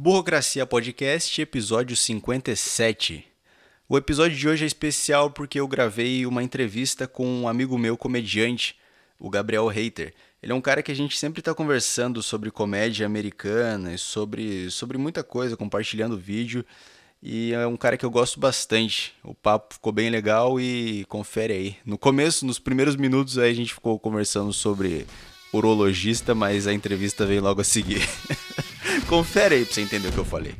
Burocracia 0.00 0.64
Podcast, 0.64 1.42
episódio 1.42 1.96
57. 1.96 3.24
O 3.88 3.98
episódio 3.98 4.36
de 4.36 4.48
hoje 4.48 4.62
é 4.62 4.66
especial 4.68 5.28
porque 5.28 5.58
eu 5.58 5.66
gravei 5.66 6.24
uma 6.24 6.40
entrevista 6.40 7.08
com 7.08 7.26
um 7.26 7.48
amigo 7.48 7.76
meu 7.76 7.96
comediante, 7.96 8.76
o 9.18 9.28
Gabriel 9.28 9.66
Reiter. 9.66 10.14
Ele 10.40 10.52
é 10.52 10.54
um 10.54 10.60
cara 10.60 10.84
que 10.84 10.92
a 10.92 10.94
gente 10.94 11.18
sempre 11.18 11.40
está 11.40 11.52
conversando 11.52 12.22
sobre 12.22 12.48
comédia 12.48 13.06
americana 13.06 13.92
e 13.92 13.98
sobre, 13.98 14.70
sobre 14.70 14.96
muita 14.96 15.24
coisa, 15.24 15.56
compartilhando 15.56 16.16
vídeo. 16.16 16.64
E 17.20 17.52
é 17.52 17.66
um 17.66 17.76
cara 17.76 17.96
que 17.96 18.06
eu 18.06 18.10
gosto 18.10 18.38
bastante. 18.38 19.14
O 19.24 19.34
papo 19.34 19.74
ficou 19.74 19.90
bem 19.90 20.10
legal 20.10 20.60
e 20.60 21.04
confere 21.06 21.52
aí. 21.52 21.76
No 21.84 21.98
começo, 21.98 22.46
nos 22.46 22.60
primeiros 22.60 22.94
minutos, 22.94 23.36
aí 23.36 23.50
a 23.50 23.56
gente 23.56 23.74
ficou 23.74 23.98
conversando 23.98 24.52
sobre 24.52 25.08
urologista, 25.52 26.36
mas 26.36 26.68
a 26.68 26.72
entrevista 26.72 27.26
veio 27.26 27.42
logo 27.42 27.60
a 27.60 27.64
seguir. 27.64 28.08
confere 29.08 29.56
aí 29.56 29.64
pra 29.64 29.74
você 29.74 29.80
entender 29.80 30.08
o 30.08 30.12
que 30.12 30.18
eu 30.18 30.24
falei. 30.24 30.54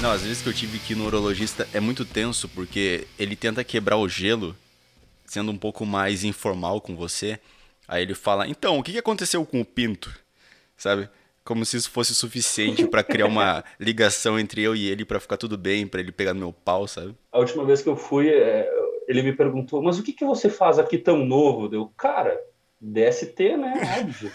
Não, 0.00 0.10
às 0.10 0.22
vezes 0.22 0.42
que 0.42 0.48
eu 0.48 0.52
tive 0.52 0.78
que 0.78 0.92
ir 0.92 0.96
no 0.96 1.06
urologista 1.06 1.66
é 1.72 1.80
muito 1.80 2.04
tenso, 2.04 2.46
porque 2.50 3.06
ele 3.18 3.34
tenta 3.34 3.64
quebrar 3.64 3.96
o 3.96 4.08
gelo, 4.08 4.54
sendo 5.24 5.50
um 5.50 5.56
pouco 5.56 5.86
mais 5.86 6.24
informal 6.24 6.80
com 6.80 6.94
você. 6.94 7.38
Aí 7.88 8.02
ele 8.02 8.14
fala: 8.14 8.46
Então, 8.46 8.78
o 8.78 8.82
que 8.82 8.98
aconteceu 8.98 9.44
com 9.46 9.62
o 9.62 9.64
pinto? 9.64 10.14
Sabe? 10.76 11.08
Como 11.42 11.64
se 11.64 11.76
isso 11.76 11.90
fosse 11.90 12.14
suficiente 12.14 12.86
para 12.86 13.02
criar 13.02 13.26
uma 13.26 13.64
ligação 13.80 14.38
entre 14.38 14.62
eu 14.62 14.74
e 14.74 14.88
ele 14.88 15.04
para 15.04 15.20
ficar 15.20 15.36
tudo 15.36 15.56
bem, 15.56 15.86
para 15.86 16.00
ele 16.00 16.12
pegar 16.12 16.34
no 16.34 16.40
meu 16.40 16.52
pau, 16.52 16.86
sabe? 16.86 17.14
A 17.32 17.38
última 17.38 17.64
vez 17.64 17.80
que 17.80 17.88
eu 17.88 17.96
fui, 17.96 18.28
é, 18.28 18.68
ele 19.08 19.22
me 19.22 19.32
perguntou: 19.32 19.82
Mas 19.82 19.98
o 19.98 20.02
que, 20.02 20.12
que 20.12 20.24
você 20.24 20.48
faz 20.48 20.78
aqui 20.78 20.98
tão 20.98 21.24
novo? 21.24 21.68
Deu, 21.68 21.92
cara, 21.96 22.38
DST, 22.80 23.56
né? 23.56 23.74
Óbvio. 24.00 24.30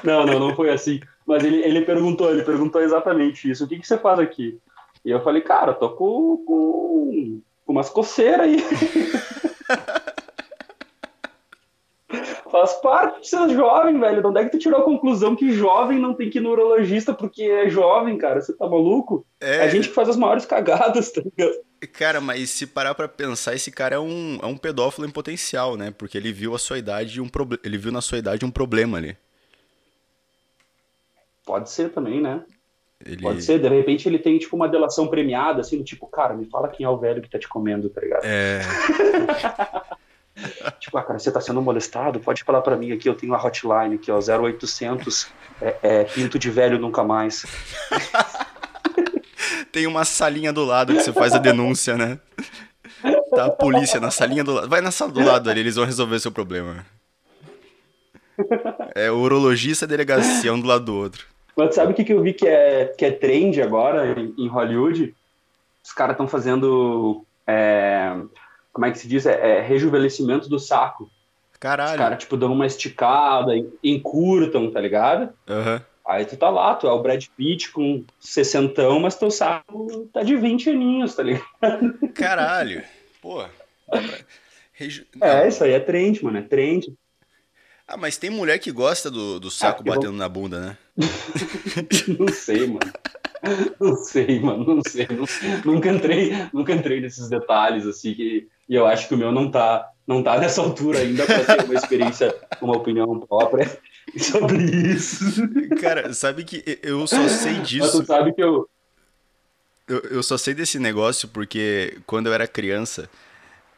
não, 0.04 0.26
não, 0.26 0.38
não 0.38 0.54
foi 0.54 0.70
assim. 0.70 1.00
Mas 1.26 1.44
ele, 1.44 1.62
ele 1.62 1.82
perguntou, 1.82 2.30
ele 2.30 2.42
perguntou 2.42 2.80
exatamente 2.80 3.50
isso. 3.50 3.64
O 3.64 3.68
que, 3.68 3.78
que 3.78 3.86
você 3.86 3.96
faz 3.96 4.18
aqui? 4.18 4.58
E 5.04 5.10
eu 5.10 5.22
falei, 5.22 5.42
cara, 5.42 5.72
tô 5.72 5.90
com, 5.90 6.36
com, 6.44 7.40
com 7.64 7.72
umas 7.72 7.88
coceiras 7.88 8.46
aí. 8.46 8.56
Faz 12.50 12.72
parte 12.74 13.20
de 13.20 13.28
ser 13.28 13.48
jovem, 13.50 13.98
velho. 13.98 14.20
De 14.20 14.26
onde 14.26 14.40
é 14.40 14.44
que 14.44 14.50
tu 14.50 14.58
tirou 14.58 14.80
a 14.80 14.84
conclusão 14.84 15.36
que 15.36 15.52
jovem 15.52 15.98
não 15.98 16.14
tem 16.14 16.28
que 16.28 16.38
ir 16.38 16.40
no 16.40 16.50
urologista 16.50 17.14
porque 17.14 17.42
é 17.42 17.68
jovem, 17.68 18.18
cara? 18.18 18.40
Você 18.40 18.52
tá 18.52 18.68
maluco? 18.68 19.24
É... 19.40 19.60
A 19.60 19.68
gente 19.68 19.88
que 19.88 19.94
faz 19.94 20.08
as 20.08 20.16
maiores 20.16 20.44
cagadas, 20.44 21.10
tá 21.12 21.22
ligado? 21.22 21.54
Cara, 21.92 22.20
mas 22.20 22.50
se 22.50 22.66
parar 22.66 22.94
pra 22.94 23.08
pensar, 23.08 23.54
esse 23.54 23.70
cara 23.70 23.96
é 23.96 23.98
um, 23.98 24.38
é 24.42 24.46
um 24.46 24.56
pedófilo 24.56 25.06
em 25.06 25.10
potencial, 25.10 25.76
né? 25.76 25.92
Porque 25.96 26.18
ele 26.18 26.32
viu 26.32 26.54
a 26.54 26.58
sua 26.58 26.78
idade 26.78 27.20
um 27.20 27.28
pro... 27.28 27.48
ele 27.64 27.78
viu 27.78 27.92
na 27.92 28.00
sua 28.00 28.18
idade 28.18 28.44
um 28.44 28.50
problema 28.50 28.98
ali. 28.98 29.16
Pode 31.44 31.70
ser 31.70 31.90
também, 31.90 32.20
né? 32.20 32.42
Ele... 33.04 33.22
Pode 33.22 33.42
ser, 33.42 33.58
de 33.58 33.68
repente 33.68 34.06
ele 34.06 34.18
tem 34.18 34.38
tipo 34.38 34.54
uma 34.54 34.68
delação 34.68 35.08
premiada, 35.08 35.62
assim, 35.62 35.82
tipo, 35.82 36.06
cara, 36.06 36.34
me 36.34 36.44
fala 36.44 36.68
quem 36.68 36.84
é 36.84 36.88
o 36.88 36.98
velho 36.98 37.22
que 37.22 37.30
tá 37.30 37.38
te 37.38 37.48
comendo, 37.48 37.88
tá 37.88 38.00
ligado? 38.00 38.24
É. 38.24 38.60
tipo, 40.78 40.96
ah, 40.98 41.02
cara, 41.02 41.18
você 41.18 41.30
tá 41.30 41.40
sendo 41.40 41.60
molestado? 41.62 42.20
Pode 42.20 42.44
falar 42.44 42.60
para 42.62 42.76
mim 42.76 42.92
aqui, 42.92 43.08
eu 43.08 43.14
tenho 43.14 43.32
uma 43.32 43.42
hotline 43.42 43.96
aqui, 43.96 44.10
ó, 44.10 44.18
0800, 44.18 45.28
é, 45.60 45.76
é, 45.82 46.04
pinto 46.04 46.38
de 46.38 46.50
velho 46.50 46.78
nunca 46.78 47.02
mais. 47.04 47.46
tem 49.72 49.86
uma 49.86 50.04
salinha 50.04 50.52
do 50.52 50.64
lado 50.64 50.94
que 50.94 51.02
você 51.02 51.12
faz 51.12 51.32
a 51.32 51.38
denúncia, 51.38 51.96
né? 51.96 52.18
Tá 53.34 53.46
a 53.46 53.50
polícia 53.50 54.00
na 54.00 54.10
salinha 54.10 54.44
do 54.44 54.52
lado. 54.52 54.68
Vai 54.68 54.80
na 54.80 54.90
sala 54.90 55.12
do 55.12 55.24
lado 55.24 55.48
ali, 55.48 55.60
eles 55.60 55.76
vão 55.76 55.84
resolver 55.84 56.18
seu 56.18 56.32
problema. 56.32 56.84
É 58.94 59.10
o 59.10 59.18
urologista 59.18 59.84
e 59.84 59.86
a 59.86 59.88
delegacia, 59.88 60.52
um 60.52 60.60
do 60.60 60.66
lado 60.66 60.84
do 60.84 60.96
outro. 60.96 61.26
Mas 61.56 61.74
sabe 61.74 61.92
o 61.92 61.94
que, 61.94 62.04
que 62.04 62.12
eu 62.12 62.22
vi 62.22 62.32
que 62.32 62.46
é, 62.46 62.86
que 62.86 63.04
é 63.04 63.10
trend 63.10 63.60
agora 63.60 64.18
em, 64.18 64.34
em 64.38 64.48
Hollywood? 64.48 65.14
Os 65.84 65.92
caras 65.92 66.14
estão 66.14 66.28
fazendo. 66.28 67.24
É, 67.46 68.16
como 68.72 68.86
é 68.86 68.90
que 68.90 68.98
se 68.98 69.08
diz? 69.08 69.26
É, 69.26 69.58
é 69.58 69.60
rejuvenescimento 69.60 70.48
do 70.48 70.58
saco. 70.58 71.10
Caralho. 71.58 71.90
Os 71.90 71.96
caras, 71.96 72.18
tipo, 72.18 72.36
dão 72.36 72.52
uma 72.52 72.66
esticada, 72.66 73.52
encurtam, 73.84 74.70
tá 74.70 74.80
ligado? 74.80 75.32
Uhum. 75.48 75.80
Aí 76.06 76.24
tu 76.24 76.36
tá 76.36 76.48
lá, 76.48 76.74
tu 76.74 76.86
é 76.86 76.92
o 76.92 77.02
Brad 77.02 77.24
Pitt 77.36 77.70
com 77.70 78.04
60, 78.18 78.98
mas 78.98 79.16
teu 79.16 79.30
saco 79.30 80.08
tá 80.12 80.22
de 80.22 80.34
20 80.36 80.70
aninhos, 80.70 81.14
tá 81.14 81.22
ligado? 81.22 81.98
Caralho. 82.14 82.82
Pô. 83.20 83.44
Reju... 84.72 85.04
É, 85.20 85.46
isso 85.46 85.62
aí 85.62 85.72
é 85.72 85.80
trend, 85.80 86.24
mano. 86.24 86.38
É 86.38 86.42
trend. 86.42 86.94
Ah, 87.86 87.96
mas 87.96 88.16
tem 88.16 88.30
mulher 88.30 88.58
que 88.58 88.72
gosta 88.72 89.10
do, 89.10 89.38
do 89.38 89.50
saco 89.50 89.82
ah, 89.84 89.90
batendo 89.90 90.14
eu... 90.14 90.18
na 90.18 90.28
bunda, 90.28 90.60
né? 90.60 90.78
não 92.18 92.28
sei, 92.28 92.66
mano. 92.66 92.92
Não 93.80 93.96
sei, 93.96 94.40
mano, 94.40 94.76
não 94.76 94.82
sei. 94.82 95.08
Nunca 95.64 95.90
entrei, 95.90 96.32
nunca 96.52 96.72
entrei 96.72 97.00
nesses 97.00 97.28
detalhes, 97.28 97.86
assim, 97.86 98.14
que, 98.14 98.48
e 98.68 98.74
eu 98.74 98.86
acho 98.86 99.08
que 99.08 99.14
o 99.14 99.18
meu 99.18 99.32
não 99.32 99.50
tá, 99.50 99.90
não 100.06 100.22
tá 100.22 100.38
nessa 100.38 100.60
altura 100.60 100.98
ainda 100.98 101.24
para 101.24 101.56
ter 101.56 101.64
uma 101.64 101.74
experiência, 101.74 102.34
uma 102.60 102.76
opinião 102.76 103.18
própria 103.20 103.66
sobre 104.18 104.62
isso. 104.64 105.24
Cara, 105.80 106.12
sabe 106.12 106.44
que 106.44 106.78
eu 106.82 107.06
só 107.06 107.26
sei 107.28 107.54
disso. 107.60 107.84
Mas 107.84 107.92
tu 107.92 108.06
sabe 108.06 108.32
que 108.32 108.42
eu... 108.42 108.68
eu... 109.88 110.00
Eu 110.10 110.22
só 110.22 110.38
sei 110.38 110.54
desse 110.54 110.78
negócio 110.78 111.28
porque 111.28 111.98
quando 112.06 112.26
eu 112.26 112.34
era 112.34 112.46
criança, 112.46 113.10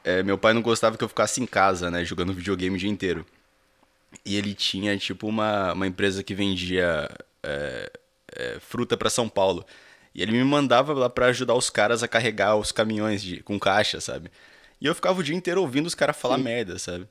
é, 0.05 0.23
meu 0.23 0.37
pai 0.37 0.53
não 0.53 0.61
gostava 0.61 0.97
que 0.99 1.05
eu 1.05 1.09
ficasse 1.09 1.41
em 1.41 1.47
casa, 1.47 1.91
né, 1.91 2.05
jogando 2.05 2.35
videogame 2.35 2.77
o 2.77 2.79
dia 2.79 2.91
inteiro. 2.91 3.25
E 4.27 4.37
ele 4.37 4.53
tinha, 4.53 4.97
tipo, 4.99 5.27
uma, 5.27 5.73
uma 5.73 5.87
empresa 5.87 6.23
que 6.23 6.35
vendia 6.35 7.09
é, 7.43 7.91
é, 8.37 8.59
fruta 8.61 8.97
para 8.97 9.11
São 9.11 9.29
Paulo. 9.29 9.65
E 10.15 10.23
ele 10.23 10.33
me 10.33 10.45
mandava 10.45 10.93
lá 10.93 11.09
para 11.09 11.27
ajudar 11.27 11.55
os 11.55 11.71
caras 11.71 12.03
a 12.03 12.09
carregar 12.09 12.57
os 12.57 12.71
caminhões 12.71 13.23
de, 13.23 13.43
com 13.43 13.59
caixa, 13.59 14.01
sabe? 14.01 14.31
E 14.81 14.87
eu 14.87 14.95
ficava 14.95 15.21
o 15.21 15.23
dia 15.23 15.35
inteiro 15.35 15.61
ouvindo 15.61 15.87
os 15.87 15.95
caras 15.95 16.17
falar 16.17 16.37
Sim. 16.37 16.43
merda, 16.43 16.79
sabe? 16.79 17.09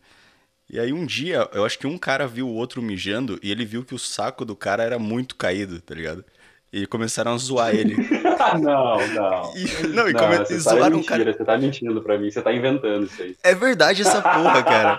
E 0.70 0.80
aí 0.80 0.94
um 0.94 1.06
dia, 1.06 1.50
eu 1.54 1.66
acho 1.66 1.78
que 1.78 1.88
um 1.88 1.98
cara 1.98 2.28
viu 2.28 2.48
o 2.48 2.54
outro 2.54 2.82
mijando 2.82 3.40
e 3.42 3.52
ele 3.52 3.66
viu 3.66 3.84
que 3.84 3.96
o 3.96 4.00
saco 4.00 4.46
do 4.46 4.56
cara 4.56 4.84
era 4.84 4.98
muito 5.00 5.36
caído, 5.36 5.82
tá 5.82 5.94
ligado? 5.94 6.24
E 6.72 6.88
começaram 6.88 7.34
a 7.34 7.38
zoar 7.38 7.76
ele. 7.76 7.98
não, 8.62 9.08
não. 9.08 9.54
E, 9.58 9.88
não, 9.88 10.08
e, 10.08 10.14
come... 10.14 10.36
e 10.36 10.38
tá 10.38 10.58
zoaram 10.58 11.00
o 11.00 11.04
cara. 11.04 11.34
Você 11.34 11.44
tá 11.44 11.58
mentindo 11.58 12.02
pra 12.02 12.18
mim, 12.18 12.32
você 12.32 12.42
tá 12.42 12.54
inventando 12.54 13.06
isso 13.06 13.22
aí. 13.22 13.36
É 13.44 13.54
verdade 13.54 14.02
essa 14.04 14.22
porra, 14.22 14.64
cara. 14.64 14.98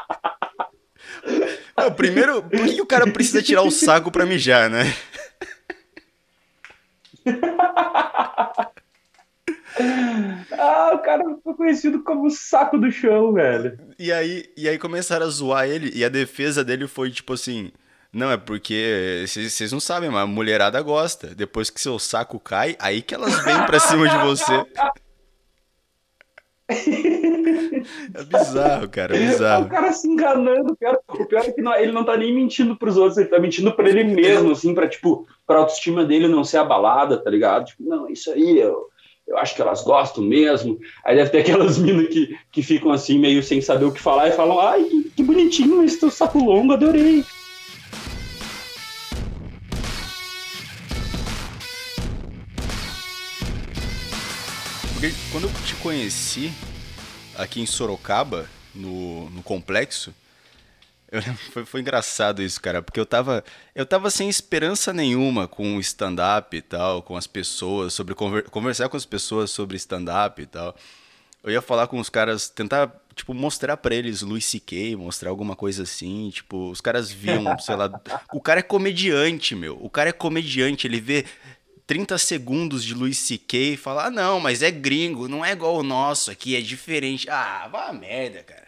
não, 1.83 1.91
primeiro, 1.91 2.43
por 2.43 2.65
que 2.65 2.81
o 2.81 2.85
cara 2.85 3.11
precisa 3.11 3.41
tirar 3.41 3.63
o 3.63 3.71
saco 3.71 4.11
pra 4.11 4.25
mijar, 4.25 4.69
né? 4.69 4.93
ah, 10.57 10.91
o 10.93 10.99
cara 10.99 11.23
foi 11.43 11.53
conhecido 11.53 12.03
como 12.03 12.29
saco 12.29 12.77
do 12.77 12.91
chão, 12.91 13.33
velho. 13.33 13.77
E 13.97 14.11
aí, 14.11 14.45
e 14.57 14.67
aí 14.67 14.77
começaram 14.77 15.25
a 15.25 15.29
zoar 15.29 15.67
ele, 15.67 15.91
e 15.93 16.03
a 16.03 16.09
defesa 16.09 16.63
dele 16.63 16.87
foi 16.87 17.11
tipo 17.11 17.33
assim: 17.33 17.71
não, 18.13 18.29
é 18.29 18.37
porque 18.37 19.23
vocês 19.25 19.71
não 19.71 19.79
sabem, 19.79 20.09
mas 20.09 20.23
a 20.23 20.27
mulherada 20.27 20.81
gosta. 20.81 21.33
Depois 21.33 21.69
que 21.69 21.79
seu 21.79 21.97
saco 21.97 22.39
cai, 22.39 22.75
aí 22.79 23.01
que 23.01 23.15
elas 23.15 23.43
vêm 23.43 23.65
pra 23.65 23.79
cima 23.79 24.09
de 24.09 24.17
você. 24.17 24.51
É 28.13 28.23
bizarro, 28.23 28.89
cara, 28.89 29.15
é 29.15 29.19
bizarro. 29.19 29.65
O 29.65 29.69
cara 29.69 29.91
se 29.91 30.07
enganando. 30.07 30.73
O 30.73 30.75
pior, 30.75 30.99
o 31.07 31.25
pior 31.25 31.43
é 31.45 31.51
que 31.51 31.61
não, 31.61 31.75
ele 31.75 31.91
não 31.91 32.03
tá 32.03 32.15
nem 32.15 32.33
mentindo 32.33 32.75
pros 32.75 32.97
outros, 32.97 33.17
ele 33.17 33.29
tá 33.29 33.39
mentindo 33.39 33.71
pra 33.71 33.89
ele 33.89 34.03
mesmo, 34.03 34.51
assim, 34.51 34.73
pra, 34.73 34.87
tipo, 34.87 35.27
pra 35.47 35.59
autoestima 35.59 36.05
dele 36.05 36.27
não 36.27 36.43
ser 36.43 36.57
abalada, 36.57 37.17
tá 37.17 37.29
ligado? 37.29 37.65
Tipo, 37.65 37.83
não, 37.83 38.09
isso 38.09 38.31
aí, 38.31 38.59
eu, 38.59 38.87
eu 39.27 39.37
acho 39.37 39.55
que 39.55 39.61
elas 39.61 39.83
gostam 39.83 40.23
mesmo. 40.23 40.77
Aí 41.03 41.15
deve 41.15 41.29
ter 41.29 41.39
aquelas 41.39 41.77
minas 41.79 42.07
que, 42.07 42.37
que 42.51 42.61
ficam 42.61 42.91
assim, 42.91 43.17
meio 43.17 43.41
sem 43.41 43.61
saber 43.61 43.85
o 43.85 43.91
que 43.91 44.01
falar 44.01 44.27
e 44.27 44.33
falam, 44.33 44.59
ai, 44.59 44.83
que, 44.83 45.09
que 45.17 45.23
bonitinho 45.23 45.83
esse 45.83 45.99
teu 45.99 46.11
saco 46.11 46.37
longo, 46.37 46.73
adorei. 46.73 47.23
Quando 55.31 55.47
eu 55.47 55.53
te 55.65 55.75
conheci 55.75 56.51
aqui 57.37 57.61
em 57.61 57.65
Sorocaba, 57.65 58.49
no, 58.75 59.29
no 59.29 59.41
complexo, 59.41 60.13
eu, 61.09 61.21
foi, 61.51 61.65
foi 61.65 61.81
engraçado 61.81 62.41
isso, 62.41 62.59
cara, 62.59 62.81
porque 62.81 62.99
eu 62.99 63.05
tava, 63.05 63.43
eu 63.73 63.85
tava 63.85 64.09
sem 64.09 64.29
esperança 64.29 64.91
nenhuma 64.91 65.47
com 65.47 65.77
o 65.77 65.79
stand-up 65.79 66.55
e 66.55 66.61
tal, 66.61 67.01
com 67.01 67.15
as 67.15 67.27
pessoas, 67.27 67.93
sobre 67.93 68.13
conver, 68.13 68.49
conversar 68.49 68.89
com 68.89 68.97
as 68.97 69.05
pessoas 69.05 69.51
sobre 69.51 69.77
stand-up 69.77 70.41
e 70.41 70.45
tal. 70.45 70.75
Eu 71.43 71.51
ia 71.51 71.61
falar 71.61 71.87
com 71.87 71.97
os 71.97 72.09
caras, 72.09 72.49
tentar, 72.49 72.93
tipo, 73.15 73.33
mostrar 73.33 73.77
para 73.77 73.95
eles 73.95 74.21
Luis 74.21 74.45
C.K., 74.45 74.95
mostrar 74.95 75.29
alguma 75.29 75.55
coisa 75.55 75.83
assim, 75.83 76.29
tipo, 76.29 76.69
os 76.69 76.81
caras 76.81 77.09
viam, 77.09 77.57
sei 77.57 77.75
lá, 77.75 77.89
o 78.33 78.41
cara 78.41 78.59
é 78.59 78.63
comediante, 78.63 79.55
meu, 79.55 79.77
o 79.81 79.89
cara 79.89 80.09
é 80.09 80.13
comediante, 80.13 80.85
ele 80.85 80.99
vê 80.99 81.25
30 81.91 82.17
segundos 82.17 82.85
de 82.85 82.93
Luis 82.93 83.17
C.K. 83.17 83.73
e 83.73 83.75
falar, 83.75 84.05
ah, 84.05 84.09
não, 84.09 84.39
mas 84.39 84.63
é 84.63 84.71
gringo, 84.71 85.27
não 85.27 85.43
é 85.43 85.51
igual 85.51 85.75
o 85.75 85.83
nosso 85.83 86.31
aqui, 86.31 86.55
é 86.55 86.61
diferente. 86.61 87.29
Ah, 87.29 87.67
vá 87.69 87.91
merda, 87.91 88.43
cara. 88.43 88.67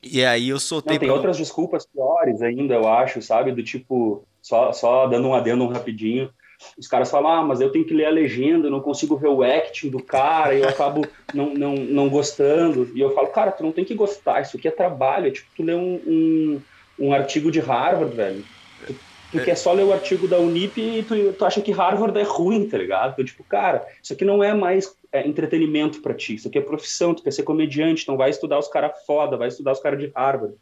E 0.00 0.24
aí 0.24 0.48
eu 0.48 0.60
soltei. 0.60 0.92
Não, 0.92 1.00
tem 1.00 1.08
pra... 1.08 1.16
outras 1.16 1.38
desculpas 1.38 1.84
piores 1.84 2.40
ainda, 2.40 2.74
eu 2.74 2.86
acho, 2.86 3.20
sabe? 3.20 3.50
Do 3.50 3.64
tipo, 3.64 4.24
só, 4.40 4.72
só 4.72 5.08
dando 5.08 5.26
um 5.26 5.34
adendo 5.34 5.66
rapidinho. 5.66 6.30
Os 6.78 6.86
caras 6.86 7.10
falam, 7.10 7.32
ah, 7.32 7.42
mas 7.42 7.60
eu 7.60 7.72
tenho 7.72 7.84
que 7.84 7.92
ler 7.92 8.06
a 8.06 8.10
legenda, 8.10 8.68
eu 8.68 8.70
não 8.70 8.80
consigo 8.80 9.16
ver 9.16 9.26
o 9.26 9.42
acting 9.42 9.90
do 9.90 10.00
cara, 10.00 10.54
e 10.54 10.60
eu 10.60 10.68
acabo 10.68 11.04
não, 11.34 11.52
não, 11.52 11.74
não 11.74 12.08
gostando. 12.08 12.92
E 12.94 13.00
eu 13.00 13.12
falo, 13.12 13.26
cara, 13.26 13.50
tu 13.50 13.64
não 13.64 13.72
tem 13.72 13.84
que 13.84 13.92
gostar, 13.92 14.40
isso 14.40 14.56
aqui 14.56 14.68
é 14.68 14.70
trabalho, 14.70 15.26
é 15.26 15.30
tipo 15.32 15.48
tu 15.56 15.64
ler 15.64 15.74
um, 15.74 16.00
um, 16.06 16.62
um 16.96 17.12
artigo 17.12 17.50
de 17.50 17.58
Harvard, 17.58 18.14
velho. 18.14 18.44
Tu, 18.86 18.94
tu 19.34 19.40
é. 19.40 19.44
quer 19.44 19.56
só 19.56 19.72
ler 19.72 19.84
o 19.84 19.92
artigo 19.92 20.28
da 20.28 20.38
Unip 20.38 20.80
e 20.80 21.02
tu, 21.02 21.32
tu 21.32 21.44
acha 21.44 21.60
que 21.60 21.72
Harvard 21.72 22.16
é 22.18 22.22
ruim, 22.22 22.68
tá 22.68 22.78
ligado? 22.78 23.12
Então, 23.12 23.24
tipo, 23.24 23.42
cara, 23.42 23.86
isso 24.02 24.12
aqui 24.12 24.24
não 24.24 24.42
é 24.42 24.54
mais 24.54 24.96
é, 25.12 25.26
entretenimento 25.26 26.00
para 26.00 26.14
ti, 26.14 26.36
isso 26.36 26.48
aqui 26.48 26.58
é 26.58 26.60
profissão, 26.60 27.14
tu 27.14 27.22
quer 27.22 27.32
ser 27.32 27.42
comediante, 27.42 28.02
então 28.02 28.16
vai 28.16 28.30
estudar 28.30 28.58
os 28.58 28.68
caras 28.68 28.92
foda, 29.04 29.36
vai 29.36 29.48
estudar 29.48 29.72
os 29.72 29.80
caras 29.80 29.98
de 29.98 30.12
Harvard, 30.14 30.54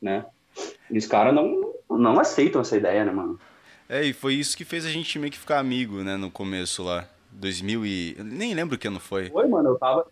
né? 0.00 0.24
E 0.90 0.96
os 0.96 1.06
caras 1.06 1.34
não, 1.34 1.74
não 1.90 2.18
aceitam 2.18 2.60
essa 2.60 2.76
ideia, 2.76 3.04
né, 3.04 3.12
mano? 3.12 3.38
É, 3.88 4.02
e 4.02 4.12
foi 4.12 4.34
isso 4.34 4.56
que 4.56 4.64
fez 4.64 4.86
a 4.86 4.90
gente 4.90 5.18
meio 5.18 5.30
que 5.30 5.38
ficar 5.38 5.58
amigo, 5.58 6.02
né, 6.02 6.16
no 6.16 6.30
começo 6.30 6.82
lá. 6.82 7.06
2000 7.32 7.84
e... 7.84 8.14
Eu 8.16 8.24
nem 8.24 8.54
lembro 8.54 8.78
que 8.78 8.86
ano 8.88 9.00
foi. 9.00 9.28
Foi, 9.28 9.46
mano, 9.48 9.70
eu 9.70 9.78
tava... 9.78 10.06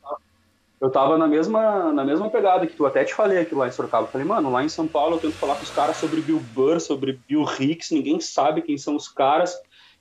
Eu 0.82 0.90
tava 0.90 1.16
na 1.16 1.28
mesma, 1.28 1.92
na 1.92 2.04
mesma 2.04 2.28
pegada 2.28 2.66
que 2.66 2.74
tu 2.74 2.84
até 2.84 3.04
te 3.04 3.14
falei 3.14 3.38
aqui 3.38 3.54
lá 3.54 3.68
em 3.68 3.70
Sorocaba. 3.70 4.08
Falei, 4.08 4.26
mano, 4.26 4.50
lá 4.50 4.64
em 4.64 4.68
São 4.68 4.88
Paulo 4.88 5.14
eu 5.14 5.20
tento 5.20 5.38
falar 5.38 5.54
com 5.54 5.62
os 5.62 5.70
caras 5.70 5.96
sobre 5.96 6.20
Bill 6.20 6.40
Burr, 6.40 6.80
sobre 6.80 7.20
Bill 7.28 7.44
Hicks, 7.44 7.92
ninguém 7.92 8.18
sabe 8.18 8.62
quem 8.62 8.76
são 8.76 8.96
os 8.96 9.06
caras. 9.06 9.56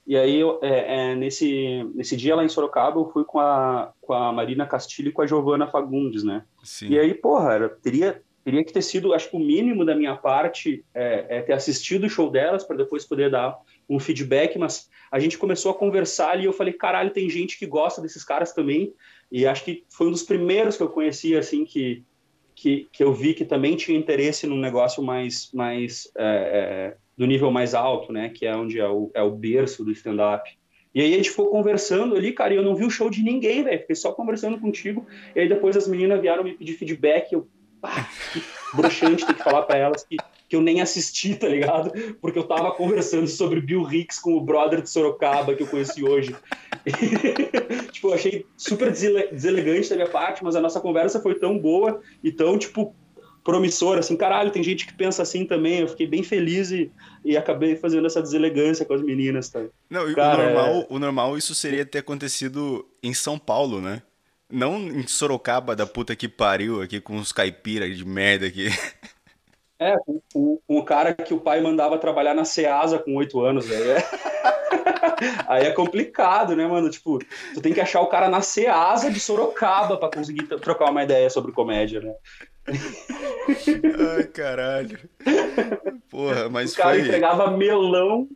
E 0.07 0.17
aí, 0.17 0.39
eu, 0.39 0.57
é, 0.63 1.11
é, 1.11 1.15
nesse, 1.15 1.87
nesse 1.93 2.17
dia 2.17 2.35
lá 2.35 2.43
em 2.43 2.49
Sorocaba, 2.49 2.99
eu 2.99 3.11
fui 3.11 3.23
com 3.23 3.39
a, 3.39 3.93
com 4.01 4.11
a 4.11 4.33
Marina 4.33 4.65
Castilho 4.65 5.09
e 5.09 5.11
com 5.11 5.21
a 5.21 5.27
Giovana 5.27 5.67
Fagundes, 5.67 6.23
né? 6.23 6.43
Sim. 6.63 6.87
E 6.87 6.97
aí, 6.99 7.13
porra, 7.13 7.53
era, 7.53 7.69
teria, 7.69 8.19
teria 8.43 8.63
que 8.63 8.73
ter 8.73 8.81
sido, 8.81 9.13
acho 9.13 9.29
que 9.29 9.35
o 9.35 9.39
mínimo 9.39 9.85
da 9.85 9.93
minha 9.93 10.15
parte 10.15 10.83
é, 10.95 11.37
é 11.37 11.41
ter 11.43 11.53
assistido 11.53 12.05
o 12.05 12.09
show 12.09 12.31
delas 12.31 12.63
para 12.63 12.77
depois 12.77 13.05
poder 13.05 13.29
dar 13.29 13.55
um 13.87 13.99
feedback, 13.99 14.57
mas 14.57 14.89
a 15.11 15.19
gente 15.19 15.37
começou 15.37 15.71
a 15.71 15.75
conversar 15.75 16.31
ali 16.31 16.43
e 16.43 16.45
eu 16.45 16.53
falei, 16.53 16.73
caralho, 16.73 17.11
tem 17.11 17.29
gente 17.29 17.59
que 17.59 17.67
gosta 17.67 18.01
desses 18.01 18.23
caras 18.23 18.51
também, 18.51 18.91
e 19.31 19.47
acho 19.47 19.63
que 19.63 19.85
foi 19.89 20.07
um 20.07 20.11
dos 20.11 20.23
primeiros 20.23 20.75
que 20.75 20.83
eu 20.83 20.89
conheci, 20.89 21.35
assim, 21.35 21.63
que, 21.63 22.03
que, 22.53 22.89
que 22.91 23.03
eu 23.03 23.13
vi 23.13 23.33
que 23.33 23.45
também 23.45 23.75
tinha 23.75 23.97
interesse 23.97 24.45
num 24.45 24.59
negócio 24.59 25.01
mais, 25.01 25.49
mais 25.53 26.11
é, 26.17 26.25
é, 26.25 26.97
do 27.17 27.25
nível 27.25 27.49
mais 27.49 27.73
alto, 27.73 28.11
né, 28.11 28.29
que 28.29 28.45
é 28.45 28.55
onde 28.55 28.79
é 28.79 28.87
o, 28.87 29.09
é 29.13 29.21
o 29.21 29.31
berço 29.31 29.85
do 29.85 29.91
stand-up. 29.91 30.49
E 30.93 31.01
aí 31.01 31.13
a 31.13 31.17
gente 31.17 31.29
ficou 31.29 31.47
conversando 31.47 32.15
ali, 32.15 32.33
cara, 32.33 32.53
e 32.53 32.57
eu 32.57 32.63
não 32.63 32.75
vi 32.75 32.83
o 32.83 32.89
show 32.89 33.09
de 33.09 33.23
ninguém, 33.23 33.63
velho, 33.63 33.79
fiquei 33.79 33.95
só 33.95 34.11
conversando 34.11 34.59
contigo, 34.59 35.07
e 35.33 35.39
aí 35.39 35.47
depois 35.47 35.77
as 35.77 35.87
meninas 35.87 36.19
vieram 36.19 36.43
me 36.43 36.53
pedir 36.53 36.73
feedback, 36.73 37.31
eu, 37.31 37.47
ah, 37.81 38.05
que 38.33 38.43
broxante 38.75 39.25
ter 39.25 39.33
que 39.33 39.43
falar 39.43 39.61
para 39.61 39.77
elas 39.77 40.03
que 40.03 40.17
que 40.51 40.55
eu 40.57 40.61
nem 40.61 40.81
assisti, 40.81 41.33
tá 41.33 41.47
ligado? 41.47 41.93
Porque 42.19 42.37
eu 42.37 42.43
tava 42.43 42.71
conversando 42.71 43.25
sobre 43.25 43.61
Bill 43.61 43.89
Hicks 43.89 44.19
com 44.19 44.33
o 44.33 44.41
brother 44.41 44.81
de 44.81 44.89
Sorocaba 44.89 45.55
que 45.55 45.63
eu 45.63 45.67
conheci 45.67 46.03
hoje. 46.03 46.35
tipo, 47.89 48.09
eu 48.09 48.13
achei 48.13 48.45
super 48.57 48.91
deselegante 48.91 49.89
da 49.89 49.95
minha 49.95 50.09
parte, 50.09 50.43
mas 50.43 50.53
a 50.53 50.59
nossa 50.59 50.81
conversa 50.81 51.21
foi 51.21 51.35
tão 51.35 51.57
boa 51.57 52.01
e 52.21 52.33
tão, 52.33 52.57
tipo, 52.57 52.93
promissora, 53.45 54.01
assim, 54.01 54.17
caralho, 54.17 54.51
tem 54.51 54.61
gente 54.61 54.85
que 54.85 54.93
pensa 54.93 55.21
assim 55.21 55.45
também, 55.45 55.79
eu 55.79 55.87
fiquei 55.87 56.05
bem 56.05 56.21
feliz 56.21 56.69
e, 56.69 56.91
e 57.23 57.37
acabei 57.37 57.77
fazendo 57.77 58.05
essa 58.05 58.21
deselegância 58.21 58.83
com 58.83 58.93
as 58.93 59.01
meninas, 59.01 59.47
tá? 59.47 59.63
Não, 59.89 60.13
Cara, 60.13 60.41
o, 60.41 60.45
normal, 60.47 60.67
é... 60.67 60.87
o 60.89 60.99
normal 60.99 61.37
isso 61.37 61.55
seria 61.55 61.85
ter 61.85 61.99
acontecido 61.99 62.85
em 63.01 63.13
São 63.13 63.39
Paulo, 63.39 63.79
né? 63.79 64.01
Não 64.51 64.81
em 64.81 65.07
Sorocaba 65.07 65.77
da 65.77 65.85
puta 65.85 66.13
que 66.13 66.27
pariu 66.27 66.81
aqui 66.81 66.99
com 66.99 67.15
os 67.15 67.31
caipiras 67.31 67.95
de 67.95 68.03
merda 68.03 68.47
aqui. 68.47 68.67
É, 69.81 69.97
com, 70.31 70.59
o 70.67 70.83
cara 70.83 71.11
que 71.11 71.33
o 71.33 71.39
pai 71.39 71.59
mandava 71.59 71.97
trabalhar 71.97 72.35
na 72.35 72.45
Ceasa 72.45 72.99
com 72.99 73.15
oito 73.15 73.41
anos, 73.41 73.65
velho. 73.65 73.93
É... 73.93 74.03
Aí 75.49 75.65
é 75.65 75.71
complicado, 75.71 76.55
né, 76.55 76.67
mano? 76.67 76.87
Tipo, 76.87 77.17
tu 77.55 77.61
tem 77.61 77.73
que 77.73 77.81
achar 77.81 77.99
o 78.01 78.07
cara 78.07 78.29
na 78.29 78.41
Ceasa 78.41 79.09
de 79.09 79.19
Sorocaba 79.19 79.97
para 79.97 80.11
conseguir 80.11 80.43
trocar 80.43 80.91
uma 80.91 81.03
ideia 81.03 81.31
sobre 81.31 81.51
comédia, 81.51 81.99
né? 81.99 82.13
Ai, 84.17 84.23
caralho. 84.25 84.99
Porra, 86.11 86.47
mas 86.47 86.73
o 86.73 86.77
cara 86.77 86.91
foi... 86.91 87.01
entregava 87.01 87.49
melão 87.49 88.27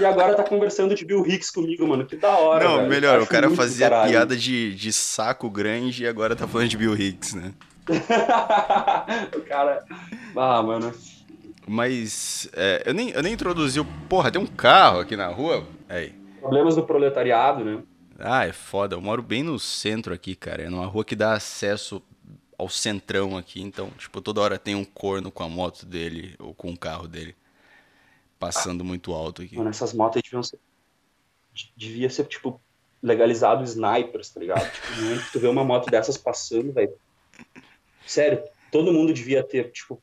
e 0.00 0.04
agora 0.04 0.34
tá 0.34 0.42
conversando 0.42 0.96
de 0.96 1.04
Bill 1.04 1.24
Hicks 1.24 1.50
comigo, 1.50 1.86
mano. 1.86 2.04
Que 2.04 2.16
da 2.16 2.36
hora, 2.36 2.64
Não, 2.64 2.76
velho. 2.78 2.88
melhor, 2.88 3.20
o 3.20 3.26
cara 3.26 3.48
fazia 3.50 3.88
piada 3.88 4.36
de, 4.36 4.74
de 4.74 4.92
saco 4.92 5.48
grande 5.48 6.02
e 6.02 6.08
agora 6.08 6.34
tá 6.34 6.48
falando 6.48 6.68
de 6.68 6.76
Bill 6.76 6.96
Hicks, 6.96 7.34
né? 7.34 7.52
o 9.36 9.40
cara. 9.42 9.84
Ah, 10.36 10.62
mano. 10.62 10.92
Mas 11.66 12.48
é, 12.52 12.82
eu, 12.86 12.94
nem, 12.94 13.10
eu 13.10 13.22
nem 13.22 13.32
introduzi 13.32 13.80
o. 13.80 13.84
Porra, 14.08 14.30
tem 14.30 14.40
um 14.40 14.46
carro 14.46 15.00
aqui 15.00 15.16
na 15.16 15.28
rua. 15.28 15.66
Aí. 15.88 16.12
Problemas 16.40 16.76
do 16.76 16.82
proletariado, 16.82 17.64
né? 17.64 17.82
Ah, 18.18 18.46
é 18.46 18.52
foda. 18.52 18.96
Eu 18.96 19.00
moro 19.00 19.22
bem 19.22 19.42
no 19.42 19.58
centro 19.58 20.14
aqui, 20.14 20.34
cara. 20.34 20.62
É 20.62 20.68
numa 20.68 20.86
rua 20.86 21.04
que 21.04 21.16
dá 21.16 21.34
acesso 21.34 22.02
ao 22.56 22.68
centrão 22.68 23.36
aqui. 23.36 23.60
Então, 23.60 23.90
tipo, 23.90 24.20
toda 24.20 24.40
hora 24.40 24.58
tem 24.58 24.74
um 24.74 24.84
corno 24.84 25.30
com 25.30 25.42
a 25.42 25.48
moto 25.48 25.84
dele 25.84 26.34
ou 26.38 26.54
com 26.54 26.70
o 26.70 26.78
carro 26.78 27.06
dele. 27.06 27.34
Passando 28.38 28.82
ah. 28.82 28.84
muito 28.84 29.12
alto 29.12 29.42
aqui. 29.42 29.56
Mano, 29.56 29.70
essas 29.70 29.92
motos 29.92 30.22
deviam 30.22 30.42
ser. 30.42 30.58
Devia 31.76 32.08
ser, 32.08 32.24
tipo, 32.24 32.60
legalizado 33.02 33.64
snipers, 33.64 34.30
tá 34.30 34.40
ligado? 34.40 34.70
Tipo, 34.70 34.86
tu 35.32 35.40
vê 35.40 35.48
uma 35.48 35.64
moto 35.64 35.90
dessas 35.90 36.16
passando, 36.16 36.72
velho 36.72 36.94
Sério, 38.10 38.42
todo 38.72 38.92
mundo 38.92 39.12
devia 39.12 39.40
ter, 39.40 39.70
tipo, 39.70 40.02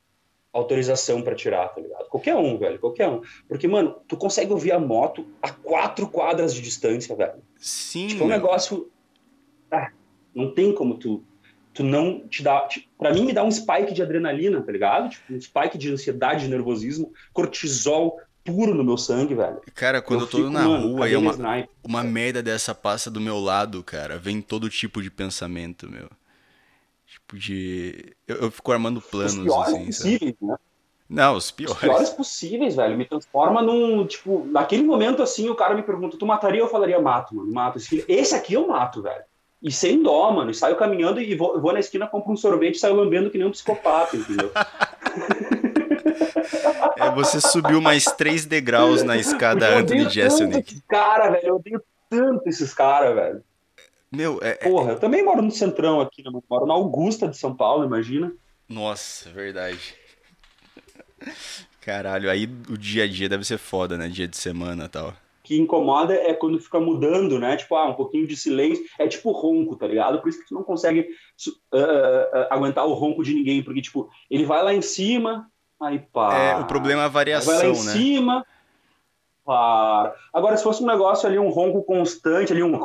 autorização 0.54 1.21
para 1.21 1.36
tirar, 1.36 1.68
tá 1.68 1.81
ligado? 1.81 2.07
Qualquer 2.07 2.38
um, 2.38 2.57
velho, 2.57 2.80
qualquer 2.80 3.09
um. 3.09 3.21
Porque, 3.50 3.68
mano, 3.68 3.98
tu 4.07 4.15
consegue 4.15 4.54
ouvir 4.54 4.71
a 4.71 4.80
moto 4.80 5.27
a 5.42 5.51
quatro 5.51 6.07
quadras 6.07 6.54
de 6.54 6.62
distância, 6.62 7.13
velho. 7.18 7.44
Sim. 7.59 8.07
Tipo, 8.07 8.24
é 8.24 8.25
um 8.25 8.30
negócio. 8.30 8.89
Ah, 9.69 9.92
não 10.33 10.54
tem 10.54 10.74
como 10.74 10.98
tu. 10.98 11.21
Tu 11.74 11.83
não 11.83 12.25
te 12.27 12.42
dá. 12.42 12.62
Tipo, 12.62 12.88
pra 12.98 13.13
mim, 13.13 13.25
me 13.25 13.33
dá 13.33 13.44
um 13.44 13.51
spike 13.51 13.94
de 13.94 14.01
adrenalina, 14.01 14.62
tá 14.62 14.71
ligado? 14.71 15.09
Tipo, 15.09 15.33
um 15.33 15.42
spike 15.42 15.77
de 15.77 15.92
ansiedade, 15.92 16.45
de 16.45 16.50
nervosismo, 16.50 17.12
cortisol 17.33 18.18
puro 18.45 18.74
no 18.74 18.86
meu 18.86 18.98
sangue, 18.98 19.36
velho. 19.36 19.62
Cara, 19.75 20.01
quando 20.01 20.21
eu, 20.21 20.25
eu 20.25 20.30
tô 20.30 20.38
fico, 20.38 20.50
na 20.50 20.63
mano, 20.63 20.88
rua 20.88 21.09
e 21.09 21.15
uma, 21.18 21.68
uma 21.83 22.04
merda 22.06 22.42
dessa 22.42 22.74
passa 22.74 23.12
do 23.12 23.19
meu 23.19 23.38
lado, 23.38 23.83
cara, 23.83 24.18
vem 24.18 24.42
todo 24.42 24.69
tipo 24.69 25.01
de 25.01 25.12
pensamento, 25.12 25.92
meu. 25.92 26.07
Tipo 27.28 27.38
de. 27.38 28.16
Eu, 28.26 28.38
eu 28.38 28.52
fico 28.52 28.72
armando 28.72 29.02
planos, 29.02 29.36
os 29.36 29.44
piores 29.44 29.74
assim. 29.74 29.86
Possíveis, 29.86 30.36
sabe? 30.40 30.42
né? 30.42 30.56
Não, 31.10 31.36
os 31.36 31.52
piores. 31.52 31.76
Os 31.76 31.81
piores 31.81 32.10
possíveis, 32.10 32.76
velho. 32.78 32.98
Me 32.98 33.06
transforma 33.06 33.62
num. 33.62 34.07
Tipo, 34.07 34.48
naquele 34.50 34.84
momento 34.84 35.22
assim, 35.22 35.50
o 35.50 35.56
cara 35.56 35.76
me 35.76 35.84
pergunta: 35.84 36.18
tu 36.18 36.26
mataria? 36.26 36.62
Eu 36.62 36.69
falaria: 36.69 37.02
mato, 37.02 37.36
mano, 37.36 37.52
mato. 37.52 37.80
Esse 38.07 38.34
aqui 38.34 38.54
eu 38.54 38.66
mato, 38.68 39.02
velho. 39.02 39.24
E 39.62 39.72
sem 39.72 40.02
dó, 40.02 40.31
mano. 40.31 40.52
E 40.52 40.56
saio 40.56 40.78
caminhando 40.78 41.19
e 41.19 41.36
vou, 41.36 41.60
vou 41.60 41.74
na 41.74 41.80
esquina, 41.80 42.07
compro 42.07 42.31
um 42.31 42.38
sorvete 42.38 42.76
e 42.76 42.80
saio 42.80 42.96
lambendo 42.96 43.30
que 43.30 43.38
nem 43.38 43.48
um 43.48 43.52
psicopata, 43.52 44.16
entendeu? 44.16 44.50
é, 46.96 47.12
você 47.12 47.42
subiu 47.42 47.81
mais 47.81 48.06
três 48.06 48.46
degraus 48.46 49.04
na 49.04 49.18
escada 49.18 49.80
Anthony 49.80 50.10
Jeselnik. 50.10 50.81
Cara, 50.88 51.31
velho, 51.31 51.48
eu 51.48 51.56
odeio 51.56 51.84
tanto 52.10 52.48
esses 52.48 52.74
caras, 52.74 53.16
velho. 53.16 53.44
Meu, 54.11 54.40
é, 54.42 54.52
é, 54.52 54.69
Porra, 54.69 54.94
eu 54.94 54.99
também 54.99 55.23
moro 55.23 55.42
no 55.42 55.52
centrão 55.52 55.99
aqui, 55.99 56.23
né? 56.23 56.31
moro 56.49 56.66
na 56.66 56.73
Augusta 56.73 57.28
de 57.28 57.37
São 57.37 57.56
Paulo, 57.56 57.85
imagina. 57.85 58.31
Nossa, 58.68 59.30
verdade. 59.30 59.95
Caralho, 61.81 62.30
aí 62.30 62.44
o 62.69 62.78
dia 62.78 63.06
a 63.06 63.07
dia 63.07 63.30
deve 63.30 63.45
ser 63.45 63.57
foda, 63.57 63.97
né? 63.97 64.07
Dia 64.09 64.28
de 64.28 64.35
semana 64.35 64.85
e 64.85 64.90
tal. 64.90 65.14
Que 65.44 65.57
incomoda 65.57 66.14
é 66.14 66.33
quando 66.33 66.59
fica 66.59 66.80
mudando, 66.80 67.40
né? 67.40 67.56
Tipo, 67.56 67.76
ah, 67.76 67.85
um 67.85 67.94
pouquinho 67.94 68.28
de 68.28 68.35
silêncio. 68.35 68.83
É 68.99 69.07
tipo 69.07 69.31
ronco, 69.31 69.78
tá 69.78 69.87
ligado? 69.87 70.19
Por 70.19 70.28
isso 70.28 70.42
que 70.42 70.47
tu 70.49 70.54
não 70.54 70.64
consegue 70.64 71.07
uh, 71.73 71.78
uh, 71.78 72.47
aguentar 72.49 72.85
o 72.85 72.94
ronco 72.94 73.23
de 73.23 73.33
ninguém, 73.33 73.64
porque, 73.64 73.81
tipo, 73.81 74.09
ele 74.30 74.45
vai 74.45 74.61
lá 74.61 74.73
em 74.73 74.81
cima, 74.81 75.49
aí 75.81 75.99
pá. 75.99 76.35
É, 76.35 76.56
o 76.57 76.66
problema 76.66 77.04
é 77.04 77.06
a 77.06 77.09
variação, 77.09 77.54
vai 77.54 77.64
lá 77.64 77.69
em 77.69 77.85
né? 77.85 77.92
cima, 77.94 78.45
para. 79.45 80.14
Agora, 80.33 80.57
se 80.57 80.64
fosse 80.64 80.83
um 80.83 80.87
negócio 80.87 81.26
ali, 81.26 81.40
um 81.40 81.49
ronco 81.49 81.81
constante, 81.83 82.52
ali, 82.52 82.61
um 82.61 82.78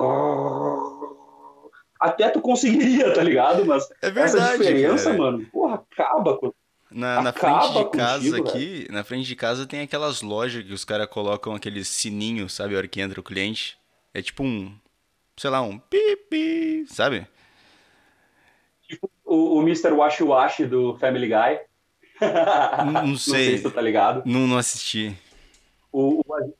até 2.02 2.28
tu 2.28 2.40
conseguiria, 2.40 3.14
tá 3.14 3.22
ligado? 3.22 3.64
Mas 3.64 3.88
é 4.02 4.10
verdade, 4.10 4.36
essa 4.36 4.58
diferença, 4.58 5.04
cara. 5.04 5.18
mano, 5.18 5.46
porra, 5.52 5.74
acaba 5.90 6.36
com. 6.36 6.52
Na, 6.90 7.22
na 7.22 7.32
frente 7.32 7.72
de 7.72 7.90
casa 7.90 8.30
contigo, 8.30 8.48
aqui, 8.48 8.66
velho. 8.80 8.92
na 8.92 9.04
frente 9.04 9.26
de 9.26 9.36
casa 9.36 9.66
tem 9.66 9.80
aquelas 9.80 10.20
lojas 10.20 10.62
que 10.62 10.74
os 10.74 10.84
caras 10.84 11.06
colocam 11.06 11.54
aqueles 11.54 11.88
sininhos, 11.88 12.52
sabe, 12.52 12.74
a 12.74 12.78
hora 12.78 12.88
que 12.88 13.00
entra 13.00 13.18
o 13.18 13.22
cliente. 13.22 13.78
É 14.12 14.20
tipo 14.20 14.42
um, 14.42 14.74
sei 15.36 15.48
lá, 15.48 15.62
um 15.62 15.78
pipi, 15.78 16.84
sabe? 16.88 17.26
Tipo 18.86 19.08
o, 19.24 19.58
o 19.58 19.62
Mr. 19.62 19.92
Wash 19.92 20.20
Wash 20.20 20.58
do 20.68 20.94
Family 20.98 21.28
Guy. 21.28 21.60
Não, 22.84 22.92
não 23.06 23.16
sei. 23.16 23.32
não 23.32 23.44
sei 23.44 23.56
se 23.56 23.62
tu 23.62 23.70
tá 23.70 23.80
ligado. 23.80 24.22
Não, 24.26 24.46
não 24.46 24.58
assisti. 24.58 25.16
O, 25.90 26.20
o, 26.20 26.54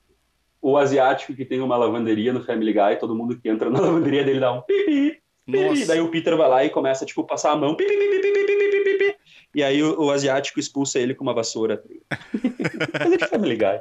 o 0.62 0.78
asiático 0.78 1.34
que 1.34 1.44
tem 1.44 1.60
uma 1.60 1.76
lavanderia 1.76 2.32
no 2.32 2.44
Family 2.44 2.72
Guy, 2.72 2.96
todo 2.98 3.14
mundo 3.14 3.38
que 3.38 3.48
entra 3.48 3.68
na 3.68 3.80
lavanderia 3.82 4.24
dele 4.24 4.40
dá 4.40 4.52
um 4.52 4.62
pipi, 4.62 5.21
pipi. 5.46 5.84
Daí 5.86 6.00
o 6.00 6.10
Peter 6.10 6.36
vai 6.36 6.48
lá 6.48 6.64
e 6.64 6.70
começa, 6.70 7.04
tipo, 7.04 7.24
passar 7.24 7.52
a 7.52 7.56
mão, 7.56 7.74
pipi, 7.74 7.96
pipi, 7.96 8.20
pipi, 8.20 9.16
e 9.54 9.62
aí 9.62 9.82
o, 9.82 10.04
o, 10.04 10.10
asiático 10.10 10.58
expulsa 10.58 10.98
ele 10.98 11.14
com 11.14 11.22
uma 11.22 11.34
vassoura. 11.34 11.82
Mas 12.98 13.12
é 13.12 13.26
Family 13.26 13.56
Guy. 13.56 13.80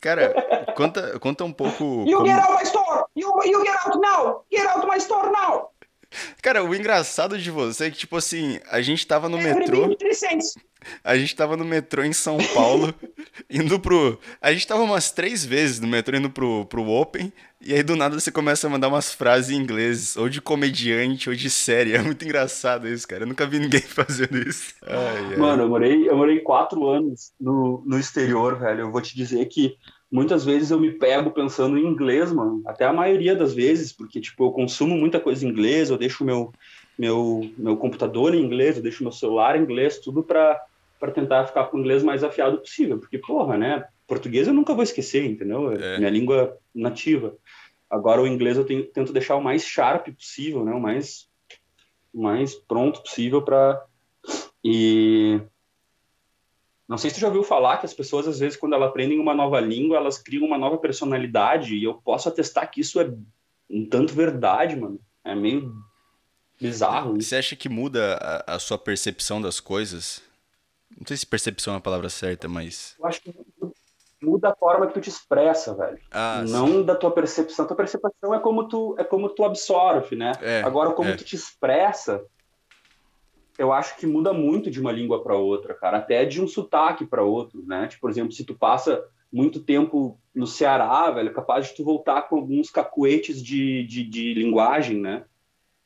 Cara, 0.00 0.34
conta, 0.76 1.18
conta 1.18 1.44
um 1.44 1.52
pouco. 1.52 2.04
You 2.06 2.18
como... 2.18 2.26
get 2.26 2.38
out 2.38 2.52
my 2.54 2.62
store! 2.62 3.04
You, 3.16 3.32
you 3.44 3.64
get 3.64 3.76
out 3.86 3.98
now! 3.98 4.44
Get 4.50 4.66
out 4.66 4.86
my 4.86 4.98
store 4.98 5.30
now! 5.30 5.70
Cara, 6.40 6.64
o 6.64 6.74
engraçado 6.74 7.38
de 7.38 7.50
você 7.50 7.86
é 7.86 7.90
que, 7.90 7.98
tipo 7.98 8.16
assim, 8.16 8.58
a 8.70 8.80
gente 8.80 9.06
tava 9.06 9.28
no 9.28 9.38
metrô. 9.38 9.96
A 11.04 11.16
gente 11.16 11.36
tava 11.36 11.56
no 11.56 11.64
metrô 11.64 12.02
em 12.02 12.12
São 12.12 12.38
Paulo, 12.54 12.92
indo 13.48 13.78
pro. 13.78 14.18
A 14.40 14.52
gente 14.52 14.66
tava 14.66 14.82
umas 14.82 15.10
três 15.10 15.44
vezes 15.44 15.78
no 15.78 15.86
metrô 15.86 16.16
indo 16.16 16.28
pro, 16.28 16.66
pro 16.66 16.88
Open, 16.88 17.32
e 17.60 17.72
aí 17.72 17.82
do 17.82 17.94
nada 17.94 18.18
você 18.18 18.32
começa 18.32 18.66
a 18.66 18.70
mandar 18.70 18.88
umas 18.88 19.14
frases 19.14 19.50
em 19.50 19.60
inglês, 19.60 20.16
ou 20.16 20.28
de 20.28 20.40
comediante, 20.40 21.28
ou 21.28 21.36
de 21.36 21.48
série. 21.48 21.94
É 21.94 22.02
muito 22.02 22.24
engraçado 22.24 22.88
isso, 22.88 23.06
cara. 23.06 23.22
Eu 23.22 23.28
nunca 23.28 23.46
vi 23.46 23.60
ninguém 23.60 23.80
fazendo 23.86 24.36
isso. 24.36 24.74
Ai, 24.82 25.26
ai. 25.30 25.36
Mano, 25.36 25.62
eu 25.62 25.68
morei, 25.68 26.08
eu 26.08 26.16
morei 26.16 26.40
quatro 26.40 26.88
anos 26.88 27.32
no, 27.40 27.82
no 27.86 27.98
exterior, 27.98 28.58
velho. 28.58 28.80
Eu 28.80 28.90
vou 28.90 29.00
te 29.00 29.14
dizer 29.14 29.46
que 29.46 29.76
muitas 30.12 30.44
vezes 30.44 30.70
eu 30.70 30.78
me 30.78 30.92
pego 30.92 31.30
pensando 31.30 31.78
em 31.78 31.86
inglês, 31.86 32.30
mano. 32.30 32.62
Até 32.66 32.84
a 32.84 32.92
maioria 32.92 33.34
das 33.34 33.54
vezes, 33.54 33.90
porque, 33.92 34.20
tipo, 34.20 34.44
eu 34.44 34.52
consumo 34.52 34.94
muita 34.94 35.18
coisa 35.18 35.46
em 35.46 35.48
inglês, 35.48 35.88
eu 35.88 35.96
deixo 35.96 36.22
meu, 36.22 36.52
meu, 36.98 37.50
meu 37.56 37.78
computador 37.78 38.34
em 38.34 38.44
inglês, 38.44 38.76
eu 38.76 38.82
deixo 38.82 39.02
meu 39.02 39.10
celular 39.10 39.56
em 39.56 39.62
inglês, 39.62 39.98
tudo 39.98 40.22
para 40.22 40.60
tentar 41.14 41.46
ficar 41.46 41.64
com 41.64 41.78
o 41.78 41.80
inglês 41.80 42.02
mais 42.02 42.22
afiado 42.22 42.58
possível. 42.58 42.98
Porque, 42.98 43.16
porra, 43.16 43.56
né? 43.56 43.86
Português 44.06 44.46
eu 44.46 44.52
nunca 44.52 44.74
vou 44.74 44.82
esquecer, 44.82 45.24
entendeu? 45.24 45.72
É, 45.72 45.94
é. 45.94 45.98
minha 45.98 46.10
língua 46.10 46.58
nativa. 46.74 47.34
Agora, 47.88 48.20
o 48.20 48.26
inglês 48.26 48.58
eu 48.58 48.64
tenho, 48.64 48.84
tento 48.84 49.14
deixar 49.14 49.36
o 49.36 49.42
mais 49.42 49.64
sharp 49.64 50.08
possível, 50.08 50.62
né? 50.62 50.72
O 50.72 50.80
mais, 50.80 51.26
mais 52.12 52.54
pronto 52.54 53.02
possível 53.02 53.40
para... 53.40 53.82
E 54.64 55.40
não 56.92 56.98
sei 56.98 57.08
se 57.08 57.16
tu 57.16 57.20
já 57.20 57.28
ouviu 57.28 57.42
falar 57.42 57.78
que 57.78 57.86
as 57.86 57.94
pessoas, 57.94 58.28
às 58.28 58.38
vezes, 58.38 58.54
quando 58.54 58.74
elas 58.74 58.90
aprendem 58.90 59.18
uma 59.18 59.34
nova 59.34 59.58
língua, 59.58 59.96
elas 59.96 60.18
criam 60.18 60.44
uma 60.44 60.58
nova 60.58 60.76
personalidade, 60.76 61.74
e 61.74 61.84
eu 61.84 61.94
posso 61.94 62.28
atestar 62.28 62.70
que 62.70 62.82
isso 62.82 63.00
é 63.00 63.10
um 63.70 63.88
tanto 63.88 64.12
verdade, 64.12 64.76
mano. 64.76 65.00
É 65.24 65.34
meio 65.34 65.74
bizarro. 66.60 67.14
Você 67.14 67.36
acha 67.36 67.56
que 67.56 67.66
muda 67.66 68.18
a, 68.20 68.56
a 68.56 68.58
sua 68.58 68.76
percepção 68.76 69.40
das 69.40 69.58
coisas? 69.58 70.22
Não 70.94 71.06
sei 71.06 71.16
se 71.16 71.26
percepção 71.26 71.72
é 71.72 71.78
a 71.78 71.80
palavra 71.80 72.10
certa, 72.10 72.46
mas. 72.46 72.94
Eu 72.98 73.06
acho 73.06 73.22
que 73.22 73.34
muda 74.20 74.50
a 74.50 74.54
forma 74.54 74.86
que 74.86 74.92
tu 74.92 75.00
te 75.00 75.08
expressa, 75.08 75.74
velho. 75.74 75.98
Ah, 76.10 76.44
não 76.46 76.66
sim. 76.66 76.84
da 76.84 76.94
tua 76.94 77.10
percepção. 77.10 77.66
Tua 77.66 77.76
percepção 77.76 78.34
é 78.34 78.38
como 78.38 78.68
tu 78.68 78.94
é 78.98 79.04
como 79.04 79.30
tu 79.30 79.44
absorve, 79.44 80.14
né? 80.14 80.32
É, 80.42 80.60
Agora 80.60 80.90
como 80.90 81.08
é. 81.08 81.16
tu 81.16 81.24
te 81.24 81.36
expressa, 81.36 82.22
eu 83.62 83.72
acho 83.72 83.96
que 83.96 84.06
muda 84.06 84.32
muito 84.32 84.68
de 84.68 84.80
uma 84.80 84.90
língua 84.90 85.22
para 85.22 85.36
outra, 85.36 85.72
cara, 85.72 85.98
até 85.98 86.24
de 86.24 86.42
um 86.42 86.48
sotaque 86.48 87.06
para 87.06 87.22
outro, 87.22 87.64
né? 87.64 87.86
Tipo, 87.86 88.00
por 88.00 88.10
exemplo, 88.10 88.32
se 88.32 88.44
tu 88.44 88.56
passa 88.56 89.04
muito 89.32 89.60
tempo 89.60 90.18
no 90.34 90.48
Ceará, 90.48 91.08
velho, 91.12 91.28
é 91.28 91.32
capaz 91.32 91.68
de 91.68 91.76
tu 91.76 91.84
voltar 91.84 92.22
com 92.22 92.36
alguns 92.36 92.70
cacuetes 92.70 93.40
de, 93.40 93.84
de, 93.84 94.02
de 94.02 94.34
linguagem, 94.34 95.00
né? 95.00 95.24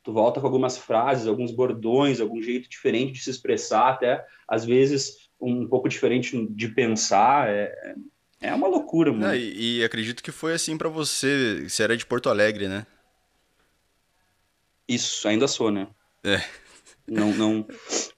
Tu 0.02 0.10
volta 0.10 0.40
com 0.40 0.46
algumas 0.46 0.78
frases, 0.78 1.26
alguns 1.26 1.52
bordões, 1.52 2.18
algum 2.18 2.40
jeito 2.40 2.66
diferente 2.66 3.12
de 3.12 3.20
se 3.20 3.28
expressar, 3.28 3.90
até 3.90 4.24
às 4.48 4.64
vezes 4.64 5.28
um 5.38 5.68
pouco 5.68 5.86
diferente 5.86 6.46
de 6.48 6.68
pensar. 6.68 7.50
É, 7.50 7.94
é 8.40 8.54
uma 8.54 8.68
loucura, 8.68 9.12
mano. 9.12 9.34
É, 9.34 9.36
e, 9.36 9.80
e, 9.80 9.84
acredito 9.84 10.22
que 10.22 10.32
foi 10.32 10.54
assim 10.54 10.78
para 10.78 10.88
você. 10.88 11.68
Você 11.68 11.82
era 11.82 11.94
de 11.96 12.06
Porto 12.06 12.30
Alegre, 12.30 12.68
né? 12.68 12.86
Isso, 14.88 15.28
ainda 15.28 15.46
sou, 15.46 15.70
né? 15.70 15.88
É 16.24 16.40
não, 17.08 17.32
não, 17.32 17.66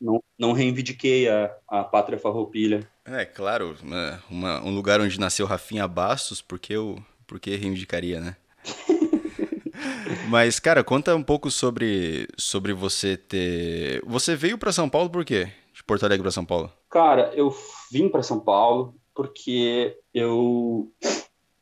não, 0.00 0.22
não 0.38 0.52
reivindiquei 0.52 1.28
a, 1.28 1.54
a 1.68 1.84
pátria 1.84 2.18
farroupilha. 2.18 2.88
É, 3.04 3.24
claro, 3.24 3.76
uma, 3.82 4.22
uma, 4.30 4.64
um 4.64 4.74
lugar 4.74 5.00
onde 5.00 5.18
nasceu 5.18 5.46
Rafinha 5.46 5.86
Bastos, 5.88 6.40
porque 6.40 6.74
eu 6.74 7.02
porque 7.26 7.54
reivindicaria, 7.54 8.20
né? 8.20 8.36
Mas, 10.28 10.58
cara, 10.58 10.82
conta 10.82 11.14
um 11.14 11.22
pouco 11.22 11.50
sobre, 11.50 12.26
sobre 12.36 12.72
você 12.72 13.16
ter. 13.16 14.02
Você 14.04 14.34
veio 14.34 14.58
para 14.58 14.72
São 14.72 14.88
Paulo 14.88 15.10
por 15.10 15.24
quê? 15.24 15.48
De 15.72 15.84
Porto 15.84 16.04
Alegre 16.04 16.22
para 16.22 16.32
São 16.32 16.44
Paulo? 16.44 16.72
Cara, 16.90 17.30
eu 17.34 17.54
vim 17.92 18.08
para 18.08 18.22
São 18.22 18.40
Paulo 18.40 18.94
porque 19.14 19.96
eu. 20.12 20.90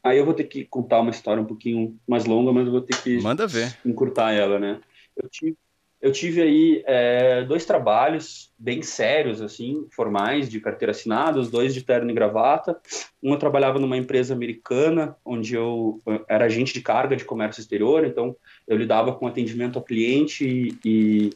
Aí 0.02 0.18
eu 0.18 0.24
vou 0.24 0.34
ter 0.34 0.44
que 0.44 0.64
contar 0.64 1.00
uma 1.00 1.10
história 1.10 1.42
um 1.42 1.46
pouquinho 1.46 1.98
mais 2.06 2.24
longa, 2.24 2.52
mas 2.52 2.66
eu 2.66 2.72
vou 2.72 2.80
ter 2.80 2.96
que. 3.02 3.20
Manda 3.20 3.46
ver. 3.46 3.76
Encurtar 3.84 4.32
ela, 4.32 4.58
né? 4.58 4.80
Eu 5.16 5.28
tive, 5.28 5.56
eu 6.00 6.12
tive 6.12 6.42
aí 6.42 6.82
é, 6.86 7.44
dois 7.44 7.64
trabalhos 7.64 8.52
bem 8.58 8.82
sérios, 8.82 9.40
assim, 9.40 9.86
formais, 9.94 10.48
de 10.48 10.60
carteira 10.60 10.92
assinada, 10.92 11.40
os 11.40 11.50
dois 11.50 11.72
de 11.74 11.82
terno 11.82 12.10
e 12.10 12.14
gravata. 12.14 12.78
Um 13.22 13.32
eu 13.32 13.38
trabalhava 13.38 13.78
numa 13.78 13.96
empresa 13.96 14.34
americana, 14.34 15.16
onde 15.24 15.54
eu 15.54 16.00
era 16.28 16.44
agente 16.44 16.74
de 16.74 16.80
carga 16.80 17.16
de 17.16 17.24
comércio 17.24 17.60
exterior, 17.60 18.04
então 18.04 18.36
eu 18.68 18.76
lidava 18.76 19.14
com 19.14 19.26
atendimento 19.26 19.78
ao 19.78 19.84
cliente 19.84 20.78
e, 20.84 21.32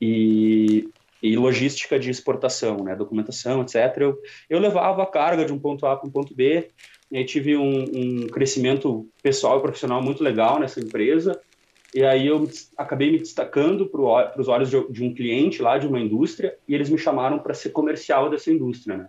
e, 0.00 0.88
e 1.22 1.36
logística 1.36 1.98
de 1.98 2.10
exportação, 2.10 2.78
né, 2.84 2.96
documentação, 2.96 3.62
etc. 3.62 3.76
Eu, 3.98 4.18
eu 4.48 4.58
levava 4.58 5.02
a 5.02 5.06
carga 5.06 5.44
de 5.44 5.52
um 5.52 5.58
ponto 5.58 5.86
A 5.86 5.96
para 5.96 6.08
um 6.08 6.12
ponto 6.12 6.34
B, 6.34 6.68
e 7.10 7.24
tive 7.24 7.56
um, 7.56 7.84
um 7.84 8.26
crescimento 8.26 9.08
pessoal 9.22 9.58
e 9.58 9.62
profissional 9.62 10.02
muito 10.02 10.22
legal 10.22 10.58
nessa 10.58 10.80
empresa, 10.80 11.40
e 11.94 12.04
aí 12.04 12.26
eu 12.26 12.48
acabei 12.76 13.10
me 13.10 13.18
destacando 13.18 13.86
para 13.86 14.40
os 14.40 14.48
olhos 14.48 14.70
de, 14.70 15.02
um 15.02 15.14
cliente 15.14 15.62
lá 15.62 15.78
de 15.78 15.86
uma 15.86 15.98
indústria 15.98 16.54
e 16.68 16.74
eles 16.74 16.90
me 16.90 16.98
chamaram 16.98 17.38
para 17.38 17.54
ser 17.54 17.70
comercial 17.70 18.28
dessa 18.28 18.50
indústria, 18.50 18.96
né? 18.96 19.06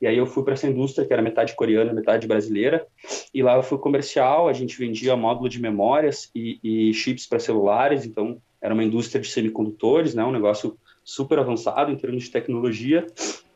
E 0.00 0.06
aí 0.06 0.16
eu 0.16 0.26
fui 0.26 0.42
para 0.42 0.54
essa 0.54 0.66
indústria 0.66 1.06
que 1.06 1.12
era 1.12 1.22
metade 1.22 1.54
coreana, 1.54 1.92
metade 1.92 2.26
brasileira. 2.26 2.84
E 3.32 3.40
lá 3.40 3.54
eu 3.54 3.62
fui 3.62 3.78
comercial, 3.78 4.48
a 4.48 4.52
gente 4.52 4.76
vendia 4.76 5.14
módulo 5.14 5.48
de 5.48 5.60
memórias 5.60 6.28
e, 6.34 6.58
e 6.62 6.92
chips 6.92 7.24
para 7.24 7.38
celulares, 7.38 8.04
então 8.04 8.38
era 8.60 8.74
uma 8.74 8.82
indústria 8.82 9.20
de 9.20 9.28
semicondutores, 9.28 10.12
né? 10.12 10.24
Um 10.24 10.32
negócio 10.32 10.76
super 11.04 11.38
avançado 11.38 11.92
em 11.92 11.96
termos 11.96 12.24
de 12.24 12.30
tecnologia. 12.30 13.06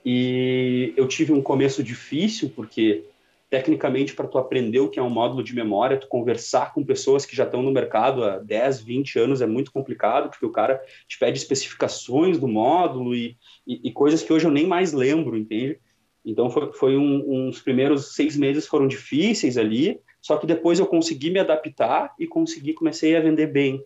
E 0.04 0.92
eu 0.96 1.08
tive 1.08 1.32
um 1.32 1.42
começo 1.42 1.82
difícil 1.82 2.52
porque 2.54 3.04
tecnicamente 3.48 4.14
para 4.14 4.26
tu 4.26 4.38
aprender 4.38 4.80
o 4.80 4.88
que 4.88 4.98
é 4.98 5.02
um 5.02 5.10
módulo 5.10 5.42
de 5.42 5.54
memória, 5.54 5.98
tu 5.98 6.08
conversar 6.08 6.74
com 6.74 6.84
pessoas 6.84 7.24
que 7.24 7.36
já 7.36 7.44
estão 7.44 7.62
no 7.62 7.70
mercado 7.70 8.24
há 8.24 8.38
10, 8.38 8.80
20 8.80 9.18
anos 9.18 9.40
é 9.40 9.46
muito 9.46 9.70
complicado, 9.70 10.30
porque 10.30 10.44
o 10.44 10.50
cara 10.50 10.80
te 11.06 11.18
pede 11.18 11.38
especificações 11.38 12.38
do 12.38 12.48
módulo 12.48 13.14
e, 13.14 13.36
e, 13.66 13.88
e 13.88 13.92
coisas 13.92 14.22
que 14.22 14.32
hoje 14.32 14.46
eu 14.46 14.50
nem 14.50 14.66
mais 14.66 14.92
lembro, 14.92 15.36
entende? 15.36 15.78
Então 16.24 16.50
foi, 16.50 16.72
foi 16.72 16.96
um, 16.96 17.46
uns 17.46 17.60
primeiros 17.60 18.14
seis 18.14 18.36
meses 18.36 18.66
foram 18.66 18.88
difíceis 18.88 19.56
ali, 19.56 20.00
só 20.20 20.36
que 20.36 20.46
depois 20.46 20.80
eu 20.80 20.86
consegui 20.86 21.30
me 21.30 21.38
adaptar 21.38 22.12
e 22.18 22.26
consegui 22.26 22.74
comecei 22.74 23.16
a 23.16 23.20
vender 23.20 23.46
bem. 23.46 23.80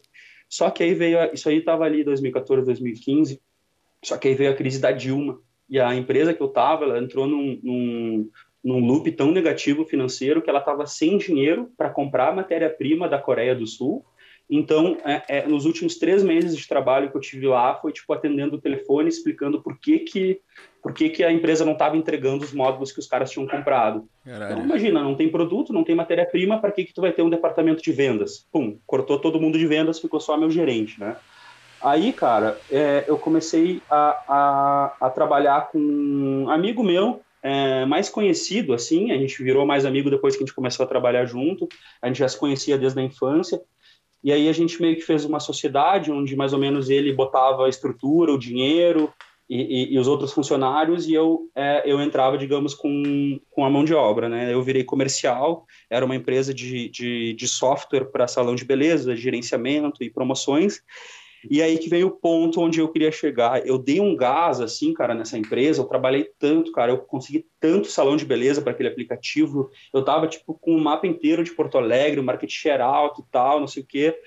Só 0.48 0.70
que 0.70 0.82
aí 0.82 0.94
veio 0.94 1.18
isso 1.34 1.48
aí 1.50 1.58
estava 1.58 1.84
ali 1.84 2.02
2014, 2.02 2.64
2015. 2.64 3.40
Só 4.02 4.16
que 4.16 4.28
aí 4.28 4.34
veio 4.34 4.50
a 4.50 4.54
crise 4.54 4.80
da 4.80 4.90
Dilma 4.90 5.38
e 5.68 5.78
a 5.78 5.94
empresa 5.94 6.34
que 6.34 6.42
eu 6.42 6.48
estava, 6.48 6.84
ela 6.84 6.98
entrou 6.98 7.26
num, 7.26 7.60
num, 7.62 8.30
num 8.62 8.84
loop 8.84 9.10
tão 9.12 9.30
negativo 9.30 9.84
financeiro 9.84 10.42
que 10.42 10.50
ela 10.50 10.58
estava 10.58 10.86
sem 10.86 11.16
dinheiro 11.16 11.70
para 11.76 11.90
comprar 11.90 12.34
matéria-prima 12.34 13.08
da 13.08 13.18
Coreia 13.18 13.54
do 13.54 13.66
Sul. 13.66 14.04
Então, 14.52 14.98
é, 15.04 15.22
é, 15.28 15.46
nos 15.46 15.64
últimos 15.64 15.96
três 15.96 16.24
meses 16.24 16.56
de 16.56 16.66
trabalho 16.66 17.08
que 17.08 17.16
eu 17.16 17.20
tive 17.20 17.46
lá, 17.46 17.76
foi 17.76 17.92
tipo 17.92 18.12
atendendo 18.12 18.56
o 18.56 18.60
telefone, 18.60 19.08
explicando 19.08 19.62
por 19.62 19.78
que 19.78 20.00
que, 20.00 20.40
por 20.82 20.92
que, 20.92 21.08
que 21.08 21.22
a 21.22 21.30
empresa 21.30 21.64
não 21.64 21.74
estava 21.74 21.96
entregando 21.96 22.44
os 22.44 22.52
módulos 22.52 22.90
que 22.90 22.98
os 22.98 23.06
caras 23.06 23.30
tinham 23.30 23.46
comprado. 23.46 24.08
Então, 24.26 24.64
imagina, 24.64 25.04
não 25.04 25.14
tem 25.14 25.28
produto, 25.28 25.72
não 25.72 25.84
tem 25.84 25.94
matéria-prima, 25.94 26.60
para 26.60 26.72
que 26.72 26.84
que 26.84 26.92
tu 26.92 27.00
vai 27.00 27.12
ter 27.12 27.22
um 27.22 27.30
departamento 27.30 27.80
de 27.80 27.92
vendas? 27.92 28.44
Pum, 28.50 28.76
cortou 28.84 29.20
todo 29.20 29.40
mundo 29.40 29.56
de 29.56 29.66
vendas, 29.68 30.00
ficou 30.00 30.18
só 30.18 30.36
meu 30.36 30.50
gerente, 30.50 30.98
né? 30.98 31.16
Aí, 31.80 32.12
cara, 32.12 32.58
é, 32.70 33.04
eu 33.06 33.16
comecei 33.16 33.80
a, 33.88 34.24
a, 34.28 35.06
a 35.06 35.10
trabalhar 35.10 35.70
com 35.70 35.78
um 35.78 36.50
amigo 36.50 36.82
meu 36.82 37.22
é, 37.42 37.84
mais 37.86 38.08
conhecido, 38.08 38.72
assim, 38.72 39.12
a 39.12 39.16
gente 39.16 39.42
virou 39.42 39.66
mais 39.66 39.84
amigo 39.84 40.10
depois 40.10 40.36
que 40.36 40.42
a 40.42 40.46
gente 40.46 40.54
começou 40.54 40.84
a 40.84 40.88
trabalhar 40.88 41.24
junto, 41.24 41.68
a 42.00 42.06
gente 42.06 42.18
já 42.18 42.28
se 42.28 42.38
conhecia 42.38 42.76
desde 42.76 43.00
a 43.00 43.02
infância, 43.02 43.60
e 44.22 44.32
aí 44.32 44.48
a 44.48 44.52
gente 44.52 44.80
meio 44.80 44.96
que 44.96 45.02
fez 45.02 45.24
uma 45.24 45.40
sociedade 45.40 46.12
onde 46.12 46.36
mais 46.36 46.52
ou 46.52 46.58
menos 46.58 46.90
ele 46.90 47.12
botava 47.12 47.66
a 47.66 47.68
estrutura, 47.68 48.32
o 48.32 48.38
dinheiro 48.38 49.12
e, 49.48 49.62
e, 49.62 49.94
e 49.94 49.98
os 49.98 50.06
outros 50.06 50.32
funcionários, 50.32 51.08
e 51.08 51.14
eu, 51.14 51.50
é, 51.56 51.82
eu 51.84 52.00
entrava, 52.00 52.36
digamos, 52.36 52.74
com, 52.74 53.40
com 53.50 53.64
a 53.64 53.70
mão 53.70 53.84
de 53.84 53.94
obra, 53.94 54.28
né? 54.28 54.52
Eu 54.52 54.62
virei 54.62 54.84
comercial, 54.84 55.66
era 55.88 56.04
uma 56.04 56.14
empresa 56.14 56.52
de, 56.52 56.88
de, 56.88 57.32
de 57.32 57.48
software 57.48 58.04
para 58.12 58.28
salão 58.28 58.54
de 58.54 58.64
beleza, 58.64 59.16
gerenciamento 59.16 60.04
e 60.04 60.10
promoções, 60.10 60.82
E 61.48 61.62
aí 61.62 61.78
que 61.78 61.88
veio 61.88 62.08
o 62.08 62.10
ponto 62.10 62.60
onde 62.60 62.80
eu 62.80 62.88
queria 62.88 63.10
chegar. 63.10 63.66
Eu 63.66 63.78
dei 63.78 64.00
um 64.00 64.14
gás, 64.14 64.60
assim, 64.60 64.92
cara, 64.92 65.14
nessa 65.14 65.38
empresa. 65.38 65.80
Eu 65.80 65.86
trabalhei 65.86 66.30
tanto, 66.38 66.72
cara. 66.72 66.92
Eu 66.92 66.98
consegui 66.98 67.46
tanto 67.58 67.88
salão 67.88 68.16
de 68.16 68.24
beleza 68.24 68.60
para 68.60 68.72
aquele 68.72 68.88
aplicativo. 68.88 69.70
Eu 69.92 70.04
tava, 70.04 70.26
tipo, 70.26 70.54
com 70.54 70.74
o 70.74 70.76
um 70.76 70.82
mapa 70.82 71.06
inteiro 71.06 71.42
de 71.42 71.52
Porto 71.52 71.78
Alegre, 71.78 72.20
o 72.20 72.24
market 72.24 72.50
share 72.50 72.82
alto 72.82 73.24
e 73.26 73.32
tal, 73.32 73.60
não 73.60 73.66
sei 73.66 73.82
o 73.82 73.86
quê. 73.86 74.18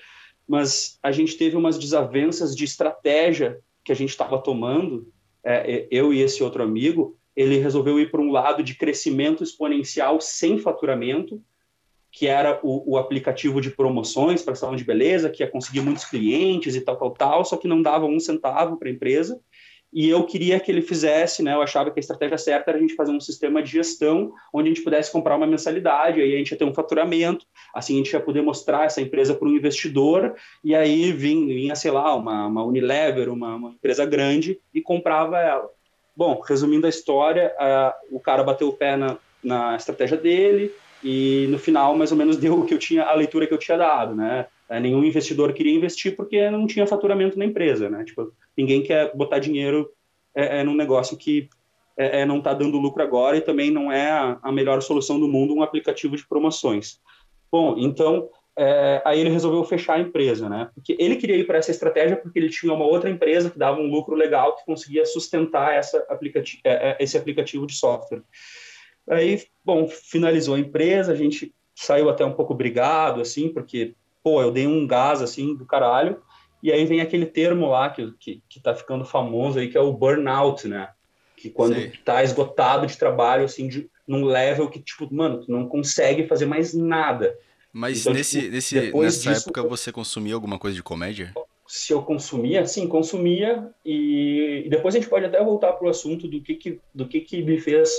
Mas 0.46 0.98
a 1.02 1.12
gente 1.12 1.36
teve 1.36 1.56
umas 1.56 1.78
desavenças 1.78 2.54
de 2.54 2.64
estratégia 2.64 3.60
que 3.84 3.92
a 3.92 3.96
gente 3.96 4.10
estava 4.10 4.38
tomando, 4.38 5.06
é, 5.44 5.86
eu 5.90 6.12
e 6.12 6.20
esse 6.20 6.42
outro 6.42 6.62
amigo. 6.62 7.16
Ele 7.36 7.58
resolveu 7.58 7.98
ir 7.98 8.10
para 8.10 8.20
um 8.20 8.30
lado 8.30 8.62
de 8.62 8.74
crescimento 8.74 9.42
exponencial 9.42 10.20
sem 10.20 10.58
faturamento 10.58 11.42
que 12.14 12.28
era 12.28 12.60
o, 12.62 12.92
o 12.92 12.96
aplicativo 12.96 13.60
de 13.60 13.70
promoções 13.70 14.40
para 14.40 14.54
salão 14.54 14.76
de 14.76 14.84
beleza, 14.84 15.28
que 15.28 15.42
ia 15.42 15.50
conseguir 15.50 15.80
muitos 15.80 16.04
clientes 16.04 16.76
e 16.76 16.80
tal, 16.80 16.96
tal, 16.96 17.10
tal, 17.10 17.44
só 17.44 17.56
que 17.56 17.66
não 17.66 17.82
dava 17.82 18.06
um 18.06 18.20
centavo 18.20 18.76
para 18.76 18.88
a 18.88 18.92
empresa. 18.92 19.40
E 19.92 20.08
eu 20.08 20.24
queria 20.24 20.60
que 20.60 20.70
ele 20.70 20.80
fizesse, 20.80 21.42
né? 21.42 21.54
Eu 21.54 21.62
achava 21.62 21.90
que 21.90 21.98
a 21.98 22.00
estratégia 22.00 22.38
certa 22.38 22.70
era 22.70 22.78
a 22.78 22.80
gente 22.80 22.94
fazer 22.94 23.10
um 23.10 23.20
sistema 23.20 23.60
de 23.60 23.72
gestão 23.72 24.32
onde 24.52 24.68
a 24.68 24.72
gente 24.72 24.84
pudesse 24.84 25.10
comprar 25.10 25.36
uma 25.36 25.46
mensalidade, 25.46 26.20
aí 26.20 26.34
a 26.34 26.38
gente 26.38 26.52
ia 26.52 26.58
ter 26.58 26.64
um 26.64 26.74
faturamento, 26.74 27.46
assim 27.74 27.94
a 27.94 27.96
gente 27.96 28.12
ia 28.12 28.20
poder 28.20 28.42
mostrar 28.42 28.84
essa 28.84 29.00
empresa 29.00 29.34
para 29.34 29.48
um 29.48 29.56
investidor, 29.56 30.36
e 30.62 30.72
aí 30.74 31.12
vinha, 31.12 31.74
sei 31.74 31.90
lá, 31.90 32.14
uma, 32.14 32.46
uma 32.46 32.64
Unilever, 32.64 33.28
uma, 33.28 33.56
uma 33.56 33.70
empresa 33.70 34.06
grande, 34.06 34.60
e 34.72 34.80
comprava 34.80 35.40
ela. 35.40 35.68
Bom, 36.16 36.40
resumindo 36.40 36.86
a 36.86 36.90
história, 36.90 37.52
o 38.08 38.20
cara 38.20 38.44
bateu 38.44 38.68
o 38.68 38.72
pé 38.72 38.96
na, 38.96 39.16
na 39.42 39.76
estratégia 39.76 40.16
dele, 40.16 40.72
e 41.04 41.46
no 41.50 41.58
final 41.58 41.96
mais 41.96 42.10
ou 42.10 42.16
menos 42.16 42.36
deu 42.38 42.58
o 42.58 42.64
que 42.64 42.74
eu 42.74 42.78
tinha 42.78 43.04
a 43.04 43.14
leitura 43.14 43.46
que 43.46 43.54
eu 43.54 43.58
tinha 43.58 43.76
dado, 43.76 44.14
né? 44.14 44.46
É, 44.68 44.80
nenhum 44.80 45.04
investidor 45.04 45.52
queria 45.52 45.74
investir 45.74 46.16
porque 46.16 46.50
não 46.50 46.66
tinha 46.66 46.86
faturamento 46.86 47.38
na 47.38 47.44
empresa, 47.44 47.90
né? 47.90 48.02
Tipo, 48.04 48.32
ninguém 48.56 48.82
quer 48.82 49.14
botar 49.14 49.38
dinheiro 49.38 49.90
é, 50.34 50.60
é 50.60 50.64
num 50.64 50.74
negócio 50.74 51.16
que 51.16 51.48
é, 51.96 52.22
é 52.22 52.26
não 52.26 52.38
está 52.38 52.54
dando 52.54 52.78
lucro 52.78 53.02
agora 53.02 53.36
e 53.36 53.42
também 53.42 53.70
não 53.70 53.92
é 53.92 54.10
a, 54.10 54.38
a, 54.42 54.50
melhor 54.50 54.80
solução 54.80 55.20
do 55.20 55.28
mundo 55.28 55.54
um 55.54 55.62
aplicativo 55.62 56.16
de 56.16 56.26
promoções. 56.26 56.98
Bom, 57.52 57.76
então 57.78 58.30
é, 58.56 59.02
aí 59.04 59.20
ele 59.20 59.30
resolveu 59.30 59.62
fechar 59.64 59.94
a 59.94 60.00
empresa, 60.00 60.48
né? 60.48 60.70
Porque 60.74 60.96
ele 60.98 61.16
queria 61.16 61.36
ir 61.36 61.46
para 61.46 61.58
essa 61.58 61.70
estratégia 61.70 62.16
porque 62.16 62.38
ele 62.38 62.48
tinha 62.48 62.72
uma 62.72 62.86
outra 62.86 63.10
empresa 63.10 63.50
que 63.50 63.58
dava 63.58 63.80
um 63.80 63.90
lucro 63.90 64.16
legal 64.16 64.56
que 64.56 64.64
conseguia 64.64 65.04
sustentar 65.04 65.74
essa 65.74 65.98
aplicati 66.08 66.60
é, 66.64 66.96
esse 66.98 67.18
aplicativo 67.18 67.66
de 67.66 67.74
software. 67.74 68.22
Aí, 69.08 69.42
bom, 69.64 69.86
finalizou 69.88 70.54
a 70.54 70.58
empresa, 70.58 71.12
a 71.12 71.16
gente 71.16 71.54
saiu 71.74 72.08
até 72.08 72.24
um 72.24 72.32
pouco 72.32 72.54
brigado, 72.54 73.20
assim, 73.20 73.48
porque, 73.48 73.94
pô, 74.22 74.40
eu 74.40 74.50
dei 74.50 74.66
um 74.66 74.86
gás, 74.86 75.20
assim, 75.20 75.54
do 75.54 75.66
caralho, 75.66 76.22
e 76.62 76.72
aí 76.72 76.84
vem 76.86 77.00
aquele 77.00 77.26
termo 77.26 77.68
lá 77.68 77.90
que, 77.90 78.12
que, 78.18 78.42
que 78.48 78.60
tá 78.60 78.74
ficando 78.74 79.04
famoso 79.04 79.58
aí, 79.58 79.68
que 79.68 79.76
é 79.76 79.80
o 79.80 79.92
burnout, 79.92 80.66
né? 80.66 80.88
Que 81.36 81.50
quando 81.50 81.74
Sim. 81.74 81.92
tá 82.04 82.22
esgotado 82.22 82.86
de 82.86 82.96
trabalho, 82.96 83.44
assim, 83.44 83.68
de, 83.68 83.90
num 84.06 84.24
level 84.24 84.70
que, 84.70 84.80
tipo, 84.80 85.12
mano, 85.12 85.44
tu 85.44 85.52
não 85.52 85.68
consegue 85.68 86.26
fazer 86.26 86.46
mais 86.46 86.72
nada. 86.72 87.36
Mas 87.70 88.00
então, 88.00 88.14
nesse, 88.14 88.40
tipo, 88.40 88.52
nesse, 88.52 88.74
nessa 88.76 89.34
disso, 89.34 89.48
época 89.48 89.62
você 89.62 89.92
consumia 89.92 90.34
alguma 90.34 90.58
coisa 90.58 90.74
de 90.74 90.82
comédia? 90.82 91.34
Se 91.66 91.92
eu 91.92 92.02
consumia, 92.02 92.64
sim, 92.66 92.86
consumia, 92.86 93.68
e, 93.84 94.62
e 94.64 94.68
depois 94.70 94.94
a 94.94 94.98
gente 94.98 95.10
pode 95.10 95.26
até 95.26 95.42
voltar 95.42 95.72
pro 95.72 95.88
assunto 95.88 96.28
do 96.28 96.40
que, 96.40 96.54
que, 96.54 96.80
do 96.94 97.06
que, 97.06 97.20
que 97.20 97.42
me 97.42 97.58
fez 97.60 97.90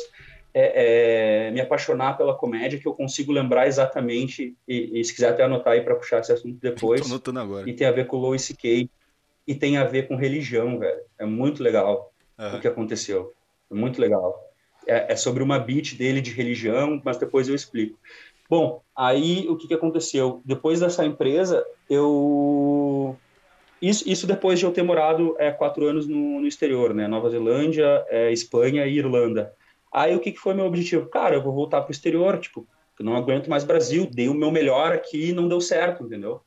é, 0.58 1.48
é, 1.48 1.52
me 1.52 1.60
apaixonar 1.60 2.18
pela 2.18 2.34
comédia, 2.34 2.80
que 2.80 2.88
eu 2.88 2.94
consigo 2.94 3.34
lembrar 3.34 3.68
exatamente, 3.68 4.56
e, 4.66 5.02
e 5.02 5.04
se 5.04 5.14
quiser 5.14 5.32
até 5.32 5.44
anotar 5.44 5.74
aí 5.74 5.82
para 5.82 5.96
puxar 5.96 6.22
esse 6.22 6.32
assunto 6.32 6.58
depois. 6.62 7.02
Tô 7.02 7.08
anotando 7.08 7.40
agora. 7.42 7.70
E 7.70 7.74
tem 7.74 7.86
a 7.86 7.92
ver 7.92 8.08
com 8.08 8.16
o 8.16 8.22
Louis 8.22 8.42
C.K. 8.42 8.90
e 9.46 9.54
tem 9.54 9.76
a 9.76 9.84
ver 9.84 10.08
com 10.08 10.16
religião, 10.16 10.80
velho. 10.80 11.02
É 11.20 11.26
muito 11.26 11.62
legal 11.62 12.14
uhum. 12.40 12.56
o 12.56 12.62
que 12.62 12.70
aconteceu. 12.70 13.34
É 13.70 13.76
muito 13.76 14.00
legal. 14.00 14.42
É, 14.88 15.12
é, 15.12 15.16
sobre 15.18 15.44
uma 15.44 15.60
beat 15.60 15.96
dele 15.96 16.22
de 16.22 16.32
religião, 16.32 17.02
mas 17.04 17.18
depois 17.18 17.50
eu 17.50 17.56
explico. 17.56 18.00
Bom, 18.50 18.82
aí 18.96 19.46
o 19.50 19.58
que, 19.58 19.68
que 19.68 19.74
aconteceu? 19.74 20.42
Depois 20.46 20.80
dessa 20.80 21.04
empresa, 21.04 21.66
eu 21.90 23.18
isso, 23.82 24.10
isso, 24.10 24.26
depois 24.26 24.58
de 24.58 24.66
eu 24.66 24.72
ter 24.72 24.84
morado 24.84 25.36
é, 25.38 25.52
quatro 25.52 25.86
anos 25.86 26.08
no, 26.08 26.40
no 26.40 26.48
exterior, 26.48 26.94
né? 26.94 27.10
Nova 27.10 27.30
Zelândia, 27.30 28.06
é, 28.08 28.32
Espanha 28.32 28.88
e 28.88 28.98
Irlanda. 28.98 29.54
Aí 29.96 30.14
o 30.14 30.20
que, 30.20 30.34
que 30.34 30.40
foi 30.40 30.54
meu 30.54 30.66
objetivo? 30.66 31.08
Cara, 31.08 31.36
eu 31.36 31.42
vou 31.42 31.54
voltar 31.54 31.80
para 31.80 31.88
o 31.88 31.92
exterior, 31.94 32.38
tipo, 32.38 32.68
eu 33.00 33.06
não 33.06 33.16
aguento 33.16 33.50
mais 33.50 33.64
Brasil, 33.64 34.10
dei 34.12 34.28
o 34.28 34.34
meu 34.34 34.52
melhor 34.52 34.92
aqui 34.92 35.30
e 35.30 35.34
não 35.34 35.48
deu 35.48 35.62
certo, 35.62 36.04
entendeu? 36.04 36.42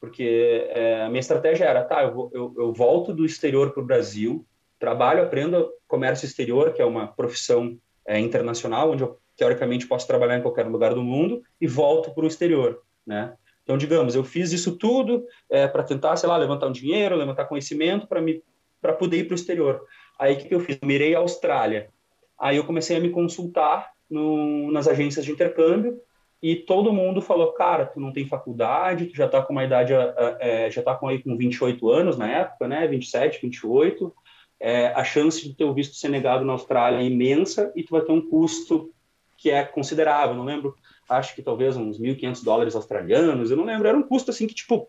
Porque 0.00 0.68
é, 0.70 1.02
a 1.02 1.08
minha 1.08 1.18
estratégia 1.18 1.64
era, 1.64 1.82
tá, 1.82 2.04
eu, 2.04 2.30
eu, 2.32 2.54
eu 2.56 2.72
volto 2.72 3.12
do 3.12 3.26
exterior 3.26 3.72
para 3.72 3.82
o 3.82 3.84
Brasil, 3.84 4.46
trabalho, 4.78 5.24
aprendo 5.24 5.72
comércio 5.88 6.24
exterior, 6.24 6.72
que 6.72 6.80
é 6.80 6.84
uma 6.84 7.08
profissão 7.08 7.76
é, 8.06 8.20
internacional, 8.20 8.92
onde 8.92 9.02
eu 9.02 9.18
teoricamente 9.36 9.84
posso 9.84 10.06
trabalhar 10.06 10.38
em 10.38 10.42
qualquer 10.42 10.66
lugar 10.68 10.94
do 10.94 11.02
mundo, 11.02 11.42
e 11.60 11.66
volto 11.66 12.14
para 12.14 12.22
o 12.22 12.28
exterior, 12.28 12.80
né? 13.04 13.34
Então, 13.64 13.76
digamos, 13.76 14.14
eu 14.14 14.22
fiz 14.22 14.52
isso 14.52 14.76
tudo 14.76 15.26
é, 15.50 15.66
para 15.66 15.82
tentar, 15.82 16.16
sei 16.16 16.28
lá, 16.28 16.36
levantar 16.36 16.68
um 16.68 16.72
dinheiro, 16.72 17.16
levantar 17.16 17.46
conhecimento 17.46 18.06
para 18.06 18.20
me 18.20 18.40
para 18.80 18.92
poder 18.92 19.18
ir 19.18 19.24
para 19.24 19.32
o 19.32 19.34
exterior. 19.34 19.84
Aí 20.16 20.34
o 20.34 20.38
que, 20.38 20.46
que 20.46 20.54
eu 20.54 20.60
fiz? 20.60 20.78
Eu 20.80 20.86
mirei 20.86 21.12
a 21.12 21.18
Austrália. 21.18 21.90
Aí 22.38 22.56
eu 22.56 22.64
comecei 22.64 22.96
a 22.96 23.00
me 23.00 23.10
consultar 23.10 23.90
no, 24.08 24.70
nas 24.70 24.86
agências 24.86 25.24
de 25.24 25.32
intercâmbio 25.32 26.00
e 26.42 26.54
todo 26.54 26.92
mundo 26.92 27.20
falou, 27.20 27.52
cara, 27.52 27.86
tu 27.86 27.98
não 27.98 28.12
tem 28.12 28.26
faculdade, 28.26 29.06
tu 29.06 29.16
já 29.16 29.26
está 29.26 29.42
com 29.42 29.52
uma 29.52 29.64
idade, 29.64 29.92
é, 30.38 30.70
já 30.70 30.80
está 30.80 30.94
com 30.94 31.08
aí 31.08 31.22
com 31.22 31.36
28 31.36 31.90
anos 31.90 32.16
na 32.16 32.28
época, 32.28 32.68
né, 32.68 32.86
27, 32.86 33.40
28, 33.42 34.14
é, 34.60 34.88
a 34.88 35.02
chance 35.02 35.42
de 35.42 35.54
ter 35.54 35.64
o 35.64 35.74
visto 35.74 35.96
ser 35.96 36.08
negado 36.08 36.44
na 36.44 36.52
Austrália 36.52 36.98
é 36.98 37.04
imensa 37.04 37.72
e 37.74 37.82
tu 37.82 37.90
vai 37.90 38.02
ter 38.02 38.12
um 38.12 38.20
custo 38.20 38.92
que 39.36 39.50
é 39.50 39.64
considerável, 39.64 40.34
não 40.34 40.44
lembro, 40.44 40.74
acho 41.08 41.34
que 41.34 41.42
talvez 41.42 41.76
uns 41.76 41.98
1.500 41.98 42.44
dólares 42.44 42.74
australianos, 42.74 43.50
eu 43.50 43.56
não 43.56 43.64
lembro, 43.64 43.88
era 43.88 43.96
um 43.96 44.02
custo 44.02 44.30
assim 44.30 44.46
que, 44.46 44.54
tipo, 44.54 44.88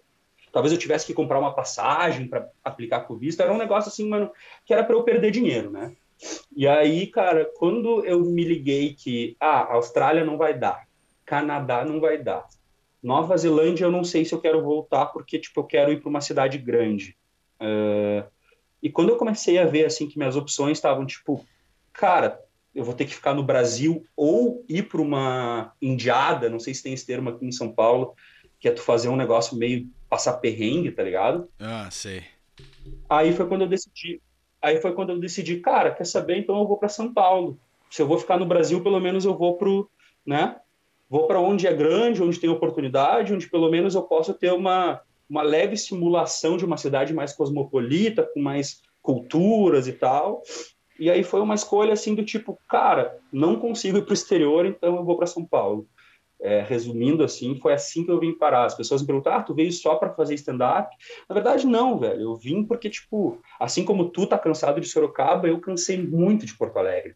talvez 0.52 0.72
eu 0.72 0.80
tivesse 0.80 1.06
que 1.06 1.14
comprar 1.14 1.40
uma 1.40 1.54
passagem 1.54 2.28
para 2.28 2.50
aplicar 2.64 3.02
com 3.02 3.14
o 3.14 3.18
visto, 3.18 3.42
era 3.42 3.54
um 3.54 3.58
negócio 3.58 3.90
assim, 3.90 4.08
mano, 4.08 4.32
que 4.66 4.74
era 4.74 4.84
para 4.84 4.96
eu 4.96 5.04
perder 5.04 5.32
dinheiro, 5.32 5.70
né? 5.70 5.96
E 6.56 6.68
aí, 6.68 7.08
cara, 7.08 7.50
quando 7.56 8.06
eu 8.06 8.22
me 8.22 8.44
liguei 8.44 8.94
que 8.94 9.36
ah, 9.40 9.74
Austrália 9.74 10.26
não 10.26 10.38
vai 10.38 10.58
dar, 10.58 10.88
Canadá 11.26 11.86
não 11.86 12.00
vai 12.00 12.18
dar, 12.22 12.46
Nova 13.02 13.38
Zelândia 13.38 13.86
eu 13.86 13.92
não 13.92 14.04
sei 14.04 14.26
se 14.26 14.34
eu 14.34 14.42
quero 14.42 14.62
voltar 14.62 15.08
porque 15.08 15.40
tipo 15.40 15.62
eu 15.62 15.64
quero 15.64 15.92
ir 15.92 16.02
para 16.02 16.10
uma 16.10 16.22
cidade 16.22 16.58
grande. 16.58 17.16
Uh, 17.62 18.28
e 18.82 18.90
quando 18.90 19.10
eu 19.10 19.18
comecei 19.18 19.58
a 19.58 19.66
ver 19.66 19.86
assim 19.86 20.08
que 20.08 20.18
minhas 20.18 20.36
opções 20.36 20.78
estavam 20.78 21.06
tipo, 21.06 21.46
cara, 21.94 22.40
eu 22.74 22.84
vou 22.84 22.94
ter 22.94 23.06
que 23.06 23.16
ficar 23.16 23.34
no 23.34 23.44
Brasil 23.44 24.04
ou 24.16 24.64
ir 24.68 24.84
para 24.88 25.02
uma 25.02 25.74
indiada, 25.82 26.50
não 26.50 26.60
sei 26.60 26.74
se 26.74 26.84
tem 26.84 26.94
esse 26.94 27.06
termo 27.06 27.30
aqui 27.30 27.46
em 27.46 27.52
São 27.52 27.72
Paulo, 27.72 28.14
que 28.60 28.68
é 28.68 28.72
tu 28.72 28.82
fazer 28.82 29.10
um 29.10 29.16
negócio 29.16 29.58
meio 29.58 29.88
passar 30.10 30.34
perrengue, 30.34 30.92
tá 30.92 31.04
ligado? 31.04 31.50
Ah, 31.60 31.90
sei. 31.92 32.24
Aí 33.10 33.34
foi 33.34 33.48
quando 33.48 33.62
eu 33.62 33.68
decidi, 33.68 34.22
Aí 34.62 34.82
foi 34.82 34.94
quando 34.94 35.12
eu 35.12 35.20
decidi, 35.20 35.58
cara, 35.58 35.92
quer 35.92 36.06
saber? 36.06 36.38
Então 36.38 36.58
eu 36.60 36.68
vou 36.68 36.78
para 36.78 36.90
São 36.90 37.14
Paulo. 37.14 37.58
Se 37.90 38.02
eu 38.02 38.08
vou 38.08 38.18
ficar 38.18 38.38
no 38.38 38.46
Brasil, 38.46 38.82
pelo 38.84 39.00
menos 39.00 39.26
eu 39.26 39.38
vou 39.38 39.58
pro, 39.58 39.90
né? 40.26 40.58
Vou 41.10 41.26
para 41.26 41.40
onde 41.40 41.66
é 41.66 41.74
grande, 41.74 42.22
onde 42.22 42.40
tem 42.40 42.50
oportunidade, 42.50 43.34
onde 43.34 43.50
pelo 43.50 43.70
menos 43.70 43.96
eu 43.96 44.04
possa 44.04 44.34
ter 44.34 44.54
uma, 44.54 45.02
uma 45.30 45.42
leve 45.42 45.76
simulação 45.76 46.56
de 46.56 46.66
uma 46.66 46.78
cidade 46.78 47.14
mais 47.14 47.34
cosmopolita, 47.34 48.30
com 48.32 48.40
mais 48.40 48.82
culturas 49.02 49.88
e 49.88 49.94
tal. 49.94 50.44
E 51.00 51.10
aí 51.10 51.24
foi 51.24 51.40
uma 51.40 51.56
escolha 51.56 51.94
assim 51.94 52.14
do 52.14 52.24
tipo, 52.24 52.60
cara, 52.68 53.18
não 53.32 53.56
consigo 53.56 53.98
ir 53.98 54.04
para 54.04 54.12
o 54.12 54.14
exterior, 54.14 54.66
então 54.66 54.98
eu 54.98 55.06
vou 55.06 55.18
para 55.18 55.26
São 55.26 55.46
Paulo. 55.46 55.88
É, 56.42 56.62
resumindo 56.62 57.24
assim, 57.24 57.60
foi 57.60 57.74
assim 57.74 58.06
que 58.06 58.12
eu 58.12 58.20
vim 58.20 58.38
parar. 58.38 58.66
As 58.66 58.76
pessoas 58.76 59.02
me 59.02 59.08
perguntam, 59.08 59.34
ah, 59.34 59.44
tu 59.44 59.54
veio 59.54 59.72
só 59.74 59.96
para 59.96 60.14
fazer 60.14 60.36
stand-up? 60.36 60.96
Na 61.28 61.34
verdade, 61.34 61.68
não, 61.68 62.00
velho. 62.00 62.22
Eu 62.22 62.36
vim 62.36 62.64
porque, 62.64 62.90
tipo, 62.90 63.42
assim 63.60 63.84
como 63.84 64.10
tu 64.10 64.26
tá 64.26 64.38
cansado 64.38 64.80
de 64.80 64.88
Sorocaba, 64.88 65.48
eu 65.48 65.60
cansei 65.60 66.02
muito 66.02 66.46
de 66.46 66.56
Porto 66.56 66.78
Alegre. 66.78 67.16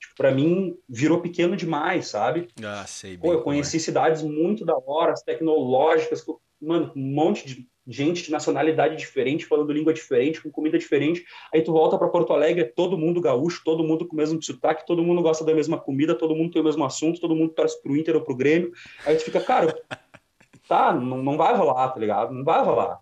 Tipo, 0.00 0.16
pra 0.16 0.32
mim, 0.32 0.76
virou 0.88 1.20
pequeno 1.20 1.56
demais, 1.56 2.08
sabe? 2.08 2.48
Ah, 2.64 2.84
sei 2.86 3.10
bem. 3.12 3.20
Pô, 3.20 3.32
eu 3.32 3.42
conheci 3.42 3.76
é. 3.76 3.80
cidades 3.80 4.22
muito 4.22 4.64
da 4.64 4.76
hora, 4.76 5.14
tecnológicas, 5.24 6.24
mano, 6.60 6.92
um 6.96 7.14
monte 7.14 7.46
de 7.46 7.68
gente 7.86 8.24
de 8.24 8.30
nacionalidade 8.30 8.96
diferente, 8.96 9.46
falando 9.46 9.72
língua 9.72 9.92
diferente, 9.92 10.40
com 10.40 10.50
comida 10.50 10.78
diferente. 10.78 11.24
Aí 11.52 11.62
tu 11.62 11.72
volta 11.72 11.98
para 11.98 12.08
Porto 12.08 12.32
Alegre, 12.32 12.64
todo 12.64 12.96
mundo 12.96 13.20
gaúcho, 13.20 13.62
todo 13.64 13.82
mundo 13.82 14.06
com 14.06 14.14
o 14.14 14.16
mesmo 14.16 14.40
sotaque, 14.42 14.86
todo 14.86 15.02
mundo 15.02 15.22
gosta 15.22 15.44
da 15.44 15.54
mesma 15.54 15.78
comida, 15.78 16.14
todo 16.14 16.34
mundo 16.34 16.52
tem 16.52 16.62
o 16.62 16.64
mesmo 16.64 16.84
assunto, 16.84 17.20
todo 17.20 17.34
mundo 17.34 17.52
torce 17.52 17.80
pro 17.82 17.96
Inter 17.96 18.14
ou 18.14 18.22
pro 18.22 18.36
Grêmio. 18.36 18.72
Aí 19.04 19.16
tu 19.16 19.24
fica, 19.24 19.40
cara, 19.40 19.76
tá, 20.68 20.92
não, 20.92 21.22
não 21.22 21.36
vai 21.36 21.56
rolar, 21.56 21.88
tá 21.90 21.98
ligado? 21.98 22.32
Não 22.32 22.44
vai 22.44 22.64
rolar. 22.64 23.00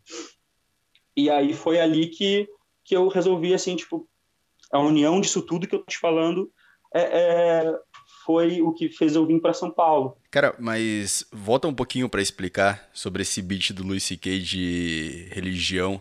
E 1.16 1.28
aí 1.28 1.52
foi 1.52 1.78
ali 1.78 2.06
que, 2.06 2.48
que 2.82 2.96
eu 2.96 3.08
resolvi, 3.08 3.52
assim, 3.52 3.76
tipo, 3.76 4.08
a 4.72 4.78
união 4.78 5.20
disso 5.20 5.42
tudo 5.42 5.66
que 5.66 5.74
eu 5.74 5.80
tô 5.80 5.86
te 5.86 5.98
falando 5.98 6.50
é, 6.94 7.00
é 7.02 7.78
foi 8.24 8.60
o 8.60 8.72
que 8.72 8.88
fez 8.88 9.14
eu 9.14 9.26
vir 9.26 9.40
para 9.40 9.52
São 9.52 9.70
Paulo. 9.70 10.16
Cara, 10.30 10.54
mas 10.58 11.24
volta 11.32 11.66
um 11.66 11.74
pouquinho 11.74 12.08
para 12.08 12.22
explicar 12.22 12.88
sobre 12.92 13.22
esse 13.22 13.40
beat 13.40 13.72
do 13.72 13.82
Luis 13.82 14.02
C.K. 14.04 14.40
de 14.40 15.28
religião. 15.30 16.00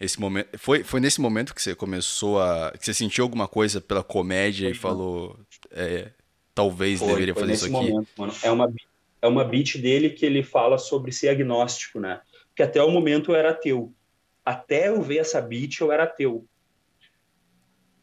Esse 0.00 0.20
momento, 0.20 0.58
foi, 0.58 0.82
foi 0.82 1.00
nesse 1.00 1.20
momento 1.20 1.54
que 1.54 1.62
você 1.62 1.74
começou 1.74 2.40
a. 2.40 2.72
que 2.72 2.84
você 2.84 2.92
sentiu 2.92 3.24
alguma 3.24 3.46
coisa 3.46 3.80
pela 3.80 4.02
comédia 4.02 4.68
foi, 4.68 4.76
e 4.76 4.78
falou. 4.78 5.38
É, 5.70 6.10
talvez 6.54 6.98
foi, 6.98 7.08
deveria 7.08 7.34
foi 7.34 7.42
fazer 7.42 7.52
isso 7.54 7.64
aqui. 7.64 7.72
Momento, 7.72 8.08
mano. 8.16 8.32
É 8.42 8.50
uma, 8.50 8.74
é 9.22 9.28
uma 9.28 9.44
beat 9.44 9.78
dele 9.78 10.10
que 10.10 10.26
ele 10.26 10.42
fala 10.42 10.76
sobre 10.76 11.12
ser 11.12 11.28
agnóstico, 11.28 12.00
né? 12.00 12.20
Que 12.54 12.62
até 12.62 12.82
o 12.82 12.90
momento 12.90 13.32
eu 13.32 13.36
era 13.36 13.50
ateu. 13.50 13.92
Até 14.44 14.88
eu 14.88 15.00
ver 15.00 15.18
essa 15.18 15.40
beat, 15.40 15.80
eu 15.80 15.90
era 15.90 16.04
ateu. 16.04 16.46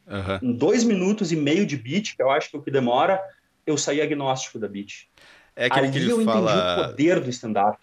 Uhum. 0.06 0.50
Em 0.50 0.52
dois 0.52 0.82
minutos 0.82 1.30
e 1.30 1.36
meio 1.36 1.64
de 1.64 1.76
beat, 1.76 2.16
que 2.16 2.22
eu 2.22 2.30
acho 2.30 2.50
que 2.50 2.56
é 2.56 2.58
o 2.58 2.62
que 2.62 2.70
demora, 2.70 3.22
eu 3.66 3.76
saí 3.76 4.00
agnóstico 4.00 4.58
da 4.58 4.68
beat. 4.68 5.08
É 5.54 5.66
aquele 5.66 5.86
Ali 5.86 5.92
que 5.92 5.98
ele 5.98 6.12
eu 6.12 6.24
fala... 6.24 6.52
entendi 6.52 6.80
o 6.80 6.88
poder 6.88 7.20
do 7.20 7.30
stand-up. 7.30 7.78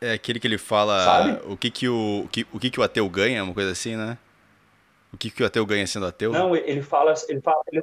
É 0.00 0.12
aquele 0.12 0.38
que 0.38 0.46
ele 0.46 0.58
fala 0.58 1.04
Sabe? 1.04 1.52
o 1.52 1.56
que 1.56 1.70
que 1.70 1.88
o, 1.88 2.22
o, 2.24 2.28
que, 2.28 2.46
o 2.52 2.58
que 2.58 2.70
que 2.70 2.78
o 2.80 2.82
ateu 2.82 3.08
ganha, 3.08 3.42
uma 3.42 3.54
coisa 3.54 3.72
assim, 3.72 3.96
né? 3.96 4.16
O 5.12 5.16
que 5.16 5.30
que 5.30 5.42
o 5.42 5.46
ateu 5.46 5.64
ganha 5.66 5.86
sendo 5.86 6.06
ateu? 6.06 6.30
Não, 6.32 6.54
ele 6.54 6.82
fala, 6.82 7.14
ele 7.28 7.40
fala, 7.40 7.62
ele, 7.72 7.82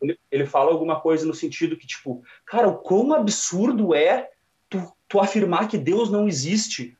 ele, 0.00 0.18
ele 0.30 0.46
fala 0.46 0.72
alguma 0.72 1.00
coisa 1.00 1.24
no 1.26 1.34
sentido 1.34 1.76
que, 1.76 1.86
tipo, 1.86 2.22
cara, 2.46 2.68
o 2.68 2.78
quão 2.78 3.12
absurdo 3.12 3.94
é 3.94 4.30
tu, 4.68 4.92
tu 5.06 5.20
afirmar 5.20 5.68
que 5.68 5.78
Deus 5.78 6.10
não 6.10 6.26
existe. 6.26 6.96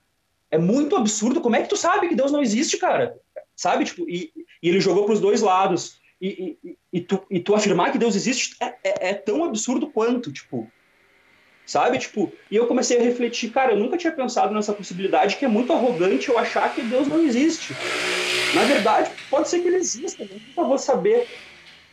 É 0.51 0.59
muito 0.59 0.95
absurdo. 0.95 1.41
Como 1.41 1.57
é 1.57 1.63
que 1.63 1.69
tu 1.69 1.77
sabe 1.77 2.09
que 2.09 2.15
Deus 2.15 2.31
não 2.31 2.43
existe, 2.43 2.77
cara? 2.77 3.17
Sabe? 3.57 3.85
Tipo, 3.85 4.09
e, 4.09 4.31
e 4.63 4.69
ele 4.69 4.81
jogou 4.81 5.07
para 5.07 5.15
os 5.15 5.21
dois 5.21 5.41
lados. 5.41 6.01
E, 6.23 6.57
e, 6.65 6.79
e, 6.93 7.01
tu, 7.01 7.21
e 7.29 7.41
tu 7.41 7.53
afirmar 7.53 7.91
que 7.91 7.99
Deus 7.99 8.15
existe 8.15 8.55
é, 8.61 8.67
é, 8.85 9.11
é 9.11 9.15
tão 9.15 9.45
absurdo 9.45 9.89
quanto, 9.89 10.33
tipo 10.33 10.71
sabe? 11.67 11.99
Tipo, 11.99 12.33
e 12.51 12.57
eu 12.57 12.67
comecei 12.67 12.99
a 12.99 13.03
refletir, 13.03 13.51
cara, 13.51 13.73
eu 13.73 13.79
nunca 13.79 13.97
tinha 13.97 14.13
pensado 14.13 14.53
nessa 14.53 14.73
possibilidade 14.73 15.37
que 15.37 15.45
é 15.45 15.49
muito 15.49 15.73
arrogante 15.73 16.29
eu 16.29 16.39
achar 16.39 16.75
que 16.75 16.83
Deus 16.83 17.09
não 17.09 17.23
existe. 17.25 17.75
Na 18.55 18.65
verdade, 18.65 19.11
pode 19.31 19.49
ser 19.49 19.61
que 19.61 19.69
ele 19.69 19.77
exista, 19.77 20.23
eu 20.23 20.29
nunca 20.29 20.69
vou 20.69 20.79
saber. 20.79 21.27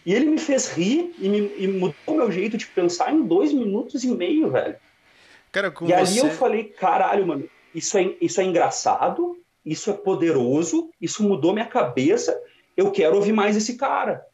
E 0.06 0.14
ele 0.14 0.26
me 0.26 0.38
fez 0.38 0.68
rir 0.70 1.14
e, 1.20 1.30
me, 1.30 1.52
e 1.58 1.68
mudou 1.68 2.16
meu 2.16 2.32
jeito 2.32 2.58
de 2.58 2.66
pensar 2.66 3.14
em 3.14 3.22
dois 3.22 3.54
minutos 3.54 4.04
e 4.04 4.10
meio, 4.10 4.50
velho. 4.50 4.76
Cara, 5.52 5.72
com 5.72 5.86
e 5.86 5.90
você... 5.90 5.94
ali 5.94 6.18
eu 6.18 6.30
falei, 6.32 6.64
caralho, 6.64 7.28
mano, 7.28 7.50
isso 7.74 7.98
é, 7.98 8.16
isso 8.22 8.42
é 8.42 8.44
engraçado, 8.44 9.38
isso 9.66 9.90
é 9.90 9.94
poderoso, 9.94 10.90
isso 11.00 11.24
mudou 11.24 11.54
minha 11.54 11.66
cabeça, 11.66 12.38
eu 12.80 12.92
quero 12.92 13.16
ouvir 13.16 13.34
mais 13.34 13.58
esse 13.58 13.76
cara. 13.76 14.26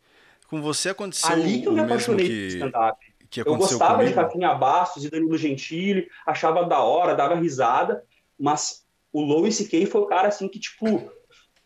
Com 0.47 0.61
você 0.61 0.89
aconteceu 0.89 1.31
Ali 1.31 1.61
que 1.61 1.67
eu 1.67 1.73
me 1.73 1.81
apaixonei 1.81 2.27
que... 2.27 2.47
stand-up 2.47 2.97
Eu 3.37 3.55
gostava 3.57 3.95
comigo. 3.95 4.09
de 4.11 4.15
Rafinha 4.15 4.53
Bastos 4.53 5.03
e 5.03 5.09
Danilo 5.09 5.37
Gentili, 5.37 6.07
achava 6.25 6.63
da 6.63 6.79
hora, 6.79 7.15
dava 7.15 7.35
risada, 7.35 8.03
mas 8.39 8.85
o 9.11 9.21
Louis 9.21 9.55
C.K. 9.55 9.85
foi 9.87 10.01
o 10.01 10.05
cara, 10.05 10.27
assim, 10.27 10.47
que, 10.47 10.59
tipo, 10.59 11.11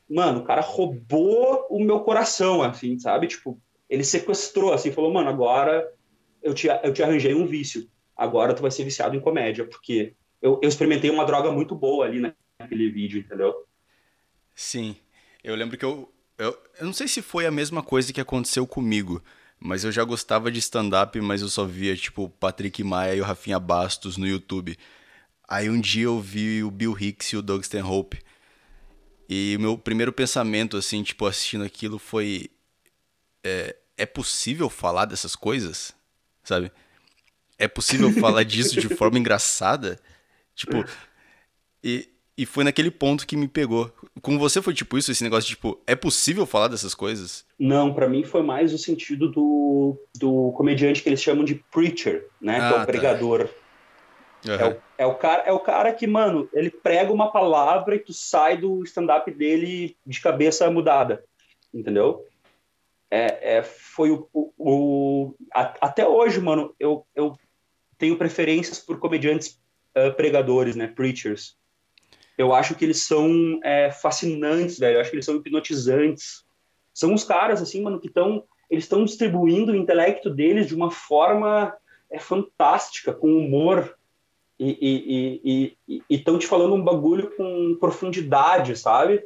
mano, 0.10 0.40
o 0.40 0.44
cara 0.44 0.62
roubou 0.62 1.68
o 1.70 1.84
meu 1.84 2.00
coração, 2.00 2.62
assim, 2.62 2.98
sabe? 2.98 3.28
Tipo, 3.28 3.60
ele 3.90 4.04
sequestrou, 4.04 4.72
assim, 4.72 4.92
falou, 4.92 5.12
mano, 5.12 5.30
agora 5.30 5.92
eu 6.42 6.54
te, 6.54 6.68
eu 6.84 6.94
te 6.94 7.04
arranjei 7.04 7.34
um 7.34 7.46
vício, 7.46 7.90
agora 8.16 8.54
tu 8.54 8.62
vai 8.62 8.72
ser 8.72 8.86
viciado 8.86 9.16
em 9.16 9.20
comédia, 9.20 9.66
porque 9.66 10.14
eu, 10.42 10.60
eu 10.64 10.70
experimentei 10.70 11.10
uma 11.10 11.26
droga 11.26 11.52
muito 11.52 11.76
boa 11.76 12.06
ali 12.06 12.34
naquele 12.60 12.90
vídeo, 12.90 13.20
entendeu? 13.20 13.54
Sim, 14.56 14.96
eu 15.44 15.56
lembro 15.56 15.78
que 15.78 15.84
eu, 15.84 16.10
eu, 16.40 16.58
eu 16.80 16.86
não 16.86 16.94
sei 16.94 17.08
se 17.08 17.22
foi 17.22 17.46
a 17.46 17.52
mesma 17.52 17.84
coisa 17.84 18.14
que 18.14 18.22
aconteceu 18.22 18.66
comigo, 18.66 19.22
mas 19.60 19.84
eu 19.84 19.92
já 19.92 20.04
gostava 20.06 20.50
de 20.50 20.58
stand-up, 20.60 21.20
mas 21.20 21.42
eu 21.42 21.50
só 21.50 21.66
via, 21.66 21.96
tipo, 21.96 22.30
Patrick 22.30 22.82
Maia 22.82 23.16
e 23.16 23.22
o 23.22 23.26
Rafinha 23.26 23.60
Bastos 23.60 24.16
no 24.16 24.26
YouTube. 24.26 24.78
Aí 25.48 25.70
um 25.70 25.80
dia 25.80 26.06
eu 26.06 26.22
vi 26.22 26.64
o 26.64 26.72
Bill 26.72 26.98
Hicks 26.98 27.28
e 27.34 27.38
o 27.38 27.42
Doug 27.42 27.62
Stanhope. 27.62 28.22
E 29.28 29.56
o 29.58 29.60
meu 29.60 29.78
primeiro 29.78 30.14
pensamento, 30.14 30.78
assim, 30.78 31.04
tipo, 31.04 31.26
assistindo 31.26 31.66
aquilo 31.66 32.00
foi... 32.00 32.50
É, 33.44 33.76
é 33.98 34.06
possível 34.06 34.70
falar 34.70 35.06
dessas 35.06 35.36
coisas? 35.36 35.94
Sabe? 36.42 36.72
É 37.58 37.68
possível 37.68 38.14
falar 38.14 38.44
disso 38.44 38.80
de 38.80 38.96
forma 38.96 39.20
engraçada? 39.20 40.00
Tipo... 40.56 40.86
E, 41.82 42.10
e 42.40 42.46
foi 42.46 42.64
naquele 42.64 42.90
ponto 42.90 43.28
que 43.28 43.36
me 43.36 43.50
pegou. 43.50 43.92
Com 44.22 44.40
você 44.40 44.62
foi 44.62 44.74
tipo 44.74 44.98
isso, 44.98 45.12
esse 45.12 45.26
negócio 45.26 45.50
de, 45.50 45.56
tipo, 45.56 45.78
é 45.86 45.94
possível 45.94 46.46
falar 46.46 46.70
dessas 46.70 46.96
coisas? 46.96 47.46
Não, 47.60 47.94
para 47.94 48.08
mim 48.08 48.24
foi 48.24 48.42
mais 48.42 48.74
o 48.74 48.78
sentido 48.78 49.30
do, 49.30 50.00
do 50.18 50.54
comediante 50.54 51.04
que 51.04 51.10
eles 51.10 51.22
chamam 51.22 51.44
de 51.44 51.56
preacher, 51.56 52.30
né? 52.40 52.56
Ah, 52.56 52.60
que 52.60 52.64
é 52.64 52.72
o 52.72 52.76
ah, 52.76 52.80
tá. 52.80 52.86
pregador. 52.86 53.50
Uhum. 54.48 54.54
É, 54.54 54.66
o, 54.66 54.82
é, 55.00 55.06
o 55.06 55.16
cara, 55.16 55.44
é 55.48 55.52
o 55.52 55.60
cara 55.60 55.92
que, 55.92 56.08
mano, 56.08 56.48
ele 56.54 56.70
prega 56.70 57.12
uma 57.12 57.30
palavra 57.30 57.98
e 57.98 58.00
tu 58.00 58.14
sai 58.14 58.56
do 58.56 58.86
stand-up 58.86 59.30
dele 59.32 59.98
de 60.06 60.22
cabeça 60.22 60.72
mudada, 60.72 61.22
entendeu? 61.74 62.26
É, 63.12 63.58
é, 63.58 63.64
foi 63.64 64.12
o, 64.12 64.30
o, 64.32 64.54
o 64.58 65.36
a, 65.54 65.74
até 65.82 66.08
hoje, 66.08 66.40
mano, 66.40 66.74
eu, 66.80 67.06
eu 67.14 67.38
tenho 67.98 68.16
preferências 68.16 68.80
por 68.80 68.98
comediantes 68.98 69.60
uh, 69.98 70.14
pregadores, 70.16 70.78
né, 70.78 70.88
preachers 70.88 71.59
eu 72.40 72.54
acho 72.54 72.74
que 72.74 72.86
eles 72.86 73.02
são 73.02 73.60
é, 73.62 73.92
fascinantes, 73.92 74.80
velho. 74.80 74.96
Eu 74.96 75.02
acho 75.02 75.10
que 75.10 75.18
eles 75.18 75.26
são 75.26 75.36
hipnotizantes. 75.36 76.46
São 76.94 77.14
os 77.14 77.26
caras, 77.26 77.62
assim, 77.62 77.84
mano, 77.84 78.00
que 78.00 78.08
estão. 78.08 78.46
Eles 78.70 78.86
estão 78.86 79.04
distribuindo 79.04 79.74
o 79.74 79.76
intelecto 79.76 80.30
deles 80.30 80.66
de 80.66 80.74
uma 80.74 80.90
forma 80.90 81.76
é, 82.10 82.18
fantástica, 82.18 83.14
com 83.14 83.28
humor. 83.28 83.94
E 84.58 85.76
estão 86.10 86.40
te 86.40 86.48
falando 86.48 86.76
um 86.76 86.84
bagulho 86.84 87.30
com 87.36 87.76
profundidade, 87.78 88.78
sabe? 88.78 89.22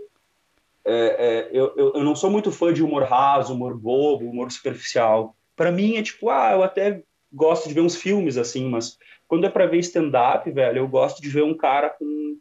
É, 0.83 0.95
é, 0.95 1.49
eu, 1.51 1.73
eu, 1.75 2.03
não 2.03 2.15
sou 2.15 2.31
muito 2.31 2.51
fã 2.51 2.73
de 2.73 2.83
humor 2.83 3.03
raso, 3.03 3.53
humor 3.53 3.77
bobo, 3.77 4.27
humor 4.27 4.51
superficial. 4.51 5.35
Para 5.55 5.71
mim 5.71 5.97
é 5.97 6.03
tipo, 6.03 6.29
ah, 6.29 6.51
eu 6.53 6.63
até 6.63 7.03
gosto 7.31 7.67
de 7.67 7.75
ver 7.75 7.81
uns 7.81 7.95
filmes 7.95 8.37
assim, 8.37 8.69
mas 8.69 8.97
quando 9.27 9.45
é 9.45 9.49
para 9.49 9.65
ver 9.65 9.79
stand-up, 9.79 10.49
velho, 10.51 10.79
eu 10.79 10.87
gosto 10.87 11.21
de 11.21 11.29
ver 11.29 11.43
um 11.43 11.55
cara 11.55 11.89
com 11.89 12.37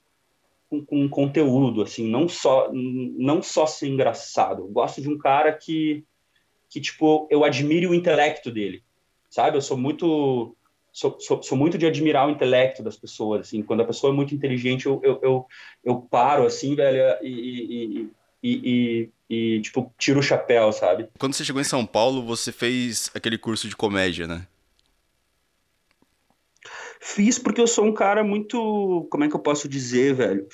com, 0.73 0.85
com 0.85 1.09
conteúdo, 1.09 1.83
assim, 1.83 2.09
não 2.09 2.27
só 2.29 2.71
não 2.73 3.43
só 3.43 3.67
ser 3.67 3.89
engraçado. 3.89 4.63
Eu 4.63 4.69
gosto 4.69 5.03
de 5.03 5.09
um 5.11 5.19
cara 5.19 5.53
que 5.53 6.05
que 6.71 6.81
tipo 6.81 7.29
eu 7.31 7.45
admire 7.45 7.87
o 7.87 7.95
intelecto 7.95 8.51
dele, 8.51 8.83
sabe? 9.29 9.59
Eu 9.59 9.61
sou 9.61 9.77
muito 9.77 10.57
sou, 10.91 11.19
sou, 11.21 11.43
sou 11.43 11.59
muito 11.59 11.77
de 11.77 11.87
admirar 11.87 12.27
o 12.27 12.31
intelecto 12.31 12.83
das 12.83 12.97
pessoas, 12.97 13.43
assim. 13.43 13.63
Quando 13.63 13.83
a 13.83 13.87
pessoa 13.87 14.13
é 14.13 14.17
muito 14.17 14.35
inteligente, 14.35 14.87
eu 14.87 14.99
eu, 15.05 15.21
eu, 15.23 15.47
eu 15.85 15.97
paro 15.97 16.47
assim, 16.47 16.75
velho, 16.75 17.19
e, 17.23 18.09
e, 18.43 18.59
e, 18.65 19.11
e, 19.29 19.61
tipo 19.61 19.93
tiro 19.99 20.21
o 20.21 20.23
chapéu, 20.23 20.73
sabe? 20.73 21.09
Quando 21.19 21.35
você 21.35 21.45
chegou 21.45 21.61
em 21.61 21.65
São 21.65 21.85
Paulo, 21.85 22.23
você 22.23 22.51
fez 22.51 23.11
aquele 23.15 23.37
curso 23.37 23.69
de 23.69 23.77
comédia, 23.77 24.27
né? 24.27 24.47
Fiz 27.05 27.37
porque 27.37 27.61
eu 27.61 27.67
sou 27.67 27.85
um 27.85 27.93
cara 27.93 28.23
muito. 28.23 29.09
Como 29.11 29.25
é 29.25 29.29
que 29.29 29.35
eu 29.35 29.41
posso 29.41 29.69
dizer, 29.69 30.15
velho? 30.15 30.47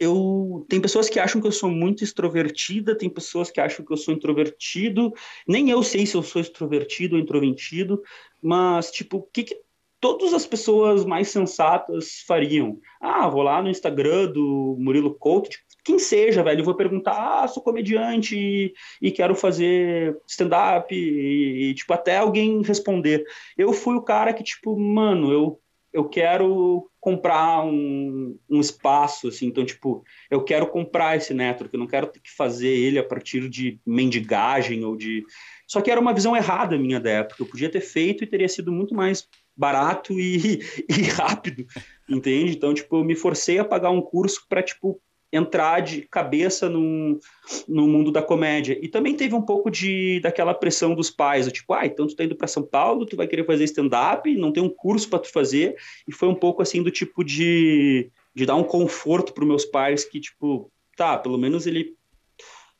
Eu 0.00 0.64
tem 0.66 0.80
pessoas 0.80 1.10
que 1.10 1.20
acham 1.20 1.42
que 1.42 1.46
eu 1.46 1.52
sou 1.52 1.68
muito 1.68 2.02
extrovertida, 2.02 2.96
tem 2.96 3.10
pessoas 3.10 3.50
que 3.50 3.60
acham 3.60 3.84
que 3.84 3.92
eu 3.92 3.96
sou 3.98 4.14
introvertido. 4.14 5.12
Nem 5.46 5.68
eu 5.68 5.82
sei 5.82 6.06
se 6.06 6.16
eu 6.16 6.22
sou 6.22 6.40
extrovertido 6.40 7.16
ou 7.16 7.20
introvertido, 7.20 8.02
mas 8.42 8.90
tipo, 8.90 9.18
o 9.18 9.22
que, 9.22 9.44
que 9.44 9.60
todas 10.00 10.32
as 10.32 10.46
pessoas 10.46 11.04
mais 11.04 11.28
sensatas 11.28 12.24
fariam? 12.26 12.80
Ah, 12.98 13.28
vou 13.28 13.42
lá 13.42 13.62
no 13.62 13.68
Instagram 13.68 14.32
do 14.32 14.76
Murilo 14.80 15.14
Couto, 15.14 15.50
tipo, 15.50 15.64
quem 15.84 15.98
seja, 15.98 16.42
velho, 16.42 16.60
eu 16.60 16.64
vou 16.64 16.74
perguntar, 16.74 17.42
ah, 17.42 17.46
sou 17.46 17.62
comediante 17.62 18.34
e, 18.34 18.72
e 19.02 19.12
quero 19.12 19.34
fazer 19.34 20.18
stand-up 20.26 20.94
e, 20.94 21.70
e, 21.70 21.74
tipo, 21.74 21.92
até 21.92 22.16
alguém 22.16 22.62
responder. 22.62 23.22
Eu 23.56 23.70
fui 23.74 23.94
o 23.94 24.02
cara 24.02 24.32
que, 24.32 24.42
tipo, 24.42 24.78
mano, 24.78 25.30
eu 25.30 25.60
eu 25.94 26.08
quero 26.08 26.90
comprar 27.00 27.64
um, 27.64 28.36
um 28.50 28.60
espaço, 28.60 29.28
assim, 29.28 29.46
então, 29.46 29.64
tipo, 29.64 30.02
eu 30.28 30.42
quero 30.42 30.66
comprar 30.66 31.16
esse 31.16 31.32
network, 31.32 31.72
eu 31.72 31.78
não 31.78 31.86
quero 31.86 32.08
ter 32.08 32.18
que 32.18 32.32
fazer 32.32 32.68
ele 32.68 32.98
a 32.98 33.04
partir 33.04 33.48
de 33.48 33.78
mendigagem 33.86 34.84
ou 34.84 34.96
de... 34.96 35.24
Só 35.68 35.80
que 35.80 35.90
era 35.90 36.00
uma 36.00 36.12
visão 36.12 36.36
errada 36.36 36.76
minha 36.76 36.98
da 36.98 37.10
época, 37.10 37.40
eu 37.40 37.46
podia 37.46 37.70
ter 37.70 37.80
feito 37.80 38.24
e 38.24 38.26
teria 38.26 38.48
sido 38.48 38.72
muito 38.72 38.92
mais 38.92 39.28
barato 39.56 40.18
e, 40.18 40.58
e 40.90 41.02
rápido, 41.04 41.64
entende? 42.08 42.56
Então, 42.56 42.74
tipo, 42.74 42.96
eu 42.96 43.04
me 43.04 43.14
forcei 43.14 43.60
a 43.60 43.64
pagar 43.64 43.90
um 43.90 44.02
curso 44.02 44.44
para, 44.48 44.64
tipo, 44.64 45.00
entrar 45.34 45.80
de 45.80 46.02
cabeça 46.02 46.68
no, 46.68 47.18
no 47.66 47.88
mundo 47.88 48.12
da 48.12 48.22
comédia. 48.22 48.78
E 48.80 48.88
também 48.88 49.16
teve 49.16 49.34
um 49.34 49.42
pouco 49.42 49.70
de 49.70 50.20
daquela 50.20 50.54
pressão 50.54 50.94
dos 50.94 51.10
pais, 51.10 51.50
tipo, 51.50 51.74
ah, 51.74 51.84
então 51.84 52.06
tu 52.06 52.14
tá 52.14 52.24
indo 52.24 52.36
para 52.36 52.46
São 52.46 52.62
Paulo, 52.62 53.04
tu 53.04 53.16
vai 53.16 53.26
querer 53.26 53.44
fazer 53.44 53.64
stand-up, 53.64 54.32
não 54.36 54.52
tem 54.52 54.62
um 54.62 54.68
curso 54.68 55.08
para 55.08 55.18
tu 55.18 55.32
fazer. 55.32 55.76
E 56.06 56.12
foi 56.12 56.28
um 56.28 56.34
pouco 56.34 56.62
assim 56.62 56.82
do 56.82 56.90
tipo 56.90 57.24
de, 57.24 58.10
de 58.34 58.46
dar 58.46 58.54
um 58.54 58.64
conforto 58.64 59.32
para 59.32 59.44
meus 59.44 59.64
pais 59.64 60.04
que, 60.04 60.20
tipo, 60.20 60.70
tá, 60.96 61.18
pelo 61.18 61.36
menos 61.36 61.66
ele 61.66 61.96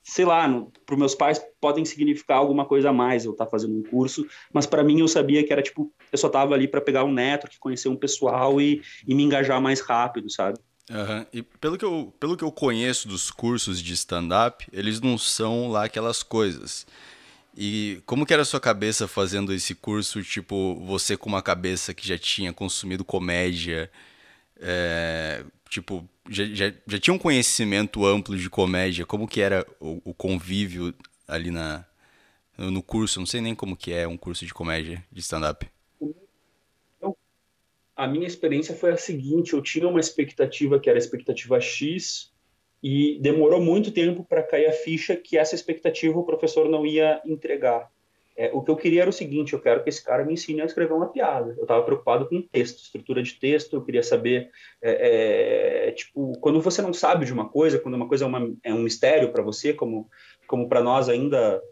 sei 0.06 0.26
lá, 0.26 0.46
para 0.84 0.96
meus 0.98 1.14
pais 1.14 1.42
podem 1.58 1.82
significar 1.82 2.36
alguma 2.36 2.66
coisa 2.66 2.90
a 2.90 2.92
mais 2.92 3.24
eu 3.24 3.32
estar 3.32 3.46
tá 3.46 3.50
fazendo 3.50 3.74
um 3.74 3.82
curso, 3.82 4.26
mas 4.52 4.66
para 4.66 4.84
mim 4.84 5.00
eu 5.00 5.08
sabia 5.08 5.42
que 5.42 5.50
era 5.50 5.62
tipo, 5.62 5.90
eu 6.12 6.18
só 6.18 6.28
tava 6.28 6.52
ali 6.52 6.68
para 6.68 6.82
pegar 6.82 7.04
um 7.04 7.12
neto, 7.12 7.48
que 7.48 7.58
conhecer 7.58 7.88
um 7.88 7.96
pessoal 7.96 8.60
e, 8.60 8.82
e 9.08 9.14
me 9.14 9.22
engajar 9.22 9.62
mais 9.62 9.80
rápido, 9.80 10.28
sabe? 10.28 10.58
Uhum. 10.90 11.26
E 11.32 11.42
pelo 11.42 11.78
que, 11.78 11.84
eu, 11.84 12.12
pelo 12.20 12.36
que 12.36 12.44
eu 12.44 12.52
conheço 12.52 13.08
dos 13.08 13.30
cursos 13.30 13.80
de 13.80 13.94
stand-up, 13.94 14.66
eles 14.72 15.00
não 15.00 15.16
são 15.16 15.70
lá 15.70 15.84
aquelas 15.84 16.22
coisas. 16.22 16.86
E 17.56 18.02
como 18.04 18.26
que 18.26 18.32
era 18.32 18.42
a 18.42 18.44
sua 18.44 18.60
cabeça 18.60 19.08
fazendo 19.08 19.52
esse 19.52 19.74
curso, 19.74 20.22
tipo, 20.22 20.74
você 20.84 21.16
com 21.16 21.28
uma 21.28 21.42
cabeça 21.42 21.94
que 21.94 22.06
já 22.06 22.18
tinha 22.18 22.52
consumido 22.52 23.04
comédia, 23.04 23.90
é, 24.60 25.44
tipo, 25.68 26.08
já, 26.28 26.44
já, 26.46 26.72
já, 26.86 26.98
tinha 26.98 27.14
um 27.14 27.18
conhecimento 27.18 28.04
amplo 28.04 28.36
de 28.36 28.50
comédia, 28.50 29.06
como 29.06 29.28
que 29.28 29.40
era 29.40 29.66
o, 29.80 30.00
o, 30.04 30.14
convívio 30.14 30.94
ali 31.28 31.50
na, 31.50 31.84
no 32.58 32.82
curso? 32.82 33.20
Não 33.20 33.26
sei 33.26 33.40
nem 33.40 33.54
como 33.54 33.76
que 33.76 33.92
é 33.92 34.06
um 34.06 34.16
curso 34.16 34.44
de 34.44 34.52
comédia, 34.52 35.04
de 35.12 35.20
stand-up. 35.20 35.66
A 37.96 38.06
minha 38.06 38.26
experiência 38.26 38.74
foi 38.74 38.90
a 38.90 38.96
seguinte, 38.96 39.52
eu 39.52 39.62
tinha 39.62 39.88
uma 39.88 40.00
expectativa 40.00 40.78
que 40.78 40.88
era 40.88 40.98
a 40.98 41.00
expectativa 41.00 41.60
X, 41.60 42.32
e 42.86 43.18
demorou 43.18 43.62
muito 43.62 43.90
tempo 43.90 44.22
para 44.22 44.42
cair 44.42 44.66
a 44.66 44.72
ficha 44.72 45.16
que 45.16 45.38
essa 45.38 45.54
expectativa 45.54 46.18
o 46.18 46.22
professor 46.22 46.68
não 46.68 46.84
ia 46.84 47.18
entregar. 47.24 47.90
É, 48.36 48.50
o 48.52 48.60
que 48.60 48.70
eu 48.70 48.76
queria 48.76 49.00
era 49.00 49.08
o 49.08 49.12
seguinte: 49.12 49.54
eu 49.54 49.60
quero 49.60 49.82
que 49.82 49.88
esse 49.88 50.04
cara 50.04 50.22
me 50.22 50.34
ensine 50.34 50.60
a 50.60 50.66
escrever 50.66 50.92
uma 50.92 51.08
piada. 51.08 51.54
Eu 51.56 51.62
estava 51.62 51.82
preocupado 51.82 52.28
com 52.28 52.42
texto, 52.42 52.82
estrutura 52.82 53.22
de 53.22 53.34
texto. 53.34 53.74
Eu 53.74 53.82
queria 53.82 54.02
saber, 54.02 54.50
é, 54.82 55.88
é, 55.88 55.92
tipo, 55.92 56.38
quando 56.40 56.60
você 56.60 56.82
não 56.82 56.92
sabe 56.92 57.24
de 57.24 57.32
uma 57.32 57.48
coisa, 57.48 57.78
quando 57.78 57.94
uma 57.94 58.06
coisa 58.06 58.26
é, 58.26 58.28
uma, 58.28 58.54
é 58.62 58.74
um 58.74 58.82
mistério 58.82 59.32
para 59.32 59.42
você, 59.42 59.72
como, 59.72 60.10
como 60.46 60.68
para 60.68 60.82
nós 60.82 61.08
ainda 61.08 61.62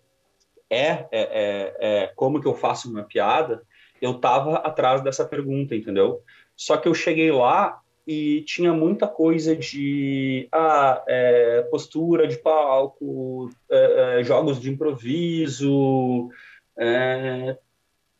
é, 0.70 0.86
é, 0.86 1.08
é, 1.12 1.76
é, 1.80 2.12
como 2.16 2.40
que 2.40 2.48
eu 2.48 2.54
faço 2.54 2.88
uma 2.90 3.02
piada. 3.02 3.62
Eu 4.02 4.16
estava 4.16 4.56
atrás 4.56 5.00
dessa 5.00 5.24
pergunta, 5.24 5.76
entendeu? 5.76 6.22
Só 6.56 6.76
que 6.76 6.88
eu 6.88 6.94
cheguei 6.94 7.30
lá 7.30 7.80
e 8.04 8.42
tinha 8.42 8.72
muita 8.72 9.06
coisa 9.06 9.54
de 9.54 10.48
ah, 10.50 11.02
é, 11.06 11.62
postura 11.70 12.26
de 12.26 12.36
palco, 12.36 13.48
é, 13.70 14.18
é, 14.18 14.24
jogos 14.24 14.60
de 14.60 14.70
improviso, 14.70 16.28
é, 16.76 17.56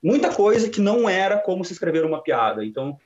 muita 0.01 0.33
coisa 0.33 0.71
que 0.71 0.81
não 0.81 1.09
era 1.09 1.37
como 1.37 1.65
se 1.65 1.73
escrever 1.73 2.05
uma 2.05 2.23
piada. 2.23 2.65
Então 2.65 2.97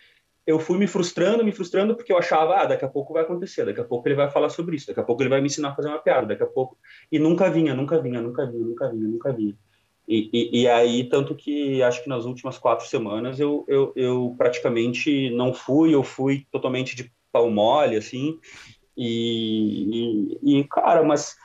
eu 0.46 0.58
fui 0.58 0.78
me 0.78 0.86
frustrando, 0.86 1.42
me 1.42 1.52
frustrando 1.52 1.96
porque 1.96 2.12
eu 2.12 2.18
achava, 2.18 2.56
ah, 2.56 2.66
daqui 2.66 2.84
a 2.84 2.88
pouco 2.88 3.14
vai 3.14 3.22
acontecer, 3.22 3.64
daqui 3.64 3.80
a 3.80 3.84
pouco 3.84 4.06
ele 4.06 4.14
vai 4.14 4.30
falar 4.30 4.50
sobre 4.50 4.76
isso, 4.76 4.86
daqui 4.86 5.00
a 5.00 5.02
pouco 5.02 5.22
ele 5.22 5.30
vai 5.30 5.40
me 5.40 5.46
ensinar 5.46 5.70
a 5.70 5.74
fazer 5.74 5.88
uma 5.88 5.98
piada, 5.98 6.26
daqui 6.26 6.42
a 6.42 6.46
pouco 6.46 6.76
e 7.10 7.18
nunca 7.18 7.50
vinha, 7.50 7.74
nunca 7.74 7.98
vinha, 8.00 8.20
nunca 8.20 8.44
vinha, 8.44 8.64
nunca 8.64 8.90
vinha, 8.90 9.08
nunca 9.08 9.32
vinha. 9.32 9.56
E, 10.08 10.30
e, 10.32 10.62
e, 10.62 10.68
aí, 10.68 11.04
tanto 11.08 11.34
que 11.34 11.82
acho 11.82 12.02
que 12.02 12.08
nas 12.08 12.24
últimas 12.24 12.58
quatro 12.58 12.86
semanas 12.86 13.40
eu, 13.40 13.64
eu, 13.66 13.92
eu, 13.96 14.34
praticamente 14.38 15.30
não 15.30 15.52
fui, 15.52 15.92
eu 15.94 16.04
fui 16.04 16.46
totalmente 16.52 16.94
de 16.94 17.12
pau 17.32 17.50
mole, 17.50 17.96
assim, 17.96 18.38
e, 18.96 20.38
e, 20.42 20.58
e 20.60 20.64
cara, 20.64 21.02
mas 21.02 21.36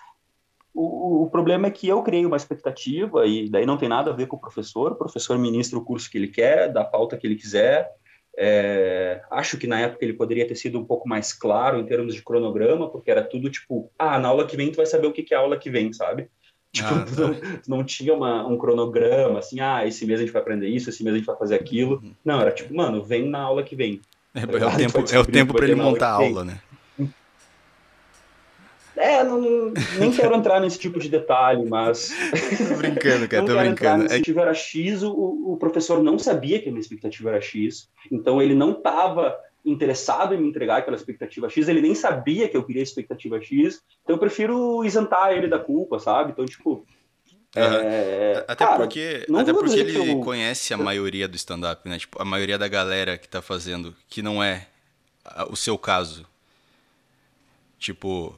o, 0.74 1.24
o, 1.24 1.30
problema 1.30 1.68
é 1.68 1.72
que 1.72 1.88
eu 1.88 2.04
criei 2.04 2.26
uma 2.26 2.38
expectativa, 2.38 3.26
e 3.26 3.50
daí 3.50 3.66
não 3.66 3.78
tem 3.78 3.90
nada 3.90 4.12
a 4.12 4.16
ver 4.16 4.28
com 4.28 4.36
o 4.36 4.40
professor, 4.40 4.92
o 4.92 4.96
professor 4.96 5.40
ministra 5.40 5.80
o 5.80 5.84
curso 5.84 6.10
que 6.10 6.18
ele 6.20 6.28
quer, 6.28 6.72
da 6.72 6.86
pauta 6.86 7.18
que 7.18 7.26
ele 7.26 7.36
quiser, 7.36 7.90
é, 8.38 9.22
acho 9.30 9.58
que 9.58 9.68
na 9.68 9.80
época 9.80 10.06
ele 10.06 10.14
poderia 10.14 10.48
ter 10.48 10.56
sido 10.56 10.80
um 10.80 10.86
pouco 10.86 11.10
mais 11.10 11.34
claro 11.34 11.80
em 11.80 11.86
termos 11.86 12.14
de 12.14 12.24
cronograma, 12.24 12.90
porque 12.90 13.12
era 13.12 13.24
tudo 13.24 13.50
tipo, 13.50 13.92
ah, 14.00 14.18
na 14.18 14.30
aula 14.30 14.48
que 14.48 14.56
vem 14.56 14.72
tu 14.72 14.78
vai 14.78 14.86
saber 14.86 15.08
o 15.08 15.12
que 15.12 15.34
é 15.34 15.38
a 15.38 15.42
aula 15.42 15.58
que 15.58 15.70
vem, 15.70 15.92
sabe? 15.92 16.30
Tipo, 16.74 16.88
ah, 16.88 17.06
tá. 17.06 17.22
não, 17.22 17.36
não, 17.80 17.84
tinha 17.84 18.14
uma, 18.14 18.48
um 18.48 18.58
cronograma, 18.58 19.40
assim, 19.40 19.60
ah, 19.60 19.86
esse 19.86 20.06
mês 20.06 20.20
a 20.20 20.24
gente 20.24 20.32
vai 20.32 20.42
aprender 20.42 20.70
isso, 20.70 20.90
esse 20.90 21.04
mês 21.04 21.14
a 21.14 21.18
gente 21.18 21.28
vai 21.28 21.36
fazer 21.36 21.56
aquilo. 21.56 21.96
Uhum. 22.02 22.14
Não, 22.24 22.40
era 22.40 22.52
tipo, 22.52 22.74
mano, 22.74 23.04
vem 23.04 23.28
na 23.28 23.42
aula 23.42 23.62
que 23.62 23.76
vem. 23.76 24.00
É, 24.34 24.46
tá 24.46 24.58
é 24.58 24.66
o 24.66 24.78
tempo, 24.78 25.14
é 25.14 25.20
o 25.20 25.26
tempo 25.26 25.54
para 25.54 25.66
ele 25.66 25.76
montar 25.76 26.08
a 26.08 26.14
aula, 26.14 26.46
né? 26.46 26.62
É, 28.96 29.24
não, 29.24 29.74
nem 29.98 30.12
quero 30.12 30.36
entrar 30.36 30.60
nesse 30.60 30.78
tipo 30.78 31.00
de 31.00 31.10
detalhe, 31.10 31.66
mas. 31.68 32.14
tô 32.70 32.76
brincando, 32.76 33.28
cara, 33.28 33.46
tô 33.46 33.58
brincando. 33.58 34.04
A 34.04 34.06
expectativa 34.06 34.42
era 34.42 34.54
X, 34.54 35.02
o, 35.02 35.54
o 35.54 35.58
professor 35.58 36.04
não 36.04 36.20
sabia 36.20 36.62
que 36.62 36.70
a 36.70 36.72
minha 36.72 36.82
expectativa 36.82 37.30
era 37.30 37.42
X, 37.42 37.90
então 38.12 38.42
ele 38.42 38.54
não 38.54 38.72
estava 38.72 39.36
interessado 39.66 40.34
em 40.34 40.38
me 40.38 40.48
entregar 40.48 40.78
aquela 40.78 40.96
expectativa 40.96 41.50
X, 41.50 41.68
ele 41.68 41.82
nem 41.82 41.96
sabia 41.96 42.50
que 42.50 42.58
eu 42.58 42.64
queria 42.64 42.82
expectativa 42.82 43.40
X, 43.42 43.82
então 44.04 44.16
eu 44.16 44.20
prefiro 44.20 44.84
isentar 44.84 45.32
ele 45.32 45.48
da 45.48 45.60
culpa, 45.60 46.00
sabe? 46.00 46.32
Então, 46.32 46.46
tipo. 46.46 46.86
É, 47.54 48.46
até 48.48 48.66
cara, 48.66 48.78
porque, 48.78 49.26
até 49.36 49.54
porque 49.54 49.78
ele 49.78 50.12
eu... 50.14 50.20
conhece 50.22 50.74
a 50.74 50.78
maioria 50.78 51.28
do 51.28 51.36
stand-up, 51.36 51.88
né? 51.88 52.00
Tipo, 52.00 52.22
a 52.22 52.26
maioria 52.26 52.58
da 52.58 52.68
galera 52.68 53.18
que 53.18 53.28
tá 53.28 53.42
fazendo, 53.42 53.94
que 54.08 54.22
não 54.22 54.42
é 54.42 54.68
o 55.50 55.56
seu 55.56 55.78
caso. 55.78 56.26
Tipo. 57.78 58.36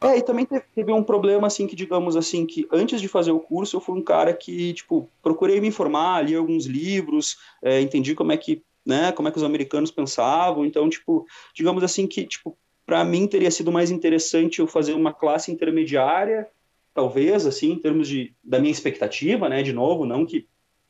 É, 0.00 0.18
e 0.18 0.22
também 0.22 0.44
teve 0.44 0.92
um 0.92 1.02
problema, 1.02 1.46
assim, 1.46 1.66
que 1.66 1.74
digamos 1.74 2.16
assim, 2.16 2.44
que 2.44 2.68
antes 2.70 3.00
de 3.00 3.08
fazer 3.08 3.30
o 3.30 3.40
curso, 3.40 3.76
eu 3.76 3.80
fui 3.80 3.98
um 3.98 4.02
cara 4.02 4.34
que, 4.34 4.74
tipo, 4.74 5.08
procurei 5.22 5.60
me 5.60 5.68
informar, 5.68 6.22
li 6.22 6.34
alguns 6.34 6.66
livros, 6.66 7.38
é, 7.62 7.80
entendi 7.80 8.14
como 8.14 8.30
é 8.30 8.36
que 8.36 8.62
né, 8.84 9.12
como 9.12 9.28
é 9.28 9.30
que 9.30 9.38
os 9.38 9.44
americanos 9.44 9.90
pensavam. 9.90 10.64
Então, 10.64 10.88
tipo, 10.88 11.26
digamos 11.54 11.82
assim 11.82 12.06
que, 12.06 12.24
tipo, 12.24 12.56
para 12.84 13.04
mim 13.04 13.26
teria 13.26 13.50
sido 13.50 13.72
mais 13.72 13.90
interessante 13.90 14.58
eu 14.58 14.66
fazer 14.66 14.92
uma 14.92 15.12
classe 15.12 15.50
intermediária, 15.50 16.46
talvez, 16.92 17.46
assim, 17.46 17.72
em 17.72 17.78
termos 17.78 18.08
de 18.08 18.34
da 18.42 18.58
minha 18.58 18.72
expectativa, 18.72 19.48
né, 19.48 19.62
de 19.62 19.72
novo, 19.72 20.04
não 20.04 20.24
que 20.26 20.46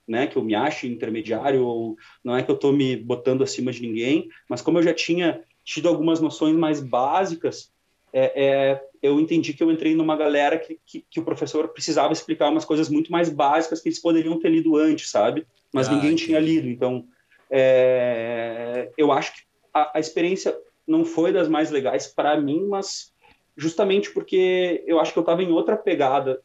né, 0.07 0.27
que 0.27 0.37
eu 0.37 0.45
me 0.45 0.55
ache 0.55 0.87
intermediário 0.87 1.65
ou 1.65 1.97
não 2.23 2.37
é 2.37 2.43
que 2.43 2.51
eu 2.51 2.55
estou 2.55 2.73
me 2.73 2.95
botando 2.95 3.43
acima 3.43 3.73
de 3.73 3.81
ninguém, 3.81 4.29
mas 4.49 4.61
como 4.61 4.79
eu 4.79 4.83
já 4.83 4.93
tinha 4.93 5.43
tido 5.65 5.89
algumas 5.89 6.21
noções 6.21 6.55
mais 6.55 6.79
básicas, 6.79 7.73
é, 8.13 8.45
é, 8.45 8.85
eu 9.03 9.19
entendi 9.19 9.55
que 9.55 9.63
eu 9.63 9.73
entrei 9.73 9.95
numa 9.95 10.17
galera 10.17 10.59
que, 10.59 10.79
que, 10.85 11.05
que, 11.09 11.19
o 11.19 11.25
professor 11.25 11.69
precisava 11.69 12.13
explicar 12.13 12.51
umas 12.51 12.65
coisas 12.65 12.89
muito 12.89 13.11
mais 13.11 13.29
básicas 13.29 13.81
que 13.81 13.89
eles 13.89 13.99
poderiam 13.99 14.39
ter 14.39 14.51
lido 14.51 14.77
antes, 14.77 15.11
sabe? 15.11 15.47
Mas 15.73 15.89
ah, 15.89 15.93
ninguém 15.93 16.11
entendi. 16.11 16.27
tinha 16.27 16.39
lido, 16.39 16.69
então 16.69 17.07
é, 17.57 18.91
eu 18.99 19.13
acho 19.13 19.33
que 19.33 19.43
a, 19.73 19.97
a, 19.97 20.01
experiência 20.01 20.59
não 20.85 21.05
foi 21.05 21.33
das 21.33 21.47
mais 21.47 21.71
legais 21.71 22.09
para 22.09 22.37
mim, 22.41 22.67
mas 22.67 23.13
justamente 23.57 24.11
porque 24.11 24.83
eu 24.89 24.99
acho 24.99 25.13
que 25.13 25.19
eu 25.21 25.23
estava 25.23 25.41
em 25.41 25.53
outra 25.53 25.77
pegada 25.77 26.41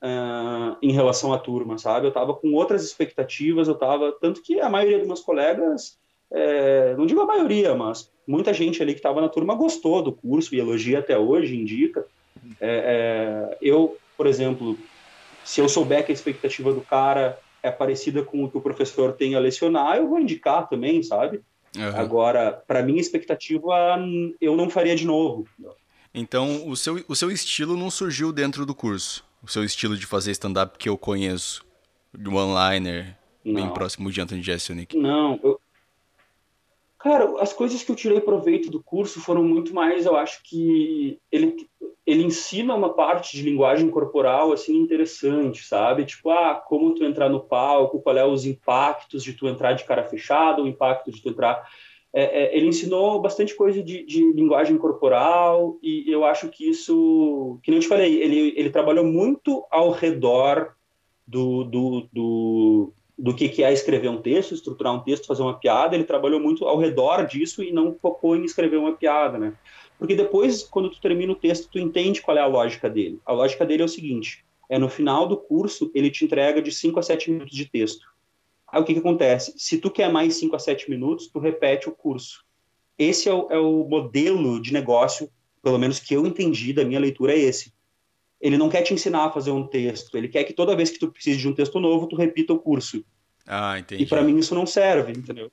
uh, 0.00 0.76
em 0.80 0.92
relação 0.92 1.32
à 1.32 1.38
turma, 1.38 1.78
sabe? 1.78 2.06
Eu 2.06 2.10
estava 2.10 2.32
com 2.32 2.52
outras 2.52 2.84
expectativas, 2.84 3.66
eu 3.66 3.74
estava 3.74 4.12
tanto 4.12 4.40
que 4.40 4.60
a 4.60 4.70
maioria 4.70 4.98
dos 4.98 5.08
meus 5.08 5.20
colegas, 5.20 5.98
é, 6.30 6.94
não 6.96 7.06
digo 7.06 7.22
a 7.22 7.26
maioria, 7.26 7.74
mas 7.74 8.08
muita 8.24 8.54
gente 8.54 8.80
ali 8.80 8.92
que 8.92 9.00
estava 9.00 9.20
na 9.20 9.28
turma 9.28 9.56
gostou 9.56 10.00
do 10.00 10.12
curso 10.12 10.54
e 10.54 10.60
elogia 10.60 11.00
até 11.00 11.18
hoje, 11.18 11.56
indica. 11.56 12.06
É, 12.60 13.50
é, 13.50 13.58
eu, 13.60 13.98
por 14.16 14.28
exemplo, 14.28 14.78
se 15.44 15.60
eu 15.60 15.68
souber 15.68 16.06
que 16.06 16.12
a 16.12 16.14
expectativa 16.14 16.72
do 16.72 16.82
cara 16.82 17.36
é 17.62 17.70
parecida 17.70 18.22
com 18.22 18.44
o 18.44 18.50
que 18.50 18.58
o 18.58 18.60
professor 18.60 19.12
tem 19.12 19.34
a 19.34 19.38
lecionar, 19.38 19.96
eu 19.96 20.08
vou 20.08 20.18
indicar 20.18 20.68
também, 20.68 21.02
sabe? 21.02 21.40
Uhum. 21.76 21.96
Agora, 21.96 22.52
para 22.52 22.82
minha 22.82 23.00
expectativa, 23.00 23.98
eu 24.40 24.56
não 24.56 24.68
faria 24.68 24.94
de 24.94 25.06
novo. 25.06 25.46
Então, 26.12 26.68
o 26.68 26.76
seu, 26.76 27.02
o 27.08 27.16
seu 27.16 27.30
estilo 27.30 27.76
não 27.76 27.90
surgiu 27.90 28.32
dentro 28.32 28.66
do 28.66 28.74
curso? 28.74 29.24
O 29.42 29.48
seu 29.48 29.64
estilo 29.64 29.96
de 29.96 30.06
fazer 30.06 30.32
stand-up 30.32 30.76
que 30.78 30.88
eu 30.88 30.98
conheço? 30.98 31.64
De 32.12 32.28
one-liner, 32.28 33.16
bem 33.42 33.70
próximo 33.70 34.10
de 34.10 34.20
Anthony 34.20 34.42
Jeselnik? 34.42 34.94
Não, 34.96 35.40
eu... 35.42 35.58
Cara, 37.02 37.42
as 37.42 37.52
coisas 37.52 37.82
que 37.82 37.90
eu 37.90 37.96
tirei 37.96 38.20
proveito 38.20 38.70
do 38.70 38.80
curso 38.80 39.20
foram 39.20 39.42
muito 39.42 39.74
mais, 39.74 40.06
eu 40.06 40.16
acho 40.16 40.40
que 40.44 41.18
ele 41.32 41.56
ele 42.04 42.24
ensina 42.24 42.74
uma 42.74 42.94
parte 42.94 43.36
de 43.36 43.42
linguagem 43.42 43.88
corporal 43.88 44.52
assim 44.52 44.76
interessante, 44.76 45.64
sabe? 45.64 46.04
Tipo, 46.04 46.30
ah, 46.30 46.54
como 46.54 46.94
tu 46.94 47.04
entrar 47.04 47.28
no 47.28 47.40
palco, 47.40 48.00
qual 48.00 48.16
é 48.16 48.24
os 48.24 48.44
impactos 48.44 49.22
de 49.22 49.32
tu 49.32 49.48
entrar 49.48 49.72
de 49.72 49.84
cara 49.84 50.04
fechada, 50.04 50.62
o 50.62 50.66
impacto 50.66 51.10
de 51.10 51.20
tu 51.20 51.28
entrar. 51.28 51.68
É, 52.12 52.22
é, 52.22 52.56
ele 52.56 52.66
ensinou 52.66 53.20
bastante 53.20 53.54
coisa 53.54 53.82
de, 53.82 54.04
de, 54.04 54.32
linguagem 54.32 54.76
corporal 54.76 55.78
e 55.82 56.04
eu 56.08 56.24
acho 56.24 56.48
que 56.50 56.68
isso, 56.68 57.58
que 57.62 57.70
não 57.70 57.80
te 57.80 57.88
falei, 57.88 58.20
ele, 58.20 58.52
ele 58.56 58.70
trabalhou 58.70 59.04
muito 59.04 59.64
ao 59.70 59.90
redor 59.90 60.74
do, 61.26 61.64
do, 61.64 62.08
do, 62.12 62.92
do 63.22 63.32
que, 63.32 63.48
que 63.48 63.62
é 63.62 63.72
escrever 63.72 64.08
um 64.08 64.20
texto, 64.20 64.52
estruturar 64.52 64.92
um 64.92 64.98
texto, 64.98 65.28
fazer 65.28 65.42
uma 65.42 65.56
piada. 65.56 65.94
Ele 65.94 66.02
trabalhou 66.02 66.40
muito 66.40 66.66
ao 66.66 66.76
redor 66.76 67.24
disso 67.24 67.62
e 67.62 67.70
não 67.70 67.94
focou 67.94 68.34
em 68.34 68.44
escrever 68.44 68.78
uma 68.78 68.96
piada, 68.96 69.38
né? 69.38 69.54
Porque 69.96 70.16
depois, 70.16 70.64
quando 70.64 70.90
tu 70.90 71.00
termina 71.00 71.32
o 71.32 71.36
texto, 71.36 71.68
tu 71.70 71.78
entende 71.78 72.20
qual 72.20 72.36
é 72.36 72.40
a 72.40 72.46
lógica 72.46 72.90
dele. 72.90 73.20
A 73.24 73.32
lógica 73.32 73.64
dele 73.64 73.82
é 73.82 73.84
o 73.84 73.88
seguinte: 73.88 74.44
é 74.68 74.76
no 74.76 74.88
final 74.88 75.28
do 75.28 75.36
curso, 75.36 75.88
ele 75.94 76.10
te 76.10 76.24
entrega 76.24 76.60
de 76.60 76.72
5 76.72 76.98
a 76.98 77.02
7 77.02 77.30
minutos 77.30 77.56
de 77.56 77.64
texto. 77.64 78.04
Aí 78.66 78.82
o 78.82 78.84
que, 78.84 78.92
que 78.92 78.98
acontece? 78.98 79.54
Se 79.56 79.78
tu 79.78 79.88
quer 79.88 80.10
mais 80.10 80.34
5 80.34 80.56
a 80.56 80.58
7 80.58 80.90
minutos, 80.90 81.28
tu 81.28 81.38
repete 81.38 81.88
o 81.88 81.92
curso. 81.92 82.44
Esse 82.98 83.28
é 83.28 83.32
o, 83.32 83.46
é 83.50 83.58
o 83.58 83.84
modelo 83.84 84.60
de 84.60 84.72
negócio, 84.72 85.30
pelo 85.62 85.78
menos 85.78 86.00
que 86.00 86.12
eu 86.12 86.26
entendi 86.26 86.72
da 86.72 86.84
minha 86.84 86.98
leitura, 86.98 87.34
é 87.34 87.38
esse. 87.38 87.72
Ele 88.40 88.58
não 88.58 88.68
quer 88.68 88.82
te 88.82 88.92
ensinar 88.92 89.26
a 89.26 89.30
fazer 89.30 89.52
um 89.52 89.64
texto, 89.64 90.16
ele 90.16 90.26
quer 90.26 90.42
que 90.42 90.52
toda 90.52 90.74
vez 90.74 90.90
que 90.90 90.98
tu 90.98 91.12
precise 91.12 91.38
de 91.38 91.48
um 91.48 91.54
texto 91.54 91.78
novo, 91.78 92.08
tu 92.08 92.16
repita 92.16 92.52
o 92.52 92.58
curso. 92.58 93.04
Ah, 93.46 93.78
entendi. 93.78 94.02
E 94.02 94.06
para 94.06 94.22
mim 94.22 94.38
isso 94.38 94.54
não 94.54 94.66
serve, 94.66 95.12
entendeu? 95.12 95.50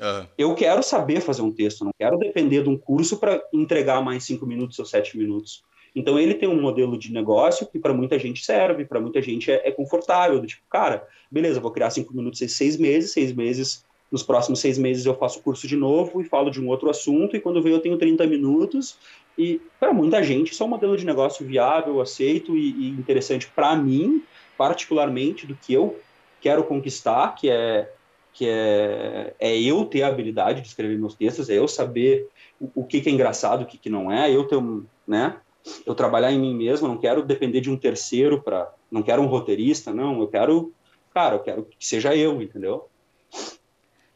Uhum. 0.00 0.26
Eu 0.38 0.54
quero 0.54 0.82
saber 0.82 1.20
fazer 1.20 1.42
um 1.42 1.50
texto, 1.50 1.84
não 1.84 1.92
quero 1.98 2.18
depender 2.18 2.62
de 2.62 2.68
um 2.68 2.76
curso 2.76 3.18
para 3.18 3.42
entregar 3.52 4.02
mais 4.02 4.24
cinco 4.24 4.46
minutos 4.46 4.78
ou 4.78 4.84
sete 4.84 5.16
minutos. 5.16 5.64
Então 5.94 6.18
ele 6.18 6.34
tem 6.34 6.48
um 6.48 6.60
modelo 6.60 6.96
de 6.96 7.12
negócio 7.12 7.66
que 7.66 7.78
para 7.78 7.92
muita 7.92 8.18
gente 8.18 8.44
serve, 8.44 8.84
para 8.84 9.00
muita 9.00 9.20
gente 9.20 9.50
é, 9.50 9.68
é, 9.68 9.70
confortável, 9.70 10.40
do 10.40 10.46
tipo, 10.46 10.62
cara, 10.70 11.06
beleza, 11.30 11.60
vou 11.60 11.70
criar 11.70 11.90
cinco 11.90 12.14
minutos 12.14 12.40
em 12.40 12.48
seis 12.48 12.76
meses, 12.78 13.12
seis 13.12 13.32
meses, 13.32 13.84
nos 14.10 14.22
próximos 14.22 14.60
seis 14.60 14.78
meses 14.78 15.04
eu 15.04 15.14
faço 15.14 15.42
curso 15.42 15.66
de 15.66 15.76
novo 15.76 16.20
e 16.20 16.24
falo 16.24 16.50
de 16.50 16.60
um 16.60 16.68
outro 16.68 16.88
assunto, 16.88 17.36
e 17.36 17.40
quando 17.40 17.62
vem 17.62 17.72
eu 17.72 17.80
tenho 17.80 17.98
30 17.98 18.26
minutos, 18.26 18.96
e 19.36 19.60
para 19.78 19.92
muita 19.92 20.22
gente 20.22 20.52
isso 20.52 20.62
é 20.62 20.66
um 20.66 20.70
modelo 20.70 20.96
de 20.96 21.04
negócio 21.04 21.46
viável, 21.46 22.00
aceito 22.00 22.56
e, 22.56 22.70
e 22.70 22.88
interessante 22.90 23.50
para 23.54 23.74
mim, 23.76 24.22
particularmente, 24.56 25.46
do 25.46 25.54
que 25.54 25.72
eu 25.72 25.98
quero 26.42 26.64
conquistar, 26.64 27.34
que 27.34 27.48
é 27.48 27.90
que 28.34 28.48
é, 28.48 29.34
é 29.38 29.60
eu 29.60 29.84
ter 29.84 30.02
a 30.02 30.08
habilidade 30.08 30.62
de 30.62 30.68
escrever 30.68 30.98
meus 30.98 31.14
textos, 31.14 31.50
é 31.50 31.58
eu 31.58 31.68
saber 31.68 32.28
o, 32.58 32.70
o 32.76 32.84
que, 32.84 33.00
que, 33.02 33.10
é 33.10 33.12
engraçado, 33.12 33.62
o 33.62 33.66
que, 33.66 33.76
que 33.76 33.90
não 33.90 34.10
é, 34.10 34.34
eu 34.34 34.44
ter 34.44 34.56
um, 34.56 34.84
né, 35.06 35.36
eu 35.84 35.94
trabalhar 35.94 36.32
em 36.32 36.40
mim 36.40 36.54
mesmo, 36.54 36.88
não 36.88 36.96
quero 36.96 37.22
depender 37.22 37.60
de 37.60 37.70
um 37.70 37.76
terceiro 37.76 38.42
para, 38.42 38.72
não 38.90 39.02
quero 39.02 39.20
um 39.20 39.26
roteirista, 39.26 39.92
não, 39.92 40.18
eu 40.18 40.28
quero, 40.28 40.72
cara, 41.12 41.34
eu 41.36 41.40
quero 41.40 41.64
que 41.64 41.86
seja 41.86 42.16
eu, 42.16 42.40
entendeu? 42.40 42.88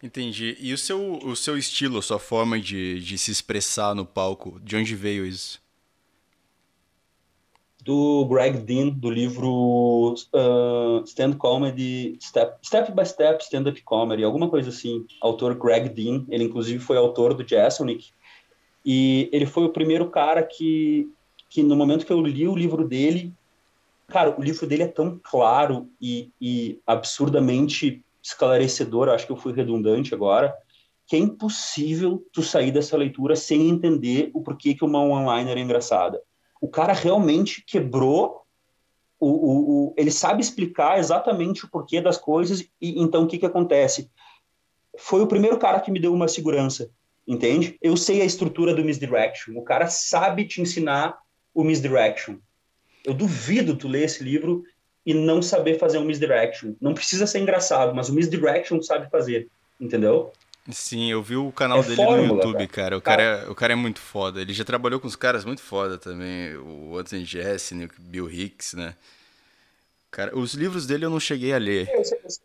Entendi. 0.02 0.56
E 0.60 0.72
o 0.72 0.78
seu, 0.78 1.18
o 1.22 1.36
seu 1.36 1.58
estilo, 1.58 1.98
a 1.98 2.02
sua 2.02 2.18
forma 2.18 2.58
de, 2.58 3.00
de 3.00 3.18
se 3.18 3.30
expressar 3.30 3.94
no 3.94 4.06
palco, 4.06 4.58
de 4.62 4.76
onde 4.76 4.94
veio 4.94 5.26
isso? 5.26 5.60
Do 7.86 8.26
Greg 8.26 8.58
Dean, 8.58 8.88
do 8.88 9.08
livro 9.08 10.14
uh, 10.34 11.04
Stand 11.04 11.34
Comedy, 11.34 12.18
Step, 12.20 12.58
Step 12.66 12.92
by 12.92 13.06
Step 13.06 13.42
Stand 13.44 13.70
Up 13.70 13.80
Comedy, 13.82 14.24
alguma 14.24 14.50
coisa 14.50 14.70
assim. 14.70 15.06
Autor 15.20 15.54
Greg 15.54 15.88
Dean, 15.90 16.24
ele 16.28 16.44
inclusive 16.44 16.80
foi 16.80 16.96
autor 16.96 17.32
do 17.32 17.48
Jeselnik. 17.48 18.10
E 18.84 19.28
ele 19.32 19.46
foi 19.46 19.64
o 19.64 19.72
primeiro 19.72 20.10
cara 20.10 20.42
que 20.42 21.08
que 21.48 21.62
no 21.62 21.76
momento 21.76 22.04
que 22.04 22.12
eu 22.12 22.20
li 22.20 22.46
o 22.46 22.56
livro 22.56 22.86
dele, 22.86 23.32
cara, 24.08 24.34
o 24.38 24.42
livro 24.42 24.66
dele 24.66 24.82
é 24.82 24.88
tão 24.88 25.18
claro 25.22 25.88
e, 26.00 26.30
e 26.40 26.80
absurdamente 26.86 28.04
esclarecedor, 28.22 29.08
acho 29.08 29.26
que 29.26 29.32
eu 29.32 29.36
fui 29.36 29.52
redundante 29.52 30.12
agora, 30.12 30.54
que 31.06 31.14
é 31.14 31.18
impossível 31.18 32.24
tu 32.32 32.42
sair 32.42 32.72
dessa 32.72 32.96
leitura 32.96 33.36
sem 33.36 33.68
entender 33.68 34.30
o 34.34 34.42
porquê 34.42 34.74
que 34.74 34.84
uma 34.84 35.00
one-liner 35.00 35.56
é 35.56 35.60
engraçada. 35.60 36.20
O 36.60 36.68
cara 36.68 36.92
realmente 36.92 37.62
quebrou 37.66 38.42
o, 39.18 39.28
o, 39.28 39.88
o, 39.88 39.94
ele 39.96 40.10
sabe 40.10 40.40
explicar 40.40 40.98
exatamente 40.98 41.64
o 41.64 41.70
porquê 41.70 42.00
das 42.00 42.18
coisas 42.18 42.60
e 42.80 43.00
então 43.00 43.24
o 43.24 43.26
que 43.26 43.38
que 43.38 43.46
acontece? 43.46 44.10
Foi 44.98 45.22
o 45.22 45.26
primeiro 45.26 45.58
cara 45.58 45.80
que 45.80 45.90
me 45.90 46.00
deu 46.00 46.12
uma 46.12 46.28
segurança, 46.28 46.90
entende? 47.26 47.78
Eu 47.82 47.96
sei 47.96 48.20
a 48.20 48.24
estrutura 48.24 48.74
do 48.74 48.84
misdirection. 48.84 49.56
O 49.56 49.62
cara 49.62 49.88
sabe 49.88 50.46
te 50.46 50.60
ensinar 50.60 51.18
o 51.54 51.64
misdirection. 51.64 52.36
Eu 53.04 53.14
duvido 53.14 53.76
tu 53.76 53.88
ler 53.88 54.04
esse 54.04 54.22
livro 54.22 54.62
e 55.04 55.14
não 55.14 55.40
saber 55.40 55.78
fazer 55.78 55.98
um 55.98 56.04
misdirection. 56.04 56.74
Não 56.80 56.92
precisa 56.92 57.26
ser 57.26 57.38
engraçado, 57.38 57.94
mas 57.94 58.08
o 58.08 58.14
misdirection 58.14 58.82
sabe 58.82 59.08
fazer, 59.08 59.48
entendeu? 59.80 60.32
Sim, 60.70 61.10
eu 61.10 61.22
vi 61.22 61.36
o 61.36 61.52
canal 61.52 61.80
é 61.80 61.82
dele 61.82 61.96
fórmula, 61.96 62.26
no 62.26 62.34
YouTube, 62.34 62.66
cara. 62.66 62.68
cara. 62.68 62.96
O 62.98 63.02
cara, 63.02 63.22
é, 63.22 63.50
o 63.50 63.54
cara 63.54 63.72
é 63.72 63.76
muito 63.76 64.00
foda. 64.00 64.40
Ele 64.40 64.52
já 64.52 64.64
trabalhou 64.64 64.98
com 64.98 65.06
os 65.06 65.16
caras 65.16 65.44
muito 65.44 65.62
foda 65.62 65.96
também. 65.96 66.56
O 66.56 66.96
Anthony 66.98 67.24
Jessen, 67.24 67.84
o 67.84 67.90
Bill 67.98 68.30
Hicks, 68.30 68.74
né? 68.74 68.94
Cara, 70.10 70.36
os 70.36 70.54
livros 70.54 70.86
dele 70.86 71.04
eu 71.04 71.10
não 71.10 71.20
cheguei 71.20 71.52
a 71.52 71.58
ler. 71.58 71.88
Esse, 71.90 72.40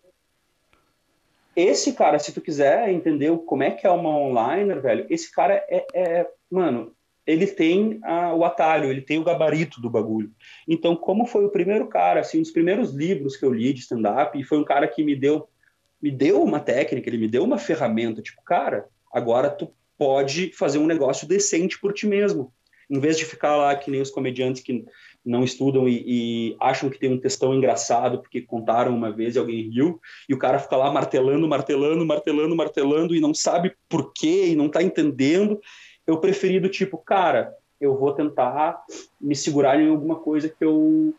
esse 1.56 1.94
cara, 1.94 2.20
se 2.20 2.32
tu 2.32 2.42
quiser 2.42 2.90
entender 2.90 3.36
como 3.46 3.64
é 3.64 3.72
que 3.72 3.88
é 3.88 3.90
uma 3.90 4.10
online, 4.10 4.74
velho, 4.76 5.06
esse 5.10 5.32
cara 5.32 5.54
é, 5.70 5.86
é 5.94 6.28
mano, 6.50 6.94
ele 7.26 7.48
tem 7.48 8.00
a, 8.04 8.34
o 8.34 8.44
atalho, 8.44 8.90
ele 8.90 9.02
tem 9.02 9.20
o 9.20 9.24
gabarito 9.24 9.80
do 9.80 9.90
bagulho. 9.90 10.32
Então, 10.68 10.96
como 10.96 11.26
foi 11.26 11.46
o 11.46 11.52
primeiro 11.52 11.88
cara, 11.88 12.20
assim, 12.20 12.40
um 12.40 12.42
dos 12.42 12.52
primeiros 12.52 12.92
livros 12.92 13.38
que 13.38 13.46
eu 13.46 13.54
li 13.54 13.74
de 13.74 13.82
stand-up, 13.82 14.38
e 14.38 14.44
foi 14.44 14.58
um 14.60 14.64
cara 14.64 14.88
que 14.88 15.04
me 15.04 15.16
deu, 15.16 15.48
me 16.02 16.12
deu 16.12 16.42
uma 16.42 16.60
técnica, 16.60 17.10
ele 17.10 17.18
me 17.18 17.28
deu 17.28 17.44
uma 17.44 17.58
ferramenta, 17.58 18.22
tipo, 18.22 18.42
cara, 18.44 18.88
agora 19.14 19.50
tu 19.50 19.72
pode 19.98 20.52
fazer 20.54 20.80
um 20.80 20.88
negócio 20.88 21.28
decente 21.28 21.80
por 21.80 21.94
ti 21.94 22.08
mesmo. 22.08 22.52
Em 22.90 23.00
vez 23.00 23.18
de 23.18 23.24
ficar 23.24 23.56
lá 23.56 23.76
que 23.76 23.90
nem 23.90 24.02
os 24.02 24.10
comediantes 24.10 24.62
que 24.62 24.84
não 25.24 25.44
estudam 25.44 25.88
e, 25.88 26.04
e, 26.06 26.58
acham 26.60 26.90
que 26.90 27.00
tem 27.00 27.14
um 27.14 27.20
textão 27.20 27.54
engraçado 27.54 28.20
porque 28.20 28.42
contaram 28.42 28.94
uma 28.94 29.12
vez 29.12 29.36
e 29.36 29.40
alguém 29.40 29.70
riu, 29.70 30.02
e 30.28 30.34
o 30.34 30.38
cara 30.38 30.60
fica 30.60 30.76
lá 30.76 30.92
martelando, 30.92 31.48
martelando, 31.48 32.06
martelando, 32.06 32.56
martelando 32.56 33.16
e 33.16 33.22
não 33.22 33.34
sabe 33.34 33.74
por 33.88 34.12
quê 34.14 34.48
e 34.48 34.56
não 34.56 34.68
tá 34.68 34.82
entendendo 34.82 35.62
eu 36.06 36.18
preferi 36.18 36.60
do 36.60 36.70
tipo, 36.70 36.98
cara, 36.98 37.56
eu 37.80 37.96
vou 37.96 38.14
tentar 38.14 38.84
me 39.20 39.36
segurar 39.36 39.80
em 39.80 39.90
alguma 39.90 40.16
coisa 40.16 40.50
que 40.50 40.64
eu 40.64 41.14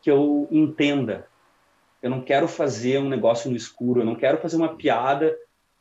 que 0.00 0.10
eu 0.10 0.48
entenda. 0.50 1.28
Eu 2.02 2.10
não 2.10 2.20
quero 2.20 2.48
fazer 2.48 2.98
um 2.98 3.08
negócio 3.08 3.50
no 3.50 3.56
escuro, 3.56 4.00
eu 4.00 4.04
não 4.04 4.16
quero 4.16 4.38
fazer 4.38 4.56
uma 4.56 4.76
piada 4.76 5.36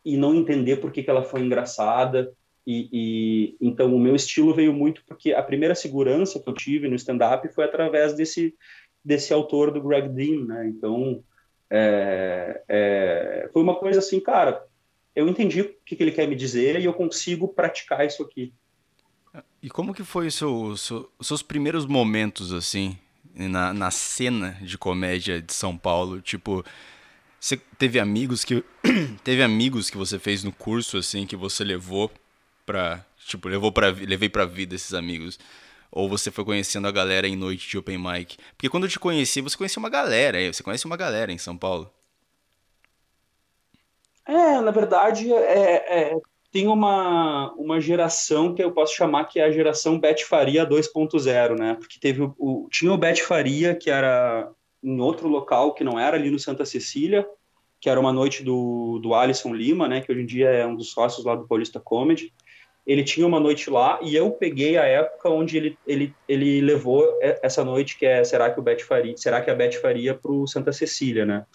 e 0.06 0.16
não 0.16 0.36
entender 0.36 0.78
por 0.78 0.92
que, 0.92 1.04
que 1.04 1.10
ela 1.10 1.24
foi 1.24 1.42
engraçada. 1.42 2.32
E, 2.66 2.90
e, 2.94 3.58
então 3.60 3.94
o 3.96 4.00
meu 4.00 4.16
estilo 4.16 4.54
veio 4.54 4.72
muito 4.72 5.04
porque 5.08 5.34
a 5.34 5.42
primeira 5.42 5.74
segurança 5.74 6.40
que 6.40 6.48
eu 6.48 6.54
tive 6.54 6.88
no 6.88 6.96
stand-up 6.96 7.48
foi 7.50 7.66
através 7.66 8.14
desse 8.14 8.54
desse 9.04 9.34
autor 9.34 9.72
do 9.72 9.82
Greg 9.82 10.10
Dean, 10.10 10.46
né? 10.46 10.68
Então 10.68 11.24
é, 11.70 12.62
é, 12.68 13.50
foi 13.52 13.64
uma 13.64 13.76
coisa 13.76 14.00
assim, 14.00 14.20
cara, 14.20 14.64
eu 15.16 15.28
entendi 15.28 15.62
o 15.62 15.76
que, 15.86 15.96
que 15.96 16.04
ele 16.04 16.12
quer 16.12 16.28
me 16.28 16.36
dizer 16.36 16.80
e 16.80 16.86
eu 16.86 16.94
consigo 16.94 17.48
praticar 17.48 18.06
isso 18.06 18.22
aqui. 18.22 18.54
E 19.62 19.70
como 19.70 19.94
que 19.94 20.04
foi 20.04 20.30
seu, 20.30 20.76
seu, 20.76 21.10
os 21.18 21.28
seus 21.28 21.42
primeiros 21.42 21.86
momentos, 21.86 22.52
assim, 22.52 22.98
na, 23.36 23.74
na 23.74 23.92
cena 23.92 24.58
de 24.62 24.78
comédia 24.78 25.42
de 25.42 25.54
São 25.54 25.78
Paulo? 25.78 26.22
Tipo, 26.22 26.64
você 27.40 27.58
teve 27.78 28.00
amigos 28.00 28.44
que 28.44 28.64
teve 29.24 29.42
amigos 29.44 29.90
que 29.90 29.98
você 29.98 30.20
fez 30.20 30.44
no 30.44 30.52
curso, 30.52 30.98
assim, 30.98 31.26
que 31.26 31.36
você 31.36 31.64
levou 31.64 32.12
pra, 32.66 33.06
tipo, 33.26 33.48
levou 33.48 33.72
pra, 33.72 33.90
levei 33.90 34.30
pra 34.30 34.46
vida 34.46 34.76
esses 34.76 34.94
amigos? 34.94 35.40
Ou 35.92 36.08
você 36.08 36.32
foi 36.32 36.46
conhecendo 36.46 36.88
a 36.88 36.92
galera 36.92 37.28
em 37.28 37.36
noite 37.36 37.68
de 37.68 37.78
open 37.78 37.98
mic? 37.98 38.38
Porque 38.56 38.70
quando 38.70 38.86
eu 38.86 38.90
te 38.90 39.00
conheci, 39.00 39.42
você 39.42 39.58
conhecia 39.58 39.80
uma 39.80 39.90
galera, 39.90 40.38
você 40.52 40.64
conhece 40.64 40.86
uma 40.86 40.96
galera 40.96 41.32
em 41.34 41.38
São 41.38 41.58
Paulo. 41.58 41.92
É, 44.26 44.62
na 44.62 44.72
verdade, 44.72 45.34
é, 45.34 46.14
é, 46.14 46.22
tem 46.52 46.68
uma, 46.68 47.54
uma 47.54 47.80
geração 47.80 48.54
que 48.54 48.62
eu 48.62 48.72
posso 48.72 48.94
chamar 48.94 49.26
que 49.26 49.40
é 49.40 49.44
a 49.46 49.52
geração 49.52 49.98
Bet 49.98 50.26
Faria 50.26 50.66
2.0, 50.66 51.58
né? 51.58 51.76
Porque 51.76 51.98
teve 51.98 52.24
o, 52.24 52.36
o, 52.38 52.68
tinha 52.70 52.92
o 52.92 52.98
Bet 52.98 53.24
Faria, 53.24 53.74
que 53.74 53.90
era 53.90 54.52
em 54.84 55.00
outro 55.00 55.30
local, 55.30 55.74
que 55.74 55.84
não 55.84 55.98
era 55.98 56.18
ali 56.18 56.30
no 56.30 56.40
Santa 56.40 56.66
Cecília, 56.66 57.26
que 57.80 57.90
era 57.90 58.00
uma 58.00 58.12
noite 58.12 58.44
do, 58.44 59.00
do 59.00 59.16
Alisson 59.16 59.54
Lima, 59.54 59.88
né? 59.88 60.02
Que 60.02 60.12
hoje 60.12 60.22
em 60.22 60.26
dia 60.26 60.50
é 60.50 60.66
um 60.66 60.76
dos 60.76 60.92
sócios 60.92 61.26
lá 61.26 61.36
do 61.36 61.48
Paulista 61.48 61.80
Comedy. 61.80 62.34
Ele 62.86 63.04
tinha 63.04 63.26
uma 63.26 63.40
noite 63.40 63.70
lá 63.70 64.00
e 64.02 64.14
eu 64.14 64.32
peguei 64.32 64.78
a 64.78 64.84
época 64.84 65.30
onde 65.30 65.56
ele, 65.56 65.78
ele, 65.88 66.14
ele 66.28 66.60
levou 66.62 67.18
essa 67.22 67.64
noite 67.64 67.98
que 67.98 68.06
é 68.06 68.24
será 68.24 68.50
que 68.50 68.60
o 68.60 68.64
Bet 68.64 68.84
Faria, 68.84 69.16
será 69.16 69.40
que 69.40 69.50
a 69.50 69.56
Bet 69.56 69.78
Faria 69.78 70.16
para 70.16 70.32
o 70.32 70.48
Santa 70.48 70.74
Cecília, 70.74 71.26
né? 71.26 71.46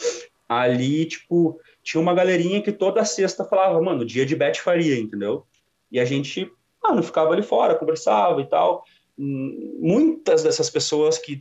Ali, 0.49 1.05
tipo, 1.05 1.61
tinha 1.87 2.01
uma 2.01 2.13
galerinha 2.13 2.61
que 2.61 2.73
toda 2.73 3.05
sexta 3.05 3.45
falava, 3.45 3.81
mano, 3.81 4.05
dia 4.05 4.27
de 4.27 4.35
Bet 4.35 4.61
Faria, 4.61 4.99
entendeu? 4.99 5.47
E 5.89 6.01
a 6.01 6.05
gente, 6.05 6.51
mano, 6.83 7.01
ficava 7.01 7.33
ali 7.33 7.45
fora, 7.45 7.77
conversava 7.77 8.41
e 8.41 8.47
tal. 8.47 8.85
Muitas 9.17 10.43
dessas 10.43 10.69
pessoas 10.69 11.17
que 11.17 11.41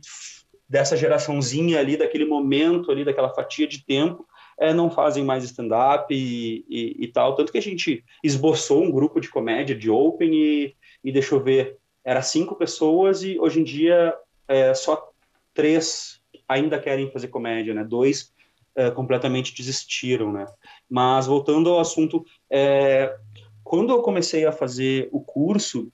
dessa 0.68 0.96
geraçãozinha 0.96 1.80
ali, 1.80 1.96
daquele 1.96 2.24
momento 2.24 2.92
ali, 2.92 3.04
daquela 3.04 3.34
fatia 3.34 3.66
de 3.66 3.84
tempo, 3.84 4.24
é, 4.56 4.72
não 4.72 4.88
fazem 4.88 5.24
mais 5.24 5.42
stand-up 5.42 6.14
e, 6.14 6.64
e, 6.68 6.96
e, 7.00 7.08
tal. 7.08 7.34
Tanto 7.34 7.50
que 7.50 7.58
a 7.58 7.62
gente 7.62 8.04
esboçou 8.22 8.84
um 8.84 8.90
grupo 8.92 9.20
de 9.20 9.28
comédia 9.28 9.74
de 9.74 9.90
Open 9.90 10.32
e, 10.32 10.76
e 11.02 11.10
deixa 11.10 11.34
eu 11.34 11.42
ver, 11.42 11.76
era 12.04 12.22
cinco 12.22 12.54
pessoas 12.54 13.24
e 13.24 13.36
hoje 13.36 13.60
em 13.60 13.64
dia 13.64 14.14
é, 14.46 14.72
só 14.74 15.10
três 15.52 16.20
ainda 16.48 16.78
querem 16.78 17.10
fazer 17.10 17.26
comédia, 17.28 17.74
né? 17.74 17.82
Dois 17.82 18.32
é, 18.76 18.90
completamente 18.90 19.54
desistiram, 19.54 20.32
né? 20.32 20.46
Mas 20.88 21.26
voltando 21.26 21.70
ao 21.70 21.80
assunto, 21.80 22.24
é, 22.50 23.16
quando 23.64 23.90
eu 23.90 24.02
comecei 24.02 24.44
a 24.44 24.52
fazer 24.52 25.08
o 25.10 25.20
curso, 25.20 25.90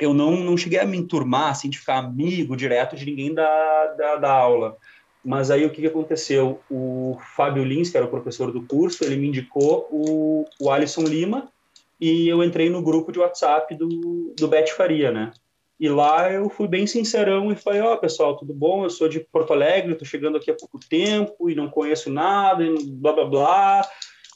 eu 0.00 0.14
não, 0.14 0.36
não 0.36 0.56
cheguei 0.56 0.78
a 0.78 0.86
me 0.86 0.96
enturmar, 0.96 1.50
assim, 1.50 1.68
de 1.68 1.78
ficar 1.78 1.98
amigo 1.98 2.56
direto 2.56 2.96
de 2.96 3.04
ninguém 3.04 3.34
da, 3.34 3.86
da, 3.98 4.16
da 4.16 4.32
aula. 4.32 4.76
Mas 5.24 5.50
aí 5.50 5.66
o 5.66 5.70
que, 5.70 5.82
que 5.82 5.86
aconteceu? 5.86 6.60
O 6.70 7.18
Fábio 7.36 7.64
Lins, 7.64 7.90
que 7.90 7.96
era 7.96 8.06
o 8.06 8.10
professor 8.10 8.50
do 8.50 8.62
curso, 8.62 9.04
ele 9.04 9.16
me 9.16 9.28
indicou 9.28 9.86
o, 9.90 10.46
o 10.60 10.70
Alisson 10.70 11.02
Lima 11.02 11.52
e 12.00 12.28
eu 12.28 12.42
entrei 12.42 12.70
no 12.70 12.80
grupo 12.80 13.12
de 13.12 13.18
WhatsApp 13.18 13.74
do, 13.74 14.32
do 14.36 14.48
Bet 14.48 14.72
Faria, 14.72 15.10
né? 15.10 15.32
E 15.78 15.88
lá 15.88 16.32
eu 16.32 16.48
fui 16.48 16.66
bem 16.66 16.86
sincerão 16.86 17.52
e 17.52 17.56
falei: 17.56 17.80
Ó, 17.80 17.94
oh, 17.94 17.98
pessoal, 17.98 18.36
tudo 18.36 18.52
bom? 18.52 18.84
Eu 18.84 18.90
sou 18.90 19.08
de 19.08 19.20
Porto 19.20 19.52
Alegre, 19.52 19.92
estou 19.92 20.06
chegando 20.06 20.36
aqui 20.36 20.50
há 20.50 20.54
pouco 20.54 20.80
tempo 20.88 21.48
e 21.48 21.54
não 21.54 21.70
conheço 21.70 22.10
nada, 22.10 22.64
e 22.64 22.90
blá 22.90 23.12
blá 23.12 23.24
blá. 23.24 23.88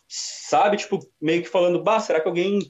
sabe? 0.09 0.77
Tipo, 0.77 1.01
meio 1.21 1.43
que 1.43 1.49
falando, 1.49 1.83
bah, 1.83 1.99
será 1.99 2.21
que 2.21 2.29
alguém 2.29 2.61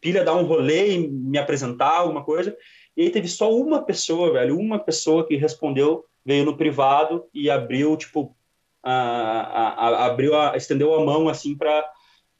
pilha 0.00 0.24
dar 0.24 0.34
um 0.34 0.44
rolê 0.44 0.94
e 0.94 1.08
me 1.08 1.38
apresentar, 1.38 1.98
alguma 1.98 2.24
coisa? 2.24 2.56
E 2.96 3.02
aí 3.02 3.10
teve 3.10 3.28
só 3.28 3.54
uma 3.54 3.82
pessoa, 3.82 4.32
velho, 4.32 4.58
uma 4.58 4.78
pessoa 4.78 5.26
que 5.26 5.36
respondeu, 5.36 6.04
veio 6.24 6.44
no 6.44 6.56
privado 6.56 7.26
e 7.32 7.50
abriu, 7.50 7.96
tipo, 7.96 8.34
a, 8.82 8.92
a, 8.92 9.68
a, 9.68 10.06
abriu 10.06 10.32
estendeu 10.54 10.94
a 10.94 11.04
mão, 11.04 11.28
assim, 11.28 11.56
para 11.56 11.84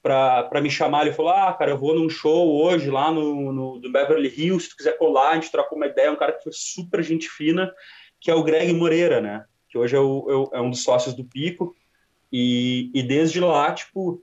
para 0.06 0.60
me 0.60 0.70
chamar. 0.70 1.02
Ele 1.02 1.14
falou: 1.14 1.32
Ah, 1.32 1.52
cara, 1.52 1.72
eu 1.72 1.78
vou 1.78 1.94
num 1.94 2.08
show 2.08 2.62
hoje 2.62 2.88
lá 2.90 3.10
no, 3.10 3.52
no, 3.52 3.80
Beverly 3.90 4.28
Hills. 4.28 4.64
Se 4.64 4.70
tu 4.70 4.76
quiser 4.76 4.96
colar, 4.96 5.30
a 5.30 5.34
gente 5.34 5.50
troca 5.50 5.74
uma 5.74 5.86
ideia. 5.86 6.12
Um 6.12 6.16
cara 6.16 6.32
que 6.32 6.44
foi 6.44 6.52
super 6.52 7.02
gente 7.02 7.28
fina, 7.28 7.72
que 8.20 8.30
é 8.30 8.34
o 8.34 8.44
Greg 8.44 8.72
Moreira, 8.72 9.20
né? 9.20 9.44
Que 9.68 9.76
hoje 9.76 9.96
é, 9.96 9.98
o, 9.98 10.48
é 10.52 10.60
um 10.60 10.70
dos 10.70 10.84
sócios 10.84 11.14
do 11.14 11.24
Pico. 11.24 11.74
E, 12.32 12.90
e 12.94 13.02
desde 13.02 13.40
lá, 13.40 13.72
tipo, 13.72 14.22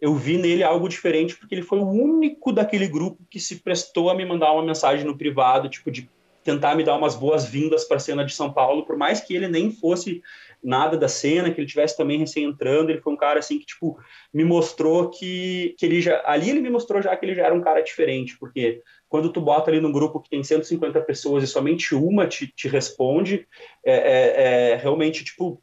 eu 0.00 0.14
vi 0.14 0.36
nele 0.36 0.62
algo 0.62 0.88
diferente, 0.88 1.36
porque 1.36 1.54
ele 1.54 1.62
foi 1.62 1.78
o 1.78 1.88
único 1.88 2.52
daquele 2.52 2.86
grupo 2.86 3.24
que 3.30 3.40
se 3.40 3.56
prestou 3.60 4.10
a 4.10 4.14
me 4.14 4.24
mandar 4.24 4.52
uma 4.52 4.64
mensagem 4.64 5.06
no 5.06 5.16
privado, 5.16 5.68
tipo, 5.68 5.90
de 5.90 6.10
tentar 6.44 6.74
me 6.74 6.82
dar 6.84 6.96
umas 6.96 7.14
boas-vindas 7.14 7.84
para 7.84 7.96
a 7.96 8.00
cena 8.00 8.24
de 8.24 8.34
São 8.34 8.52
Paulo, 8.52 8.84
por 8.84 8.96
mais 8.96 9.20
que 9.20 9.34
ele 9.34 9.48
nem 9.48 9.70
fosse 9.70 10.22
nada 10.62 10.96
da 10.96 11.08
cena, 11.08 11.50
que 11.50 11.60
ele 11.60 11.66
tivesse 11.66 11.96
também 11.96 12.18
recém 12.18 12.44
entrando, 12.44 12.90
ele 12.90 13.00
foi 13.00 13.12
um 13.12 13.16
cara 13.16 13.38
assim 13.38 13.58
que 13.58 13.66
tipo 13.66 13.98
me 14.32 14.44
mostrou 14.44 15.10
que, 15.10 15.74
que 15.78 15.84
ele 15.84 16.00
já 16.00 16.22
ali 16.24 16.50
ele 16.50 16.60
me 16.60 16.70
mostrou 16.70 17.02
já 17.02 17.16
que 17.16 17.24
ele 17.26 17.34
já 17.34 17.46
era 17.46 17.54
um 17.54 17.60
cara 17.60 17.80
diferente, 17.80 18.38
porque 18.38 18.82
quando 19.08 19.32
tu 19.32 19.40
bota 19.40 19.70
ali 19.70 19.80
num 19.80 19.92
grupo 19.92 20.20
que 20.20 20.30
tem 20.30 20.42
150 20.42 21.00
pessoas 21.02 21.42
e 21.44 21.46
somente 21.46 21.94
uma 21.94 22.26
te, 22.26 22.46
te 22.46 22.68
responde, 22.68 23.46
é, 23.84 23.92
é, 23.92 24.70
é 24.70 24.76
realmente 24.76 25.24
tipo 25.24 25.60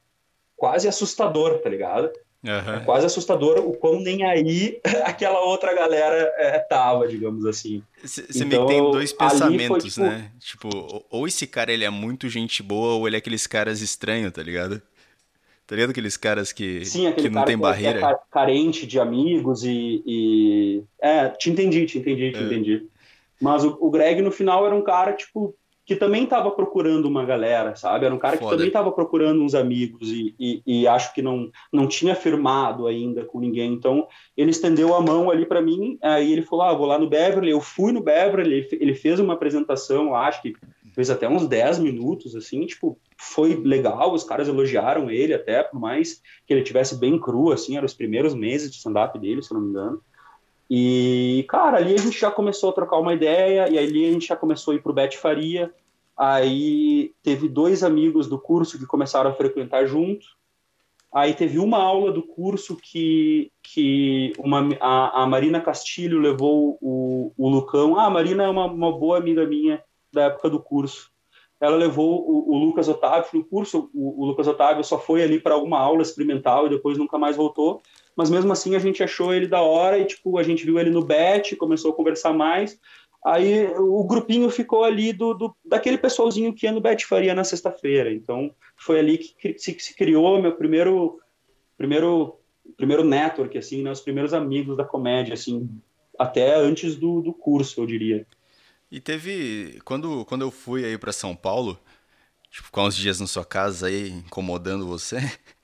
quase 0.55 0.87
assustador, 0.87 1.59
tá 1.59 1.69
ligado? 1.69 2.11
Uhum. 2.41 2.75
É 2.75 2.79
quase 2.85 3.05
assustador 3.05 3.59
o 3.59 3.73
quão 3.73 3.99
nem 3.99 4.23
aí 4.23 4.79
aquela 5.03 5.41
outra 5.41 5.73
galera 5.75 6.33
é, 6.37 6.57
tava, 6.59 7.07
digamos 7.07 7.45
assim. 7.45 7.83
Você 8.01 8.23
então, 8.45 8.61
me 8.61 8.67
tem 8.67 8.91
dois 8.91 9.11
pensamentos, 9.11 9.95
foi, 9.95 10.05
tipo... 10.05 10.15
né? 10.15 10.31
Tipo, 10.39 11.05
ou 11.09 11.27
esse 11.27 11.45
cara 11.45 11.71
ele 11.71 11.83
é 11.83 11.89
muito 11.89 12.29
gente 12.29 12.63
boa, 12.63 12.95
ou 12.95 13.07
ele 13.07 13.17
é 13.17 13.19
aqueles 13.19 13.45
caras 13.45 13.81
estranhos, 13.81 14.31
tá 14.31 14.41
ligado? 14.41 14.81
Tá 15.69 15.75
ligado 15.75 15.91
aqueles 15.91 16.17
caras 16.17 16.51
que, 16.51 16.83
Sim, 16.83 17.11
que 17.11 17.29
não 17.29 17.45
tem 17.45 17.55
que 17.55 17.61
barreira? 17.61 17.99
É 17.99 18.17
carente 18.31 18.87
de 18.87 18.99
amigos 18.99 19.63
e, 19.63 20.01
e, 20.03 20.83
É, 20.99 21.29
te 21.29 21.51
entendi, 21.51 21.85
te 21.85 21.99
entendi, 21.99 22.31
te 22.31 22.39
é. 22.39 22.41
entendi. 22.41 22.87
Mas 23.39 23.63
o, 23.63 23.77
o 23.79 23.91
Greg, 23.91 24.19
no 24.19 24.31
final, 24.31 24.65
era 24.65 24.73
um 24.73 24.81
cara, 24.81 25.13
tipo, 25.13 25.55
que 25.85 25.95
também 25.95 26.23
estava 26.23 26.49
procurando 26.49 27.05
uma 27.05 27.23
galera, 27.23 27.75
sabe? 27.75 28.07
Era 28.07 28.15
um 28.15 28.17
cara 28.17 28.37
Foda. 28.37 28.45
que 28.45 28.55
também 28.55 28.67
estava 28.67 28.91
procurando 28.91 29.43
uns 29.43 29.53
amigos 29.53 30.09
e, 30.09 30.33
e, 30.39 30.63
e, 30.65 30.87
acho 30.87 31.13
que 31.13 31.21
não, 31.21 31.51
não 31.71 31.85
tinha 31.85 32.15
firmado 32.15 32.87
ainda 32.87 33.23
com 33.23 33.39
ninguém. 33.39 33.71
Então, 33.71 34.07
ele 34.35 34.49
estendeu 34.49 34.95
a 34.95 35.01
mão 35.01 35.29
ali 35.29 35.45
para 35.45 35.61
mim, 35.61 35.99
aí 36.01 36.33
ele 36.33 36.41
falou, 36.41 36.65
ah, 36.65 36.73
vou 36.73 36.87
lá 36.87 36.97
no 36.97 37.07
Beverly. 37.07 37.51
Eu 37.51 37.61
fui 37.61 37.91
no 37.91 38.01
Beverly, 38.01 38.67
ele 38.71 38.95
fez 38.95 39.19
uma 39.19 39.35
apresentação, 39.35 40.15
acho 40.15 40.41
que 40.41 40.55
fez 40.99 41.09
até 41.09 41.29
uns 41.29 41.47
10 41.47 41.79
minutos, 41.79 42.35
assim, 42.35 42.65
tipo, 42.65 42.99
foi 43.17 43.55
legal, 43.55 44.13
os 44.13 44.21
caras 44.21 44.49
elogiaram 44.49 45.09
ele 45.09 45.33
até, 45.33 45.63
por 45.63 45.79
mais 45.79 46.21
que 46.45 46.53
ele 46.53 46.61
tivesse 46.61 46.99
bem 46.99 47.17
cru, 47.17 47.53
assim, 47.53 47.77
eram 47.77 47.85
os 47.85 47.93
primeiros 47.93 48.35
meses 48.35 48.69
de 48.69 48.75
stand-up 48.75 49.17
dele, 49.17 49.41
se 49.41 49.53
não 49.53 49.61
me 49.61 49.69
engano. 49.69 50.01
E, 50.69 51.45
cara, 51.47 51.77
ali 51.77 51.93
a 51.93 51.97
gente 51.97 52.19
já 52.19 52.29
começou 52.29 52.69
a 52.69 52.73
trocar 52.73 52.99
uma 52.99 53.13
ideia, 53.13 53.69
e 53.69 53.77
ali 53.77 54.09
a 54.09 54.11
gente 54.11 54.27
já 54.27 54.35
começou 54.35 54.73
a 54.73 54.75
ir 54.75 54.83
pro 54.83 54.91
Bet 54.91 55.17
Faria. 55.17 55.73
Aí 56.17 57.13
teve 57.23 57.47
dois 57.47 57.81
amigos 57.81 58.27
do 58.27 58.37
curso 58.37 58.77
que 58.77 58.85
começaram 58.85 59.29
a 59.29 59.33
frequentar 59.33 59.85
junto. 59.85 60.27
Aí 61.13 61.33
teve 61.33 61.59
uma 61.59 61.77
aula 61.77 62.11
do 62.11 62.23
curso 62.23 62.75
que, 62.75 63.53
que 63.63 64.33
uma, 64.37 64.67
a, 64.81 65.23
a 65.23 65.25
Marina 65.25 65.61
Castilho 65.61 66.19
levou 66.19 66.77
o, 66.81 67.31
o 67.37 67.49
Lucão. 67.49 67.97
Ah, 67.97 68.07
a 68.07 68.09
Marina 68.09 68.43
é 68.43 68.49
uma, 68.49 68.65
uma 68.65 68.91
boa 68.91 69.17
amiga 69.17 69.47
minha 69.47 69.81
da 70.11 70.23
época 70.23 70.49
do 70.49 70.61
curso. 70.61 71.09
Ela 71.61 71.75
levou 71.75 72.21
o, 72.21 72.53
o 72.53 72.57
Lucas 72.57 72.87
Otávio 72.87 73.29
no 73.33 73.43
curso. 73.43 73.89
O, 73.93 74.23
o 74.23 74.25
Lucas 74.25 74.47
Otávio 74.47 74.83
só 74.83 74.97
foi 74.97 75.21
ali 75.21 75.39
para 75.39 75.53
alguma 75.53 75.79
aula 75.79 76.01
experimental 76.01 76.65
e 76.65 76.69
depois 76.69 76.97
nunca 76.97 77.17
mais 77.17 77.35
voltou 77.35 77.81
mas 78.19 78.29
mesmo 78.29 78.51
assim 78.51 78.75
a 78.75 78.79
gente 78.79 79.01
achou 79.01 79.33
ele 79.33 79.47
da 79.47 79.61
hora 79.61 79.97
e 79.97 80.03
tipo 80.03 80.37
a 80.37 80.43
gente 80.43 80.65
viu 80.65 80.77
ele 80.77 80.89
no 80.89 81.01
bet, 81.01 81.55
começou 81.55 81.91
a 81.91 81.95
conversar 81.95 82.33
mais. 82.33 82.77
Aí 83.25 83.65
o 83.77 84.03
grupinho 84.03 84.49
ficou 84.49 84.83
ali 84.83 85.13
do, 85.13 85.33
do 85.33 85.55
daquele 85.63 85.97
pessoalzinho 85.97 86.53
que 86.53 86.65
ia 86.65 86.73
no 86.73 86.81
Bet 86.81 87.05
Faria 87.05 87.33
na 87.33 87.45
sexta-feira. 87.45 88.11
Então 88.11 88.53
foi 88.75 88.99
ali 88.99 89.19
que 89.19 89.57
se, 89.57 89.73
se, 89.79 89.95
criou 89.95 90.41
meu 90.41 90.53
primeiro 90.53 91.17
primeiro 91.77 92.37
primeiro 92.75 93.05
network 93.05 93.57
assim, 93.57 93.83
né, 93.83 93.89
os 93.89 94.01
primeiros 94.01 94.33
amigos 94.33 94.75
da 94.75 94.83
comédia 94.83 95.33
assim, 95.33 95.69
até 96.17 96.55
antes 96.55 96.97
do, 96.97 97.21
do 97.21 97.31
curso, 97.31 97.79
eu 97.79 97.85
diria. 97.85 98.27
E 98.91 98.99
teve 98.99 99.79
quando 99.85 100.25
quando 100.25 100.41
eu 100.41 100.51
fui 100.51 100.83
aí 100.83 100.97
para 100.97 101.11
São 101.11 101.35
Paulo, 101.35 101.79
tipo, 102.49 102.65
ficar 102.65 102.83
uns 102.83 102.95
dias 102.95 103.19
na 103.19 103.27
sua 103.27 103.45
casa 103.45 103.87
aí 103.87 104.09
incomodando 104.09 104.87
você. 104.87 105.17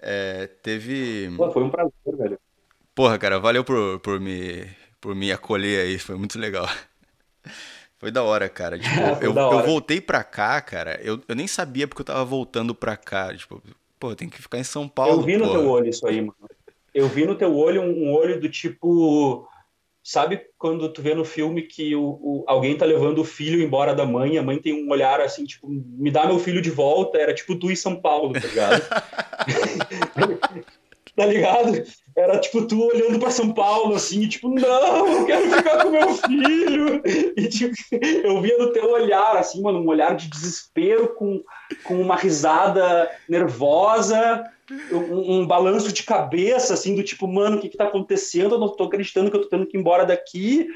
É, 0.00 0.46
teve. 0.62 1.28
Pô, 1.36 1.50
foi 1.50 1.64
um 1.64 1.70
prazer, 1.70 1.92
velho. 2.06 2.38
Porra, 2.94 3.18
cara, 3.18 3.40
valeu 3.40 3.64
por, 3.64 3.98
por, 3.98 4.20
me, 4.20 4.64
por 5.00 5.14
me 5.14 5.32
acolher 5.32 5.86
aí, 5.86 5.98
foi 5.98 6.16
muito 6.16 6.38
legal. 6.38 6.68
Foi 7.98 8.10
da 8.12 8.22
hora, 8.22 8.48
cara. 8.48 8.78
Tipo, 8.78 9.24
eu, 9.24 9.36
hora. 9.36 9.56
eu 9.56 9.66
voltei 9.66 10.00
pra 10.00 10.22
cá, 10.22 10.60
cara. 10.60 11.00
Eu, 11.02 11.20
eu 11.26 11.34
nem 11.34 11.48
sabia 11.48 11.88
porque 11.88 12.02
eu 12.02 12.06
tava 12.06 12.24
voltando 12.24 12.74
pra 12.74 12.96
cá. 12.96 13.34
Tipo, 13.34 13.60
pô, 13.98 14.14
tem 14.14 14.28
que 14.28 14.40
ficar 14.40 14.58
em 14.58 14.64
São 14.64 14.88
Paulo. 14.88 15.20
Eu 15.20 15.26
vi 15.26 15.36
no 15.36 15.50
teu 15.50 15.68
olho 15.68 15.88
isso 15.88 16.06
aí, 16.06 16.20
mano. 16.20 16.36
Eu 16.94 17.08
vi 17.08 17.26
no 17.26 17.34
teu 17.34 17.54
olho 17.56 17.82
um, 17.82 18.04
um 18.04 18.12
olho 18.12 18.40
do 18.40 18.48
tipo 18.48 19.48
Sabe 20.08 20.40
quando 20.56 20.90
tu 20.90 21.02
vê 21.02 21.14
no 21.14 21.22
filme 21.22 21.60
que 21.60 21.94
o, 21.94 22.02
o, 22.02 22.44
alguém 22.46 22.74
tá 22.74 22.86
levando 22.86 23.18
o 23.18 23.24
filho 23.24 23.62
embora 23.62 23.94
da 23.94 24.06
mãe, 24.06 24.38
a 24.38 24.42
mãe 24.42 24.56
tem 24.56 24.72
um 24.72 24.90
olhar 24.90 25.20
assim, 25.20 25.44
tipo, 25.44 25.68
me 25.68 26.10
dá 26.10 26.26
meu 26.26 26.38
filho 26.38 26.62
de 26.62 26.70
volta, 26.70 27.18
era 27.18 27.34
tipo 27.34 27.54
tu 27.54 27.70
em 27.70 27.76
São 27.76 27.94
Paulo, 27.94 28.32
tá 28.32 28.48
ligado? 28.48 28.82
tá 31.14 31.26
ligado? 31.26 31.84
Era 32.16 32.38
tipo 32.38 32.66
tu 32.66 32.86
olhando 32.86 33.18
para 33.18 33.30
São 33.30 33.52
Paulo, 33.52 33.96
assim, 33.96 34.22
e, 34.22 34.28
tipo, 34.28 34.48
não, 34.48 35.12
eu 35.12 35.26
quero 35.26 35.50
ficar 35.50 35.82
com 35.82 35.90
meu 35.90 36.14
filho. 36.14 37.02
E 37.36 37.46
tipo, 37.48 37.74
eu 38.24 38.40
via 38.40 38.56
no 38.56 38.72
teu 38.72 38.90
olhar, 38.90 39.36
assim, 39.36 39.60
mano, 39.60 39.80
um 39.80 39.88
olhar 39.88 40.16
de 40.16 40.30
desespero 40.30 41.14
com, 41.16 41.42
com 41.84 42.00
uma 42.00 42.16
risada 42.16 43.10
nervosa 43.28 44.42
um, 44.92 45.40
um, 45.40 45.46
balanço 45.46 45.92
de 45.92 46.02
cabeça, 46.02 46.74
assim, 46.74 46.94
do 46.94 47.02
tipo, 47.02 47.26
mano, 47.26 47.56
o 47.56 47.60
que 47.60 47.68
que 47.68 47.76
tá 47.76 47.84
acontecendo? 47.84 48.54
Eu 48.54 48.58
não 48.58 48.74
tô 48.74 48.84
acreditando 48.84 49.30
que 49.30 49.36
eu 49.36 49.42
tô 49.42 49.48
tendo 49.48 49.66
que 49.66 49.76
ir 49.76 49.80
embora 49.80 50.04
daqui, 50.04 50.68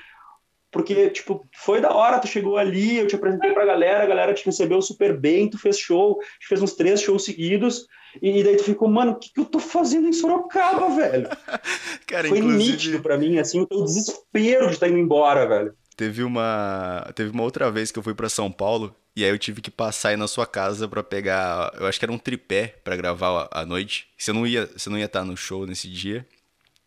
porque, 0.70 1.11
tipo, 1.11 1.47
foi 1.55 1.80
da 1.80 1.93
hora, 1.93 2.18
tu 2.18 2.26
chegou 2.26 2.57
ali, 2.57 2.97
eu 2.97 3.07
te 3.07 3.14
apresentei 3.14 3.53
pra 3.53 3.66
galera, 3.66 4.05
a 4.05 4.07
galera 4.07 4.32
te 4.32 4.45
recebeu 4.45 4.80
super 4.80 5.16
bem, 5.16 5.49
tu 5.49 5.59
fez 5.59 5.78
show, 5.78 6.18
tu 6.40 6.49
fez 6.49 6.62
uns 6.62 6.72
três 6.72 7.03
shows 7.03 7.24
seguidos, 7.24 7.86
e 8.20 8.43
daí 8.43 8.57
tu 8.57 8.64
ficou, 8.64 8.88
mano, 8.88 9.12
o 9.12 9.18
que 9.18 9.32
que 9.32 9.40
eu 9.40 9.45
tô 9.45 9.59
fazendo 9.59 10.09
em 10.09 10.12
Sorocaba, 10.12 10.88
velho? 10.90 11.28
Cara, 12.07 12.28
foi 12.28 12.38
inclusive... 12.38 12.72
nítido 12.72 13.03
pra 13.03 13.18
mim, 13.18 13.38
assim, 13.38 13.61
o 13.61 13.66
teu 13.66 13.84
desespero 13.84 14.68
de 14.68 14.74
estar 14.74 14.86
tá 14.86 14.93
indo 14.93 14.99
embora, 14.99 15.47
velho. 15.47 15.74
Teve 15.97 16.22
uma, 16.22 17.11
teve 17.14 17.30
uma 17.30 17.43
outra 17.43 17.70
vez 17.70 17.90
que 17.90 17.99
eu 17.99 18.03
fui 18.03 18.14
para 18.14 18.28
São 18.28 18.51
Paulo 18.51 18.95
e 19.14 19.24
aí 19.24 19.30
eu 19.30 19.38
tive 19.38 19.61
que 19.61 19.70
passar 19.70 20.11
aí 20.11 20.16
na 20.16 20.26
sua 20.26 20.47
casa 20.47 20.88
para 20.88 21.03
pegar, 21.03 21.70
eu 21.78 21.86
acho 21.86 21.99
que 21.99 22.05
era 22.05 22.12
um 22.12 22.18
tripé 22.18 22.68
para 22.82 22.97
gravar 22.97 23.49
à 23.51 23.64
noite. 23.66 24.09
Você 24.16 24.32
não 24.32 24.47
ia, 24.47 24.66
você 24.66 24.88
não 24.88 24.99
ia 24.99 25.05
estar 25.05 25.22
no 25.22 25.36
show 25.36 25.66
nesse 25.66 25.86
dia, 25.88 26.26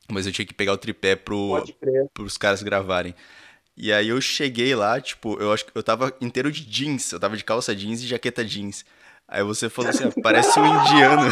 mas 0.10 0.26
eu 0.26 0.32
tinha 0.32 0.46
que 0.46 0.54
pegar 0.54 0.74
o 0.74 0.78
tripé 0.78 1.16
pro 1.16 1.64
pros 2.14 2.38
caras 2.38 2.64
gravarem. 2.64 3.14
E 3.78 3.92
aí 3.94 4.10
eu 4.10 4.20
cheguei 4.22 4.74
lá, 4.74 5.00
tipo, 5.00 5.40
eu 5.40 5.54
acho 5.54 5.66
que 5.66 5.72
eu 5.76 5.84
tava 5.84 6.16
inteiro 6.20 6.52
de 6.52 6.66
jeans, 6.66 7.12
eu 7.12 7.20
tava 7.20 7.38
de 7.38 7.44
calça 7.44 7.76
jeans 7.76 8.02
e 8.02 8.08
jaqueta 8.08 8.44
jeans. 8.44 8.86
Aí 9.28 9.44
você 9.44 9.70
falou 9.70 9.90
assim, 9.90 10.06
ah, 10.06 10.14
parece 10.24 10.60
um 10.60 10.66
indiano. 10.66 11.32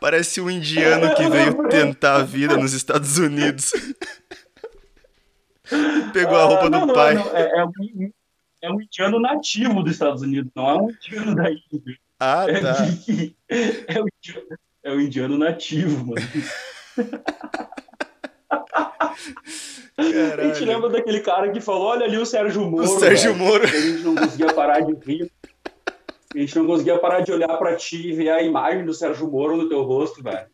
parece 0.00 0.40
um 0.40 0.50
indiano 0.50 1.14
que 1.14 1.28
veio 1.28 1.68
tentar 1.68 2.16
a 2.16 2.22
vida 2.22 2.56
nos 2.56 2.72
Estados 2.72 3.16
Unidos. 3.16 3.72
Pegou 6.12 6.36
a 6.36 6.44
roupa 6.44 6.66
ah, 6.66 6.70
não, 6.70 6.86
do 6.86 6.92
pai. 6.92 7.14
Não, 7.14 7.36
é, 7.36 7.58
é, 7.58 7.64
um, 7.64 8.12
é, 8.62 8.72
um, 8.72 8.80
indiano 8.80 9.20
nativo 9.20 9.82
dos 9.82 9.92
Estados 9.92 10.22
Unidos, 10.22 10.50
não 10.54 10.68
é 10.68 10.74
um 10.74 10.90
indiano 10.90 11.34
da 11.34 11.50
Índia. 11.50 11.98
Ah, 12.18 12.46
é 12.48 12.60
tá. 12.60 12.76
É, 13.48 13.94
é, 13.96 14.02
um, 14.02 14.06
é 14.84 14.92
um 14.92 15.00
indiano 15.00 15.38
nativo, 15.38 16.06
mano. 16.06 16.26
Caralho. 19.96 20.40
A 20.40 20.54
gente 20.54 20.64
lembra 20.64 20.88
daquele 20.88 21.20
cara 21.20 21.50
que 21.50 21.60
falou: 21.60 21.88
olha 21.88 22.06
ali 22.06 22.16
o 22.16 22.26
Sérgio 22.26 22.62
Moro. 22.62 22.84
O 22.84 22.98
Sérgio 22.98 23.34
velho. 23.34 23.44
Moro. 23.44 23.64
A 23.64 23.66
gente 23.66 24.02
não 24.02 24.14
conseguia 24.14 24.52
parar 24.52 24.80
de 24.80 24.94
rir. 24.94 25.30
A 26.34 26.38
gente 26.38 26.56
não 26.56 26.66
conseguia 26.66 26.98
parar 26.98 27.20
de 27.20 27.32
olhar 27.32 27.56
para 27.58 27.76
ti 27.76 28.08
e 28.08 28.12
ver 28.12 28.30
a 28.30 28.42
imagem 28.42 28.84
do 28.84 28.94
Sérgio 28.94 29.28
Moro 29.28 29.56
no 29.56 29.68
teu 29.68 29.82
rosto, 29.82 30.22
velho. 30.22 30.46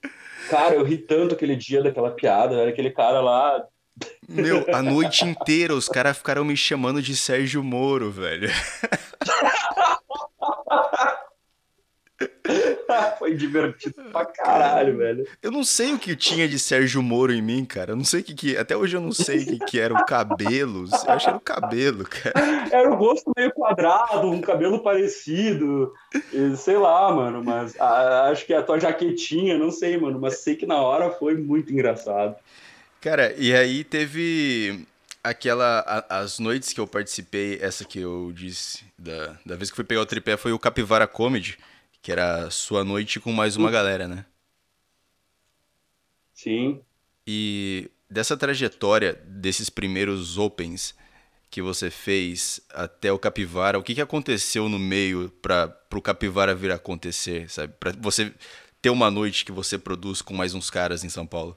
Cara, 0.49 0.75
eu 0.75 0.85
ri 0.85 0.99
tanto 0.99 1.35
aquele 1.35 1.55
dia 1.55 1.83
daquela 1.83 2.11
piada, 2.11 2.57
velho. 2.57 2.71
Aquele 2.71 2.91
cara 2.91 3.21
lá 3.21 3.65
meu, 4.29 4.67
a 4.75 4.83
noite 4.83 5.25
inteira 5.25 5.75
os 5.75 5.89
caras 5.89 6.19
ficaram 6.19 6.45
me 6.45 6.57
chamando 6.57 7.01
de 7.01 7.17
Sérgio 7.17 7.63
Moro, 7.63 8.11
velho. 8.11 8.51
foi 13.19 13.35
divertido 13.35 14.03
pra 14.13 14.25
caralho, 14.25 14.97
velho. 14.97 15.27
Eu 15.43 15.51
não 15.51 15.65
sei 15.65 15.93
o 15.93 15.99
que 15.99 16.15
tinha 16.15 16.49
de 16.49 16.59
Sérgio 16.59 17.03
Moro 17.03 17.33
em 17.33 17.43
mim, 17.43 17.65
cara. 17.65 17.93
Eu 17.93 17.97
não 17.97 18.05
sei 18.05 18.21
o 18.21 18.25
que, 18.25 18.35
que 18.35 18.57
Até 18.57 18.77
hoje 18.77 18.97
eu 18.97 19.01
não 19.01 19.13
sei 19.13 19.43
o 19.43 19.47
que, 19.47 19.59
que 19.59 19.81
era 19.81 19.93
o 19.93 20.05
cabelo. 20.05 20.87
Eu 20.87 21.13
acho 21.13 21.25
que 21.25 21.29
era 21.29 21.37
o 21.37 21.41
cabelo, 21.41 22.05
cara. 22.05 22.69
Era 22.71 22.91
o 22.91 22.95
rosto 22.95 23.33
meio 23.37 23.53
quadrado, 23.53 24.31
um 24.31 24.41
cabelo 24.41 24.81
parecido. 24.81 25.93
Sei 26.57 26.77
lá, 26.77 27.13
mano. 27.13 27.43
Mas 27.45 27.79
a, 27.81 28.29
acho 28.31 28.47
que 28.47 28.55
a 28.55 28.63
tua 28.63 28.79
jaquetinha, 28.79 29.59
não 29.59 29.71
sei, 29.71 29.97
mano. 29.97 30.21
Mas 30.21 30.39
sei 30.39 30.57
que 30.57 30.67
na 30.67 30.81
hora 30.81 31.11
foi 31.11 31.37
muito 31.37 31.73
engraçado. 31.73 32.37
Cara, 33.07 33.33
e 33.39 33.55
aí 33.55 33.85
teve 33.85 34.85
aquela. 35.23 35.79
A, 35.79 36.19
as 36.19 36.41
noites 36.41 36.73
que 36.73 36.81
eu 36.81 36.89
participei, 36.89 37.57
essa 37.63 37.85
que 37.85 38.01
eu 38.01 38.33
disse, 38.35 38.85
da, 38.99 39.39
da 39.47 39.55
vez 39.55 39.71
que 39.71 39.77
fui 39.77 39.85
pegar 39.85 40.01
o 40.01 40.07
tripé, 40.07 40.37
foi 40.37 40.51
o 40.51 40.59
Capivara 40.59 41.07
Comedy, 41.07 41.57
que 42.03 42.11
era 42.11 42.51
sua 42.51 42.83
noite 42.83 43.21
com 43.21 43.31
mais 43.31 43.55
uma 43.55 43.71
galera, 43.71 44.09
né? 44.09 44.27
Sim. 46.35 46.81
E 47.25 47.89
dessa 48.11 48.37
trajetória, 48.37 49.13
desses 49.25 49.71
primeiros 49.71 50.37
Opens 50.37 50.93
que 51.49 51.63
você 51.63 51.93
fez 51.93 52.61
até 52.71 53.13
o 53.13 53.21
Capivara, 53.21 53.79
o 53.79 53.85
que, 53.85 53.95
que 53.95 54.01
aconteceu 54.01 54.69
no 54.69 54.81
meio 54.81 55.31
para 55.41 55.73
o 55.95 56.03
Capivara 56.03 56.57
vir 56.57 56.73
a 56.73 56.75
acontecer, 56.75 57.49
sabe? 57.49 57.73
Para 57.79 57.93
você 58.01 58.35
ter 58.83 58.91
uma 58.91 59.13
noite 59.13 59.45
que 59.45 59.53
você 59.53 59.79
produz 59.79 60.21
com 60.21 60.35
mais 60.35 60.55
uns 60.55 60.71
caras 60.71 61.05
em 61.05 61.09
São 61.09 61.25
Paulo? 61.25 61.57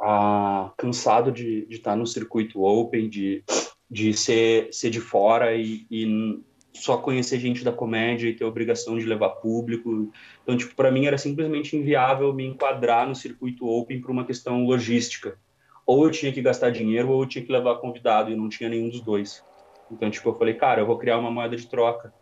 Ah, 0.00 0.72
cansado 0.76 1.32
de 1.32 1.66
estar 1.70 1.92
tá 1.92 1.96
no 1.96 2.06
circuito 2.06 2.62
open, 2.62 3.08
de, 3.08 3.42
de 3.90 4.14
ser, 4.14 4.68
ser 4.72 4.90
de 4.90 5.00
fora 5.00 5.54
e, 5.54 5.86
e 5.90 6.42
só 6.72 6.96
conhecer 6.96 7.40
gente 7.40 7.64
da 7.64 7.72
comédia 7.72 8.28
e 8.28 8.34
ter 8.34 8.44
a 8.44 8.48
obrigação 8.48 8.98
de 8.98 9.04
levar 9.04 9.30
público. 9.30 10.10
Então, 10.42 10.56
tipo, 10.56 10.74
para 10.74 10.90
mim 10.90 11.06
era 11.06 11.18
simplesmente 11.18 11.76
inviável 11.76 12.32
me 12.32 12.46
enquadrar 12.46 13.08
no 13.08 13.14
circuito 13.14 13.66
open 13.66 14.00
por 14.00 14.10
uma 14.10 14.24
questão 14.24 14.64
logística. 14.64 15.38
Ou 15.86 16.04
eu 16.04 16.10
tinha 16.10 16.32
que 16.32 16.42
gastar 16.42 16.70
dinheiro 16.70 17.10
ou 17.10 17.22
eu 17.22 17.28
tinha 17.28 17.44
que 17.44 17.50
levar 17.50 17.76
convidado 17.76 18.30
e 18.30 18.36
não 18.36 18.48
tinha 18.48 18.68
nenhum 18.68 18.88
dos 18.88 19.00
dois. 19.00 19.42
Então, 19.90 20.10
tipo, 20.10 20.28
eu 20.28 20.36
falei, 20.36 20.54
cara, 20.54 20.82
eu 20.82 20.86
vou 20.86 20.98
criar 20.98 21.18
uma 21.18 21.30
moeda 21.30 21.56
de 21.56 21.66
troca. 21.66 22.12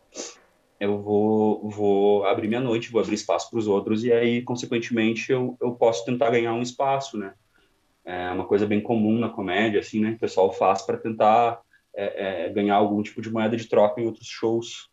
Eu 0.79 1.03
vou, 1.03 1.69
vou 1.69 2.25
abrir 2.27 2.49
minha 2.49 2.61
noite, 2.61 2.93
vou 2.93 3.01
abrir 3.01 3.15
espaço 3.15 3.51
para 3.51 3.59
os 3.59 3.67
outros 3.67 4.05
e 4.05 4.13
aí, 4.13 4.43
consequentemente, 4.43 5.33
eu, 5.33 5.57
eu 5.61 5.73
posso 5.73 6.05
tentar 6.05 6.31
ganhar 6.31 6.53
um 6.53 6.63
espaço, 6.63 7.19
né? 7.19 7.33
É 8.07 8.31
uma 8.31 8.47
coisa 8.47 8.65
bem 8.65 8.81
comum 8.81 9.19
na 9.19 9.29
comédia, 9.29 9.81
assim, 9.81 10.01
né? 10.01 10.13
O 10.13 10.19
pessoal 10.19 10.53
faz 10.53 10.81
para 10.83 10.97
tentar 10.97 11.61
é, 11.95 12.47
é, 12.47 12.49
ganhar 12.51 12.77
algum 12.77 13.03
tipo 13.03 13.21
de 13.21 13.31
moeda 13.31 13.57
de 13.57 13.69
troca 13.69 14.01
em 14.01 14.07
outros 14.07 14.29
shows. 14.29 14.89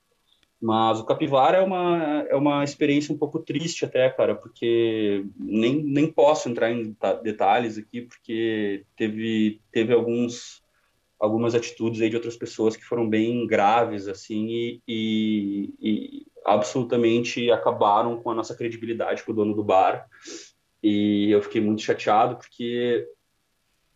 Mas 0.60 1.00
o 1.00 1.06
Capivara 1.06 1.58
é 1.58 1.62
uma, 1.62 2.26
é 2.30 2.36
uma 2.36 2.64
experiência 2.64 3.14
um 3.14 3.18
pouco 3.18 3.38
triste 3.38 3.84
até, 3.84 4.10
cara, 4.10 4.34
porque 4.34 5.26
nem, 5.38 5.84
nem 5.84 6.10
posso 6.10 6.48
entrar 6.48 6.72
em 6.72 6.96
detalhes 7.22 7.78
aqui, 7.78 8.04
porque 8.04 8.86
teve, 8.96 9.60
teve 9.74 9.92
alguns, 9.92 10.64
algumas 11.20 11.54
atitudes 11.54 12.02
aí 12.02 12.10
de 12.10 12.16
outras 12.16 12.38
pessoas 12.38 12.78
que 12.78 12.86
foram 12.86 13.10
bem 13.10 13.46
graves, 13.46 14.08
assim, 14.08 14.48
e, 14.48 14.82
e, 14.88 15.74
e 15.82 16.26
absolutamente 16.46 17.52
acabaram 17.52 18.22
com 18.22 18.32
a 18.32 18.36
nossa 18.36 18.56
credibilidade 18.56 19.22
com 19.24 19.34
o 19.34 19.36
dono 19.36 19.54
do 19.54 19.66
bar. 19.66 20.08
E 20.84 21.32
eu 21.32 21.42
fiquei 21.42 21.62
muito 21.62 21.82
chateado 21.82 22.36
porque 22.36 23.08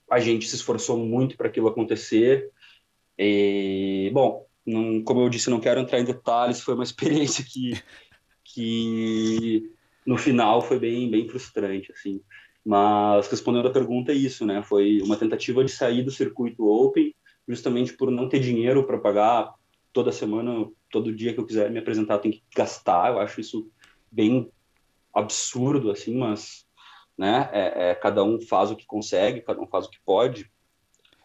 a 0.10 0.20
gente 0.20 0.48
se 0.48 0.56
esforçou 0.56 0.98
muito 0.98 1.36
para 1.36 1.48
aquilo 1.50 1.68
acontecer. 1.68 2.50
E, 3.20 4.10
bom, 4.14 4.48
não, 4.66 5.04
como 5.04 5.22
eu 5.22 5.30
disse, 5.30 5.50
não 5.50 5.60
quero 5.60 5.82
entrar 5.82 6.00
em 6.00 6.06
detalhes, 6.06 6.62
foi 6.62 6.76
uma 6.76 6.84
experiência 6.86 7.44
que, 7.44 7.74
que 8.44 9.72
no 10.06 10.18
final 10.18 10.62
foi 10.62 10.80
bem, 10.80 11.12
bem 11.12 11.28
frustrante, 11.28 11.92
assim. 11.92 12.22
Mas 12.66 13.28
respondendo 13.28 13.68
a 13.68 13.74
pergunta 13.74 14.12
é 14.12 14.16
isso, 14.16 14.46
né? 14.46 14.62
Foi 14.64 15.02
uma 15.02 15.18
tentativa 15.18 15.64
de 15.64 15.72
sair 15.72 16.04
do 16.04 16.12
circuito 16.12 16.68
Open, 16.68 17.14
justamente 17.48 17.94
por 17.94 18.12
não 18.12 18.28
ter 18.28 18.40
dinheiro 18.40 18.86
para 18.86 18.98
pagar 18.98 19.54
toda 19.94 20.12
semana, 20.12 20.70
todo 20.92 21.16
dia 21.16 21.34
que 21.34 21.40
eu 21.40 21.46
quiser 21.46 21.72
me 21.72 21.80
apresentar, 21.80 22.20
tenho 22.20 22.36
que 22.36 22.44
gastar. 22.56 23.12
Eu 23.12 23.20
acho 23.20 23.40
isso 23.40 23.70
bem 24.12 24.52
absurdo, 25.14 25.90
assim, 25.90 26.16
mas 26.16 26.67
né? 27.18 27.50
É, 27.52 27.90
é, 27.90 27.96
cada 27.96 28.24
um 28.24 28.40
faz 28.40 28.70
o 28.70 28.76
que 28.76 28.86
consegue, 28.86 29.42
cada 29.42 29.60
um 29.60 29.68
faz 29.68 29.86
o 29.86 29.90
que 29.90 30.00
pode. 30.06 30.50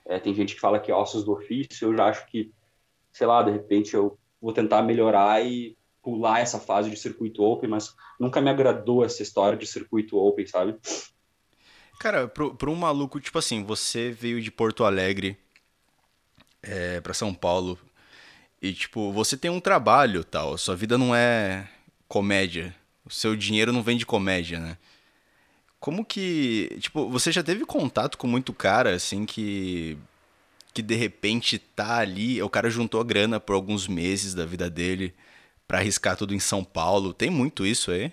É, 0.07 0.19
tem 0.19 0.35
gente 0.35 0.55
que 0.55 0.61
fala 0.61 0.81
que 0.81 0.91
é 0.91 0.95
ossos 0.95 1.25
do 1.25 1.33
ofício, 1.33 1.89
eu 1.89 1.97
já 1.97 2.07
acho 2.07 2.27
que, 2.27 2.53
sei 3.13 3.27
lá, 3.27 3.43
de 3.43 3.51
repente 3.51 3.95
eu 3.95 4.19
vou 4.41 4.53
tentar 4.53 4.83
melhorar 4.83 5.45
e 5.45 5.77
pular 6.03 6.41
essa 6.41 6.59
fase 6.59 6.91
de 6.91 6.97
circuito 6.97 7.43
open, 7.45 7.71
mas 7.71 7.95
nunca 8.19 8.41
me 8.41 8.51
agradou 8.51 9.05
essa 9.05 9.23
história 9.23 9.57
de 9.57 9.67
circuito 9.67 10.19
open, 10.19 10.47
sabe? 10.47 10.77
Cara, 12.01 12.27
pro 12.27 12.73
um 12.73 12.75
maluco, 12.75 13.21
tipo 13.21 13.39
assim, 13.39 13.63
você 13.63 14.11
veio 14.11 14.41
de 14.41 14.51
Porto 14.51 14.85
Alegre 14.85 15.39
é, 16.61 17.01
para 17.01 17.15
São 17.15 17.33
Paulo 17.33 17.79
e, 18.61 18.73
tipo, 18.73 19.13
você 19.13 19.37
tem 19.37 19.51
um 19.51 19.61
trabalho 19.61 20.25
tal, 20.25 20.59
sua 20.59 20.75
vida 20.75 20.99
não 20.99 21.15
é 21.15 21.69
comédia, 22.09 22.75
o 23.05 23.11
seu 23.11 23.37
dinheiro 23.37 23.73
não 23.73 23.83
vem 23.83 23.97
de 23.97 24.05
comédia, 24.05 24.59
né? 24.59 24.77
Como 25.83 26.05
que, 26.05 26.79
tipo, 26.79 27.09
você 27.11 27.33
já 27.33 27.43
teve 27.43 27.67
contato 27.67 28.17
com 28.17 28.29
muito 28.29 28.53
cara, 28.53 28.95
assim, 28.95 29.27
que 29.27 29.99
que 30.73 30.81
de 30.81 30.95
repente 30.95 31.59
tá 31.59 31.99
ali, 31.99 32.41
o 32.41 32.49
cara 32.49 32.71
juntou 32.71 33.01
a 33.01 33.05
grana 33.05 33.41
por 33.41 33.55
alguns 33.55 33.89
meses 33.89 34.33
da 34.33 34.47
vida 34.47 34.71
dele 34.71 35.13
para 35.67 35.79
arriscar 35.79 36.17
tudo 36.17 36.33
em 36.33 36.39
São 36.39 36.63
Paulo. 36.63 37.13
Tem 37.13 37.29
muito 37.29 37.67
isso 37.67 37.91
aí? 37.91 38.13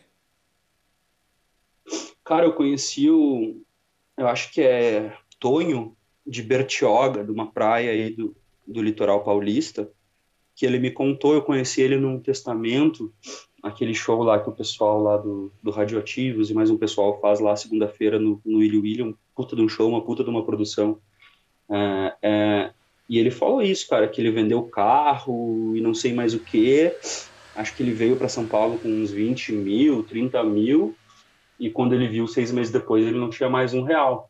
Cara, 2.25 2.47
eu 2.47 2.53
conheci 2.53 3.07
o 3.07 3.61
eu 4.17 4.27
acho 4.27 4.51
que 4.51 4.61
é 4.61 5.15
Tonho 5.39 5.95
de 6.25 6.41
Bertioga, 6.41 7.23
de 7.23 7.31
uma 7.31 7.51
praia 7.51 7.91
aí 7.91 8.09
do, 8.09 8.35
do 8.65 8.81
litoral 8.81 9.23
paulista, 9.23 9.87
que 10.55 10.65
ele 10.65 10.79
me 10.79 10.89
contou, 10.89 11.35
eu 11.35 11.43
conheci 11.43 11.81
ele 11.81 11.97
num 11.97 12.19
testamento 12.19 13.13
aquele 13.61 13.93
show 13.93 14.23
lá 14.23 14.39
que 14.39 14.49
o 14.49 14.53
pessoal 14.53 15.01
lá 15.01 15.17
do, 15.17 15.51
do 15.61 15.71
Radioativos 15.71 16.49
e 16.49 16.53
mais 16.53 16.69
um 16.69 16.77
pessoal 16.77 17.19
faz 17.19 17.39
lá 17.39 17.55
segunda-feira 17.55 18.19
no, 18.19 18.41
no 18.45 18.59
Willy 18.59 18.77
William, 18.77 19.13
puta 19.35 19.55
de 19.55 19.61
um 19.61 19.69
show, 19.69 19.89
uma 19.89 20.01
puta 20.01 20.23
de 20.23 20.29
uma 20.29 20.43
produção. 20.43 20.99
É, 21.69 22.15
é, 22.21 22.73
e 23.07 23.17
ele 23.17 23.31
falou 23.31 23.61
isso, 23.61 23.87
cara, 23.87 24.07
que 24.07 24.21
ele 24.21 24.31
vendeu 24.31 24.63
carro 24.63 25.75
e 25.75 25.81
não 25.81 25.93
sei 25.93 26.13
mais 26.13 26.33
o 26.33 26.39
que. 26.39 26.93
Acho 27.55 27.75
que 27.75 27.83
ele 27.83 27.91
veio 27.91 28.15
para 28.15 28.29
São 28.29 28.45
Paulo 28.45 28.77
com 28.77 28.87
uns 28.87 29.11
20 29.11 29.51
mil, 29.51 30.03
30 30.03 30.43
mil, 30.43 30.95
e 31.59 31.69
quando 31.69 31.93
ele 31.93 32.07
viu 32.07 32.27
seis 32.27 32.51
meses 32.51 32.71
depois, 32.71 33.05
ele 33.05 33.17
não 33.17 33.29
tinha 33.29 33.49
mais 33.49 33.73
um 33.73 33.83
real. 33.83 34.29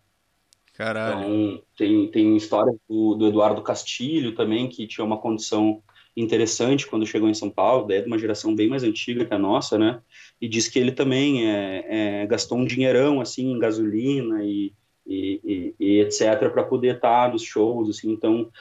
Caralho. 0.74 1.20
Então, 1.20 1.64
tem, 1.78 2.08
tem 2.08 2.38
história 2.38 2.74
do, 2.90 3.16
do 3.16 3.28
Eduardo 3.28 3.62
Castilho 3.62 4.34
também, 4.34 4.70
que 4.70 4.88
tinha 4.88 5.06
uma 5.06 5.18
condição 5.18 5.84
interessante 6.22 6.88
quando 6.88 7.06
chegou 7.06 7.30
em 7.30 7.34
São 7.34 7.50
Paulo, 7.50 7.88
daí 7.88 7.98
é 7.98 8.02
de 8.02 8.08
uma 8.08 8.20
geração 8.20 8.54
bem 8.54 8.68
mais 8.68 8.84
antiga 8.84 9.26
que 9.26 9.34
a 9.34 9.40
nossa, 9.40 9.78
né? 9.78 10.02
E 10.42 10.48
diz 10.48 10.68
que 10.68 10.78
ele 10.78 10.92
também 10.92 11.50
é, 11.50 11.86
é, 12.24 12.28
gastou 12.28 12.58
um 12.58 12.66
dinheirão, 12.66 13.22
assim, 13.22 13.52
em 13.52 13.60
gasolina 13.60 14.44
e, 14.44 14.74
e, 15.06 15.42
e, 15.44 15.76
e 15.80 16.00
etc., 16.02 16.50
para 16.52 16.64
poder 16.64 16.96
estar 16.96 17.32
nos 17.32 17.44
shows, 17.44 17.90
assim. 17.90 18.12
Então, 18.12 18.52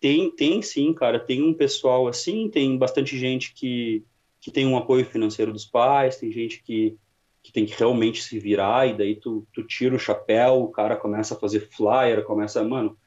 tem, 0.00 0.30
tem 0.30 0.60
sim, 0.60 0.92
cara, 0.92 1.18
tem 1.18 1.42
um 1.42 1.54
pessoal 1.54 2.06
assim, 2.06 2.48
tem 2.50 2.76
bastante 2.76 3.16
gente 3.16 3.54
que, 3.54 4.04
que 4.40 4.50
tem 4.50 4.66
um 4.66 4.76
apoio 4.76 5.04
financeiro 5.04 5.52
dos 5.52 5.64
pais, 5.64 6.16
tem 6.16 6.30
gente 6.30 6.62
que, 6.62 6.96
que 7.42 7.52
tem 7.52 7.64
que 7.64 7.78
realmente 7.78 8.22
se 8.22 8.38
virar, 8.38 8.86
e 8.86 8.94
daí 8.94 9.16
tu, 9.16 9.46
tu 9.52 9.62
tira 9.62 9.94
o 9.94 9.98
chapéu, 9.98 10.62
o 10.62 10.68
cara 10.68 10.96
começa 10.96 11.34
a 11.34 11.38
fazer 11.38 11.68
flyer, 11.70 12.24
começa, 12.24 12.62
mano, 12.62 12.98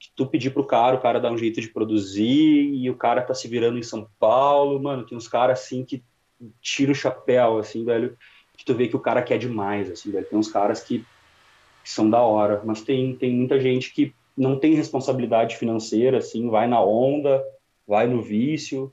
que 0.00 0.08
tu 0.16 0.26
pedir 0.26 0.50
pro 0.50 0.66
cara, 0.66 0.96
o 0.96 1.00
cara 1.00 1.20
dá 1.20 1.30
um 1.30 1.36
jeito 1.36 1.60
de 1.60 1.68
produzir 1.68 2.72
e 2.72 2.88
o 2.88 2.96
cara 2.96 3.20
tá 3.20 3.34
se 3.34 3.46
virando 3.46 3.78
em 3.78 3.82
São 3.82 4.08
Paulo, 4.18 4.82
mano, 4.82 5.04
tem 5.04 5.16
uns 5.16 5.28
caras 5.28 5.60
assim 5.60 5.84
que 5.84 6.02
tira 6.62 6.90
o 6.90 6.94
chapéu, 6.94 7.58
assim, 7.58 7.84
velho, 7.84 8.16
que 8.56 8.64
tu 8.64 8.74
vê 8.74 8.88
que 8.88 8.96
o 8.96 9.00
cara 9.00 9.22
quer 9.22 9.38
demais, 9.38 9.90
assim, 9.90 10.10
velho, 10.10 10.26
tem 10.26 10.38
uns 10.38 10.50
caras 10.50 10.82
que, 10.82 11.04
que 11.84 11.90
são 11.90 12.08
da 12.08 12.22
hora, 12.22 12.62
mas 12.64 12.80
tem, 12.80 13.14
tem 13.14 13.30
muita 13.30 13.60
gente 13.60 13.92
que 13.92 14.14
não 14.34 14.58
tem 14.58 14.74
responsabilidade 14.74 15.58
financeira, 15.58 16.16
assim, 16.16 16.48
vai 16.48 16.66
na 16.66 16.82
onda, 16.82 17.44
vai 17.86 18.06
no 18.06 18.22
vício, 18.22 18.90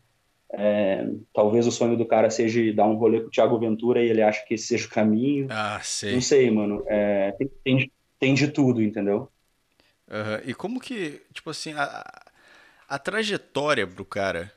é, 0.52 1.08
talvez 1.34 1.66
o 1.68 1.72
sonho 1.72 1.96
do 1.96 2.06
cara 2.06 2.30
seja 2.30 2.62
dar 2.74 2.86
um 2.86 2.96
rolê 2.96 3.22
com 3.22 3.28
o 3.28 3.32
Thiago 3.32 3.58
Ventura 3.58 4.04
e 4.04 4.10
ele 4.10 4.22
acha 4.22 4.46
que 4.46 4.56
esse 4.56 4.68
seja 4.68 4.88
o 4.88 4.90
caminho. 4.90 5.48
Ah, 5.50 5.80
sei. 5.82 6.14
Não 6.14 6.22
sei, 6.22 6.52
mano. 6.52 6.84
É, 6.88 7.32
tem, 7.32 7.50
tem, 7.64 7.92
tem 8.20 8.34
de 8.34 8.48
tudo, 8.50 8.82
entendeu? 8.82 9.30
Uhum. 10.08 10.42
E 10.46 10.54
como 10.54 10.80
que, 10.80 11.22
tipo 11.34 11.50
assim, 11.50 11.74
a, 11.74 12.24
a 12.88 12.98
trajetória 12.98 13.86
pro 13.86 14.06
cara. 14.06 14.52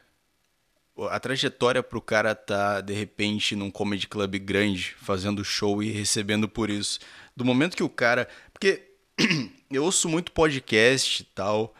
A 1.11 1.19
trajetória 1.19 1.83
pro 1.83 2.01
cara 2.01 2.35
tá, 2.35 2.81
de 2.81 2.93
repente, 2.93 3.57
num 3.57 3.71
comedy 3.71 4.07
club 4.07 4.37
grande, 4.39 4.95
fazendo 5.01 5.45
show 5.45 5.83
e 5.83 5.91
recebendo 5.91 6.49
por 6.49 6.71
isso. 6.71 7.01
Do 7.37 7.45
momento 7.45 7.77
que 7.77 7.83
o 7.83 7.89
cara. 7.89 8.29
Porque 8.53 8.83
eu 9.71 9.85
ouço 9.85 10.09
muito 10.09 10.33
podcast 10.33 11.23
e 11.23 11.25
tal, 11.27 11.75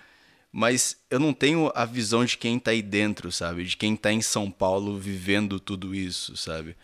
mas 0.51 0.97
eu 1.11 1.21
não 1.21 1.33
tenho 1.33 1.71
a 1.75 1.85
visão 1.85 2.25
de 2.25 2.37
quem 2.37 2.59
tá 2.59 2.71
aí 2.73 2.83
dentro, 2.83 3.31
sabe? 3.31 3.65
De 3.65 3.77
quem 3.77 3.95
tá 3.95 4.13
em 4.13 4.23
São 4.23 4.51
Paulo 4.51 4.99
vivendo 4.99 5.61
tudo 5.61 5.95
isso, 5.95 6.37
sabe? 6.37 6.77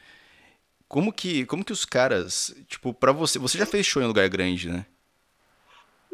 Como 0.89 1.13
que, 1.13 1.45
como 1.47 1.65
que 1.65 1.73
os 1.73 1.85
caras, 1.85 2.55
tipo, 2.69 2.95
para 2.95 3.11
você, 3.11 3.39
você 3.39 3.59
já 3.59 3.67
fez 3.67 3.85
show 3.87 4.01
em 4.03 4.07
lugar 4.07 4.29
grande, 4.29 4.69
né? 4.69 4.87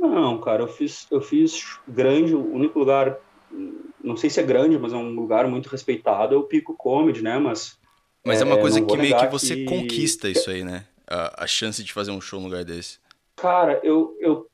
Não, 0.02 0.40
cara, 0.40 0.64
eu 0.64 0.66
fiz, 0.66 1.06
eu 1.12 1.20
fiz 1.20 1.78
grande, 1.86 2.34
o 2.34 2.52
único 2.52 2.76
lugar, 2.76 3.16
não 4.02 4.16
sei 4.16 4.28
se 4.28 4.40
é 4.40 4.42
grande, 4.42 4.76
mas 4.76 4.92
é 4.92 4.96
um 4.96 5.14
lugar 5.14 5.46
muito 5.46 5.68
respeitado, 5.68 6.34
é 6.34 6.36
o 6.36 6.42
Pico 6.42 6.74
Comedy, 6.76 7.22
né? 7.22 7.38
Mas 7.38 7.78
mas 8.24 8.40
é, 8.40 8.42
é 8.42 8.46
uma 8.46 8.58
coisa 8.58 8.80
que 8.80 8.96
meio 8.96 9.16
que 9.16 9.26
você 9.28 9.54
que... 9.56 9.64
conquista 9.64 10.28
isso 10.28 10.50
aí, 10.50 10.64
né? 10.64 10.84
A, 11.06 11.44
a 11.44 11.46
chance 11.46 11.84
de 11.84 11.92
fazer 11.92 12.10
um 12.10 12.20
show 12.20 12.40
num 12.40 12.46
lugar 12.46 12.64
desse. 12.64 12.98
Cara, 13.36 13.80
eu, 13.84 14.16
eu 14.18 14.48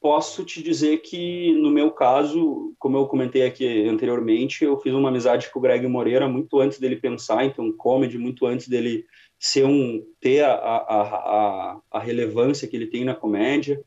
posso 0.00 0.44
te 0.44 0.62
dizer 0.62 0.98
que, 0.98 1.52
no 1.54 1.70
meu 1.70 1.90
caso, 1.90 2.74
como 2.78 2.98
eu 2.98 3.06
comentei 3.06 3.46
aqui 3.46 3.88
anteriormente, 3.88 4.64
eu 4.64 4.78
fiz 4.78 4.92
uma 4.92 5.08
amizade 5.08 5.50
com 5.50 5.58
o 5.58 5.62
Greg 5.62 5.86
Moreira 5.86 6.28
muito 6.28 6.60
antes 6.60 6.78
dele 6.78 6.96
pensar, 6.96 7.42
então, 7.44 7.72
comedy, 7.72 8.18
muito 8.18 8.46
antes 8.46 8.68
dele 8.68 9.06
ser 9.38 9.64
um 9.64 10.04
ter 10.20 10.42
a, 10.42 10.52
a, 10.52 11.02
a, 11.02 11.80
a 11.90 11.98
relevância 11.98 12.68
que 12.68 12.76
ele 12.76 12.86
tem 12.86 13.02
na 13.02 13.14
comédia 13.14 13.82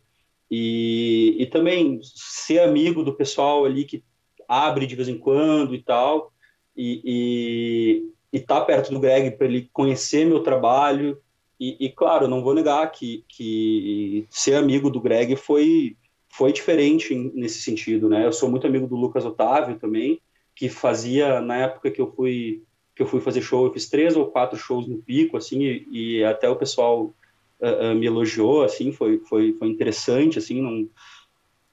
e, 0.50 1.36
e 1.40 1.46
também 1.46 2.00
ser 2.04 2.60
amigo 2.60 3.04
do 3.04 3.14
pessoal 3.14 3.66
ali 3.66 3.84
que 3.84 4.04
abre 4.48 4.86
de 4.86 4.96
vez 4.96 5.08
em 5.08 5.18
quando 5.18 5.76
e 5.76 5.82
tal 5.82 6.32
e 6.76 8.04
estar 8.32 8.60
tá 8.60 8.66
perto 8.66 8.92
do 8.92 9.00
Greg 9.00 9.32
para 9.32 9.48
ele 9.48 9.70
conhecer 9.74 10.26
meu 10.26 10.42
trabalho 10.42 11.20
e, 11.60 11.86
e, 11.86 11.90
claro, 11.90 12.28
não 12.28 12.44
vou 12.44 12.54
negar 12.54 12.92
que, 12.92 13.26
que 13.28 14.28
ser 14.30 14.56
amigo 14.56 14.90
do 14.90 15.02
Greg 15.02 15.36
foi 15.36 15.96
foi 16.30 16.54
diferente 16.54 17.16
nesse 17.34 17.62
sentido, 17.62 18.08
né? 18.08 18.24
Eu 18.24 18.32
sou 18.32 18.48
muito 18.48 18.68
amigo 18.68 18.86
do 18.86 18.96
Lucas 18.96 19.26
Otávio 19.26 19.80
também, 19.80 20.22
que 20.54 20.70
fazia 20.70 21.42
na 21.42 21.56
época 21.58 21.90
que 21.90 22.00
eu 22.00 22.12
fui 22.12 22.62
que 22.96 23.02
eu 23.02 23.08
fui 23.08 23.22
fazer 23.22 23.42
show, 23.42 23.66
eu 23.66 23.74
fiz 23.74 23.90
três 23.90 24.16
ou 24.16 24.28
quatro 24.28 24.58
shows 24.58 24.88
no 24.88 24.98
Pico, 24.98 25.38
assim, 25.38 25.62
e, 25.64 25.88
e 25.92 26.24
até 26.24 26.50
o 26.50 26.56
pessoal 26.56 27.14
uh, 27.60 27.92
uh, 27.92 27.96
me 27.96 28.06
elogiou, 28.06 28.64
assim, 28.64 28.92
foi, 28.92 29.20
foi, 29.20 29.54
foi 29.54 29.68
interessante, 29.68 30.38
assim, 30.38 30.62
não, 30.62 30.90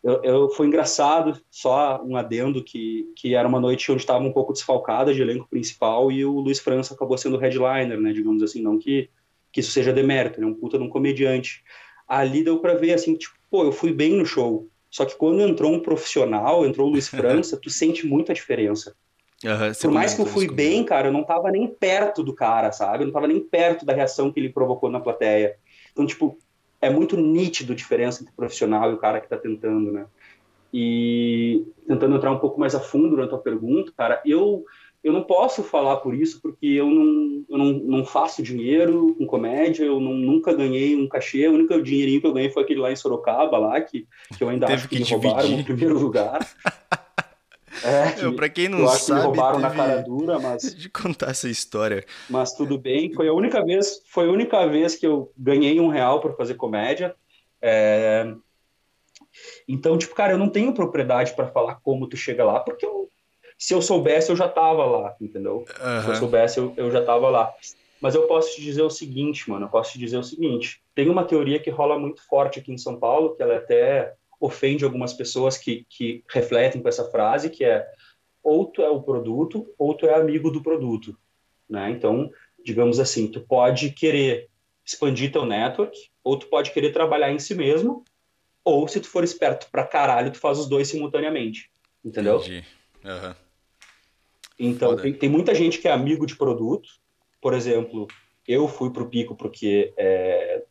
eu, 0.04 0.22
eu, 0.22 0.50
foi 0.50 0.66
engraçado, 0.66 1.40
só 1.50 2.02
um 2.04 2.14
adendo 2.14 2.62
que, 2.62 3.10
que 3.16 3.34
era 3.34 3.48
uma 3.48 3.58
noite 3.58 3.90
onde 3.90 4.02
estava 4.02 4.22
um 4.22 4.32
pouco 4.32 4.52
desfalcada 4.52 5.14
de 5.14 5.22
elenco 5.22 5.48
principal 5.48 6.12
e 6.12 6.24
o 6.26 6.38
Luiz 6.40 6.58
França 6.58 6.92
acabou 6.92 7.16
sendo 7.16 7.38
headliner, 7.38 7.98
né, 7.98 8.12
digamos 8.12 8.42
assim, 8.42 8.60
não 8.60 8.78
que, 8.78 9.08
que 9.50 9.60
isso 9.60 9.72
seja 9.72 9.94
demérito, 9.94 10.38
ele 10.38 10.46
é 10.46 10.50
um 10.50 10.54
puta 10.54 10.76
de 10.76 10.84
um 10.84 10.90
comediante. 10.90 11.64
Ali 12.06 12.44
deu 12.44 12.58
para 12.58 12.74
ver, 12.74 12.92
assim, 12.92 13.14
tipo, 13.14 13.34
pô, 13.50 13.64
eu 13.64 13.72
fui 13.72 13.94
bem 13.94 14.12
no 14.12 14.26
show, 14.26 14.68
só 14.90 15.06
que 15.06 15.16
quando 15.16 15.40
entrou 15.40 15.72
um 15.72 15.80
profissional, 15.80 16.66
entrou 16.66 16.86
o 16.86 16.90
Luiz 16.90 17.08
França, 17.08 17.56
tu 17.56 17.70
sente 17.70 18.06
muito 18.06 18.30
a 18.30 18.34
diferença. 18.34 18.94
Uhum, 19.44 19.72
Por 19.78 19.90
mais 19.90 20.14
que 20.14 20.22
eu 20.22 20.26
fui 20.26 20.50
bem, 20.50 20.82
cara, 20.84 21.08
eu 21.08 21.12
não 21.12 21.22
tava 21.22 21.50
nem 21.50 21.66
perto 21.66 22.22
do 22.22 22.34
cara, 22.34 22.72
sabe? 22.72 23.02
Eu 23.02 23.06
não 23.08 23.12
tava 23.12 23.28
nem 23.28 23.38
perto 23.38 23.84
da 23.84 23.92
reação 23.92 24.32
que 24.32 24.40
ele 24.40 24.48
provocou 24.48 24.88
na 24.88 25.00
plateia. 25.00 25.56
Então, 25.94 26.04
tipo, 26.04 26.36
é 26.80 26.90
muito 26.90 27.16
nítido 27.16 27.72
a 27.72 27.76
diferença 27.76 28.20
entre 28.20 28.32
o 28.32 28.36
profissional 28.36 28.90
e 28.90 28.94
o 28.94 28.98
cara 28.98 29.20
que 29.20 29.28
tá 29.28 29.38
tentando, 29.38 29.90
né? 29.90 30.06
E 30.72 31.64
tentando 31.86 32.16
entrar 32.16 32.32
um 32.32 32.38
pouco 32.38 32.58
mais 32.58 32.74
a 32.74 32.80
fundo 32.80 33.16
na 33.16 33.28
tua 33.28 33.38
pergunta, 33.38 33.92
cara, 33.96 34.20
eu 34.26 34.64
eu 35.04 35.12
não 35.12 35.22
posso 35.22 35.62
falar 35.62 35.98
por 35.98 36.14
isso 36.14 36.40
porque 36.40 36.66
eu 36.66 36.86
não, 36.86 37.44
eu 37.50 37.58
não, 37.58 37.72
não 37.72 38.04
faço 38.06 38.42
dinheiro 38.42 39.14
com 39.18 39.26
comédia, 39.26 39.84
eu 39.84 40.00
não, 40.00 40.14
nunca 40.14 40.54
ganhei 40.54 40.96
um 40.96 41.06
cachê, 41.06 41.46
o 41.46 41.52
único 41.52 41.80
dinheirinho 41.82 42.22
que 42.22 42.26
eu 42.26 42.32
ganhei 42.32 42.50
foi 42.50 42.62
aquele 42.62 42.80
lá 42.80 42.90
em 42.90 42.96
Sorocaba, 42.96 43.58
lá, 43.58 43.78
que, 43.82 44.08
que 44.36 44.42
eu 44.42 44.48
ainda 44.48 44.66
acho 44.66 44.88
que, 44.88 44.96
que 44.96 45.04
me 45.04 45.10
roubaram 45.10 45.50
no 45.50 45.62
primeiro 45.62 45.98
lugar. 45.98 46.40
É, 47.84 48.12
que, 48.12 48.32
pra 48.32 48.48
quem 48.48 48.68
não 48.68 48.80
eu 48.80 48.88
sabe. 48.88 49.04
Que 49.04 49.12
me 49.12 49.20
roubaram 49.20 49.58
na 49.58 49.70
cara 49.70 50.02
dura, 50.02 50.38
mas. 50.38 50.74
De 50.74 50.88
contar 50.88 51.30
essa 51.30 51.48
história. 51.48 52.04
Mas 52.28 52.52
tudo 52.54 52.78
bem. 52.78 53.12
Foi 53.12 53.28
a 53.28 53.32
única 53.32 53.64
vez, 53.64 54.02
foi 54.06 54.26
a 54.26 54.32
única 54.32 54.66
vez 54.66 54.96
que 54.96 55.06
eu 55.06 55.30
ganhei 55.36 55.78
um 55.78 55.88
real 55.88 56.20
para 56.20 56.32
fazer 56.32 56.54
comédia. 56.54 57.14
É... 57.60 58.32
Então, 59.68 59.98
tipo, 59.98 60.14
cara, 60.14 60.32
eu 60.32 60.38
não 60.38 60.48
tenho 60.48 60.72
propriedade 60.72 61.34
para 61.34 61.48
falar 61.48 61.76
como 61.76 62.08
tu 62.08 62.16
chega 62.16 62.44
lá, 62.44 62.60
porque 62.60 62.86
eu, 62.86 63.08
se 63.58 63.74
eu 63.74 63.82
soubesse, 63.82 64.30
eu 64.30 64.36
já 64.36 64.48
tava 64.48 64.84
lá, 64.84 65.16
entendeu? 65.20 65.58
Uhum. 65.58 66.02
Se 66.02 66.08
eu 66.08 66.14
soubesse, 66.16 66.58
eu, 66.58 66.72
eu 66.76 66.90
já 66.90 67.02
tava 67.04 67.28
lá. 67.28 67.52
Mas 68.00 68.14
eu 68.14 68.26
posso 68.26 68.54
te 68.54 68.62
dizer 68.62 68.82
o 68.82 68.90
seguinte, 68.90 69.48
mano, 69.48 69.66
eu 69.66 69.70
posso 69.70 69.92
te 69.92 69.98
dizer 69.98 70.18
o 70.18 70.22
seguinte. 70.22 70.82
Tem 70.94 71.08
uma 71.08 71.24
teoria 71.24 71.58
que 71.58 71.70
rola 71.70 71.98
muito 71.98 72.22
forte 72.26 72.58
aqui 72.58 72.72
em 72.72 72.78
São 72.78 72.96
Paulo, 72.96 73.34
que 73.34 73.42
ela 73.42 73.54
é 73.54 73.56
até 73.56 74.14
ofende 74.40 74.84
algumas 74.84 75.12
pessoas 75.12 75.56
que, 75.56 75.86
que 75.88 76.24
refletem 76.30 76.82
com 76.82 76.88
essa 76.88 77.10
frase, 77.10 77.50
que 77.50 77.64
é 77.64 77.86
ou 78.42 78.66
tu 78.66 78.82
é 78.82 78.90
o 78.90 79.02
produto 79.02 79.66
ou 79.78 79.94
tu 79.94 80.06
é 80.06 80.14
amigo 80.14 80.50
do 80.50 80.62
produto, 80.62 81.16
né? 81.68 81.90
Então, 81.90 82.30
digamos 82.62 83.00
assim, 83.00 83.30
tu 83.30 83.40
pode 83.40 83.90
querer 83.90 84.48
expandir 84.84 85.32
teu 85.32 85.46
network, 85.46 85.96
ou 86.22 86.38
tu 86.38 86.46
pode 86.46 86.70
querer 86.70 86.92
trabalhar 86.92 87.32
em 87.32 87.38
si 87.38 87.54
mesmo, 87.54 88.04
ou 88.62 88.86
se 88.86 89.00
tu 89.00 89.08
for 89.08 89.24
esperto 89.24 89.68
pra 89.70 89.86
caralho, 89.86 90.30
tu 90.30 90.38
faz 90.38 90.58
os 90.58 90.68
dois 90.68 90.88
simultaneamente, 90.88 91.70
entendeu? 92.04 92.36
Entendi. 92.36 92.64
Uhum. 93.04 93.34
Então, 94.58 94.96
tem, 94.96 95.12
tem, 95.12 95.28
muita 95.28 95.54
gente 95.54 95.78
que 95.78 95.88
é 95.88 95.92
amigo 95.92 96.26
de 96.26 96.36
produto, 96.36 96.88
por 97.40 97.54
exemplo, 97.54 98.06
eu 98.46 98.68
fui 98.68 98.90
pro 98.90 99.08
Pico 99.08 99.34
porque 99.34 99.92
é, 99.96 100.64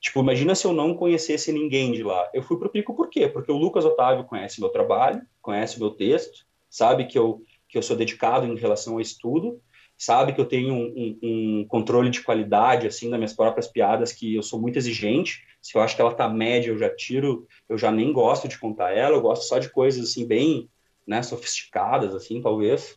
Tipo, 0.00 0.20
imagina 0.20 0.54
se 0.54 0.64
eu 0.64 0.72
não 0.72 0.94
conhecesse 0.94 1.52
ninguém 1.52 1.92
de 1.92 2.02
lá. 2.02 2.28
Eu 2.32 2.42
fui 2.42 2.56
pro 2.56 2.70
Pico 2.70 2.94
por 2.94 3.08
quê? 3.08 3.28
Porque 3.28 3.50
o 3.50 3.56
Lucas 3.56 3.84
Otávio 3.84 4.24
conhece 4.24 4.60
meu 4.60 4.70
trabalho, 4.70 5.22
conhece 5.42 5.78
meu 5.78 5.90
texto, 5.90 6.46
sabe 6.70 7.06
que 7.06 7.18
eu, 7.18 7.42
que 7.68 7.76
eu 7.76 7.82
sou 7.82 7.96
dedicado 7.96 8.46
em 8.46 8.56
relação 8.56 8.94
ao 8.94 9.00
estudo, 9.00 9.60
sabe 9.96 10.32
que 10.32 10.40
eu 10.40 10.46
tenho 10.46 10.72
um, 10.72 10.86
um, 10.96 11.18
um, 11.22 11.64
controle 11.66 12.10
de 12.10 12.22
qualidade, 12.22 12.86
assim, 12.86 13.10
das 13.10 13.18
minhas 13.18 13.32
próprias 13.32 13.66
piadas, 13.66 14.12
que 14.12 14.36
eu 14.36 14.42
sou 14.42 14.60
muito 14.60 14.76
exigente. 14.76 15.44
Se 15.60 15.76
eu 15.76 15.82
acho 15.82 15.96
que 15.96 16.00
ela 16.00 16.14
tá 16.14 16.28
média, 16.28 16.70
eu 16.70 16.78
já 16.78 16.88
tiro, 16.88 17.48
eu 17.68 17.76
já 17.76 17.90
nem 17.90 18.12
gosto 18.12 18.46
de 18.46 18.58
contar 18.58 18.92
ela, 18.92 19.16
eu 19.16 19.20
gosto 19.20 19.42
só 19.42 19.58
de 19.58 19.68
coisas, 19.68 20.10
assim, 20.10 20.24
bem, 20.24 20.70
né, 21.04 21.20
sofisticadas, 21.22 22.14
assim, 22.14 22.40
talvez. 22.40 22.96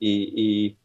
E, 0.00 0.32
e 0.36 0.76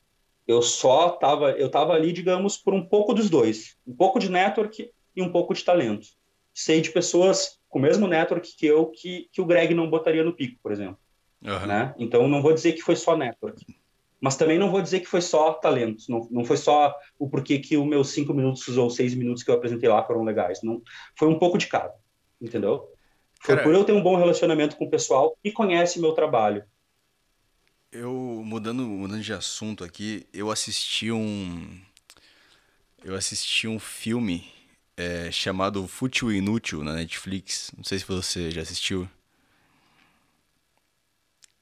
eu 0.48 0.64
só 0.64 1.10
tava, 1.10 1.52
eu 1.52 1.70
tava 1.70 1.94
ali, 1.94 2.12
digamos, 2.12 2.58
por 2.58 2.74
um 2.74 2.84
pouco 2.84 3.14
dos 3.14 3.30
dois. 3.30 3.78
Um 3.86 3.94
pouco 3.94 4.20
de 4.20 4.32
network 4.32 4.92
e 5.16 5.22
um 5.22 5.32
pouco 5.32 5.54
de 5.54 5.64
talento. 5.64 6.08
Sei 6.54 6.82
de 6.82 6.92
pessoas 6.92 7.60
com 7.70 7.80
o 7.80 7.82
mesmo 7.82 8.08
network 8.08 8.56
que 8.56 8.66
eu 8.66 8.88
que, 8.88 9.30
que 9.32 9.42
o 9.42 9.46
Greg 9.46 9.74
não 9.74 9.90
botaria 9.90 10.24
no 10.24 10.34
pico, 10.34 10.60
por 10.62 10.72
exemplo. 10.72 10.98
Uhum. 11.42 11.66
Né? 11.66 11.96
Então, 11.98 12.28
não 12.28 12.42
vou 12.42 12.54
dizer 12.54 12.74
que 12.74 12.82
foi 12.82 12.96
só 12.96 13.18
network. 13.18 13.66
Mas 14.20 14.36
também 14.36 14.60
não 14.60 14.70
vou 14.70 14.82
dizer 14.82 15.00
que 15.00 15.08
foi 15.08 15.22
só 15.22 15.54
talento. 15.54 16.04
Não, 16.08 16.28
não 16.30 16.46
foi 16.46 16.58
só 16.58 16.96
o 17.18 17.28
porquê 17.28 17.58
que 17.58 17.76
os 17.76 17.88
meus 17.88 18.10
cinco 18.10 18.34
minutos 18.34 18.78
ou 18.78 18.90
seis 18.90 19.16
minutos 19.16 19.42
que 19.42 19.50
eu 19.50 19.56
apresentei 19.56 19.90
lá 19.90 20.04
foram 20.06 20.24
legais. 20.24 20.62
Não, 20.62 20.82
foi 21.18 21.28
um 21.28 21.40
pouco 21.40 21.58
de 21.58 21.66
cada. 21.66 21.94
Entendeu? 22.40 22.88
Foi 23.42 23.56
Cara, 23.56 23.68
por 23.68 23.74
eu 23.74 23.84
ter 23.84 23.94
um 23.94 24.04
bom 24.04 24.16
relacionamento 24.16 24.76
com 24.76 24.86
o 24.86 24.90
pessoal 24.90 25.36
e 25.44 25.52
conhece 25.52 26.00
meu 26.00 26.12
trabalho. 26.12 26.64
Eu, 27.92 28.12
mudando, 28.46 28.84
mudando 28.84 29.22
de 29.22 29.34
assunto 29.34 29.84
aqui, 29.84 30.28
eu 30.32 30.52
assisti 30.52 31.12
um. 31.12 31.82
Eu 33.04 33.16
assisti 33.16 33.68
um 33.68 33.80
filme 33.80 34.46
é, 34.98 35.32
chamado 35.32 35.88
Fútil 35.88 36.32
e 36.32 36.38
Inútil 36.38 36.84
na 36.84 36.94
Netflix. 36.94 37.72
Não 37.76 37.84
sei 37.84 38.00
se 38.00 38.06
você 38.06 38.52
já 38.52 38.62
assistiu. 38.62 39.10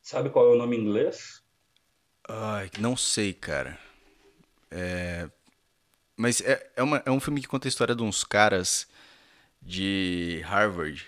Sabe 0.02 0.30
qual 0.30 0.50
é 0.50 0.56
o 0.56 0.58
nome 0.58 0.76
em 0.76 0.82
inglês? 0.82 1.44
Ai, 2.28 2.70
não 2.80 2.98
sei, 2.98 3.34
cara. 3.34 3.80
É... 4.72 5.30
Mas 6.18 6.42
é, 6.42 6.72
é, 6.76 6.84
uma, 6.84 7.02
é 7.06 7.12
um 7.12 7.20
filme 7.20 7.40
que 7.42 7.48
conta 7.48 7.68
a 7.68 7.70
história 7.70 7.96
de 7.96 8.04
uns 8.04 8.24
caras 8.24 8.88
de 9.62 10.42
Harvard 10.46 11.06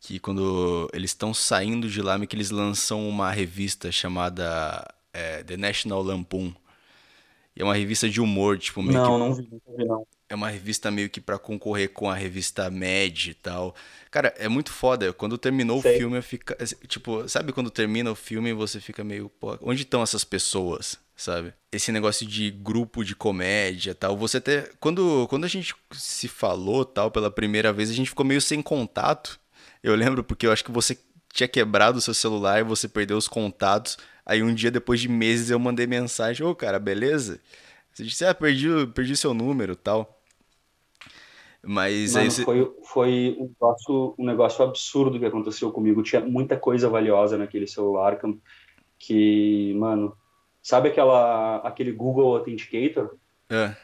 que 0.00 0.18
quando 0.18 0.88
eles 0.94 1.10
estão 1.10 1.34
saindo 1.34 1.88
de 1.88 2.00
lá, 2.00 2.18
que 2.26 2.34
eles 2.34 2.50
lançam 2.50 3.06
uma 3.06 3.30
revista 3.30 3.92
chamada 3.92 4.86
é, 5.12 5.42
The 5.44 5.58
National 5.58 6.02
Lampoon. 6.02 6.54
E 7.54 7.60
é 7.60 7.64
uma 7.64 7.74
revista 7.74 8.08
de 8.08 8.20
humor, 8.20 8.58
tipo, 8.58 8.82
meio 8.82 8.98
não, 8.98 9.12
que... 9.12 9.18
Não, 9.18 9.34
vi, 9.34 9.62
não 9.66 9.76
vi, 9.76 9.84
não 9.84 10.06
é 10.30 10.34
uma 10.34 10.48
revista 10.48 10.92
meio 10.92 11.10
que 11.10 11.20
para 11.20 11.36
concorrer 11.36 11.90
com 11.90 12.08
a 12.08 12.14
revista 12.14 12.70
Mad 12.70 13.26
e 13.26 13.34
tal. 13.34 13.74
Cara, 14.12 14.32
é 14.38 14.48
muito 14.48 14.70
foda. 14.72 15.12
Quando 15.12 15.36
terminou 15.36 15.82
Sei. 15.82 15.96
o 15.96 15.98
filme, 15.98 16.16
eu 16.16 16.22
fica 16.22 16.56
tipo, 16.86 17.28
sabe 17.28 17.52
quando 17.52 17.68
termina 17.68 18.12
o 18.12 18.14
filme 18.14 18.52
você 18.52 18.80
fica 18.80 19.02
meio, 19.02 19.28
pô, 19.28 19.58
onde 19.60 19.82
estão 19.82 20.02
essas 20.02 20.22
pessoas, 20.22 20.96
sabe? 21.16 21.52
Esse 21.72 21.90
negócio 21.90 22.24
de 22.24 22.48
grupo 22.48 23.04
de 23.04 23.16
comédia, 23.16 23.92
tal. 23.92 24.16
Você 24.16 24.36
até 24.36 24.70
quando 24.78 25.26
quando 25.28 25.44
a 25.44 25.48
gente 25.48 25.74
se 25.92 26.28
falou, 26.28 26.84
tal, 26.84 27.10
pela 27.10 27.30
primeira 27.30 27.72
vez, 27.72 27.90
a 27.90 27.94
gente 27.94 28.10
ficou 28.10 28.24
meio 28.24 28.40
sem 28.40 28.62
contato. 28.62 29.38
Eu 29.82 29.96
lembro 29.96 30.22
porque 30.22 30.46
eu 30.46 30.52
acho 30.52 30.64
que 30.64 30.70
você 30.70 30.96
tinha 31.32 31.48
quebrado 31.48 31.98
o 31.98 32.00
seu 32.00 32.14
celular 32.14 32.60
e 32.60 32.64
você 32.64 32.86
perdeu 32.86 33.16
os 33.16 33.26
contatos. 33.26 33.98
Aí 34.24 34.44
um 34.44 34.54
dia 34.54 34.70
depois 34.70 35.00
de 35.00 35.08
meses 35.08 35.50
eu 35.50 35.58
mandei 35.58 35.88
mensagem: 35.88 36.46
"Ô, 36.46 36.54
cara, 36.54 36.78
beleza?" 36.78 37.40
Você 37.92 38.04
disse: 38.04 38.24
"Ah, 38.24 38.32
perdi, 38.32 38.68
perdi 38.94 39.16
seu 39.16 39.34
número", 39.34 39.74
tal. 39.74 40.19
Mas 41.62 42.14
Mano, 42.14 42.30
foi, 42.30 42.72
foi 42.84 43.36
um 43.38 43.44
negócio, 43.48 44.14
um 44.18 44.24
negócio 44.24 44.64
absurdo 44.64 45.18
que 45.18 45.26
aconteceu 45.26 45.70
comigo. 45.70 46.02
Tinha 46.02 46.20
muita 46.22 46.56
coisa 46.56 46.88
valiosa 46.88 47.36
naquele 47.36 47.66
celular 47.66 48.18
que, 48.98 49.74
mano, 49.74 50.16
sabe 50.62 50.88
aquela, 50.88 51.56
aquele 51.58 51.92
Google 51.92 52.34
Authenticator? 52.36 53.16
É. 53.50 53.74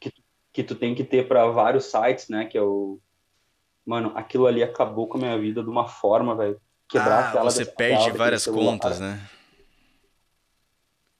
Que, 0.00 0.12
que 0.52 0.64
tu 0.64 0.74
tem 0.74 0.94
que 0.94 1.04
ter 1.04 1.28
para 1.28 1.46
vários 1.46 1.84
sites, 1.86 2.28
né? 2.28 2.44
Que 2.46 2.58
é 2.58 2.62
o. 2.62 2.98
Mano, 3.86 4.12
aquilo 4.14 4.46
ali 4.46 4.62
acabou 4.62 5.06
com 5.08 5.18
a 5.18 5.20
minha 5.20 5.38
vida 5.38 5.62
de 5.62 5.68
uma 5.68 5.86
forma, 5.86 6.34
velho. 6.34 6.60
Quebrar 6.88 7.24
Ah, 7.24 7.28
a 7.28 7.32
tela 7.32 7.50
você 7.50 7.64
perde 7.64 8.04
tela 8.04 8.16
várias 8.18 8.42
celular. 8.42 8.64
contas, 8.72 9.00
né? 9.00 9.20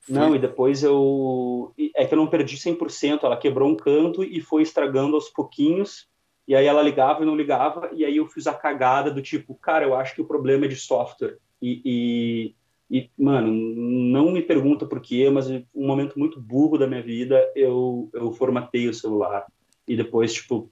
Não, 0.08 0.28
Foi- 0.28 0.36
e 0.36 0.40
depois 0.40 0.82
eu. 0.82 1.72
É 1.94 2.04
que 2.04 2.14
eu 2.14 2.18
não 2.18 2.26
perdi 2.26 2.56
100%. 2.56 3.24
Ela 3.24 3.36
quebrou 3.36 3.68
um 3.68 3.76
canto 3.76 4.22
e 4.24 4.40
foi 4.40 4.62
estragando 4.62 5.14
aos 5.14 5.28
pouquinhos. 5.28 6.08
E 6.46 6.56
aí 6.56 6.66
ela 6.66 6.82
ligava 6.82 7.22
e 7.22 7.26
não 7.26 7.36
ligava. 7.36 7.90
E 7.92 8.04
aí 8.04 8.16
eu 8.16 8.26
fiz 8.26 8.46
a 8.46 8.54
cagada 8.54 9.10
do 9.10 9.22
tipo, 9.22 9.54
cara, 9.54 9.84
eu 9.84 9.94
acho 9.94 10.14
que 10.14 10.20
o 10.20 10.26
problema 10.26 10.64
é 10.64 10.68
de 10.68 10.76
software. 10.76 11.38
E, 11.60 11.80
e, 11.84 12.54
e, 12.98 13.10
mano, 13.16 13.52
não 13.52 14.32
me 14.32 14.42
pergunta 14.42 14.84
por 14.84 15.00
quê, 15.00 15.30
mas 15.30 15.48
um 15.48 15.64
momento 15.74 16.18
muito 16.18 16.40
burro 16.40 16.76
da 16.76 16.86
minha 16.86 17.02
vida, 17.02 17.40
eu, 17.54 18.10
eu 18.12 18.32
formatei 18.32 18.88
o 18.88 18.94
celular. 18.94 19.46
E 19.86 19.96
depois, 19.96 20.34
tipo, 20.34 20.68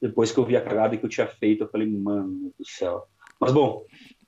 depois 0.00 0.30
que 0.30 0.38
eu 0.38 0.44
vi 0.44 0.56
a 0.56 0.60
cagada 0.60 0.96
que 0.96 1.04
eu 1.04 1.10
tinha 1.10 1.26
feito, 1.26 1.64
eu 1.64 1.68
falei, 1.68 1.88
mano 1.88 2.52
do 2.56 2.64
céu. 2.64 3.04
Mas 3.40 3.52
bom, 3.52 3.84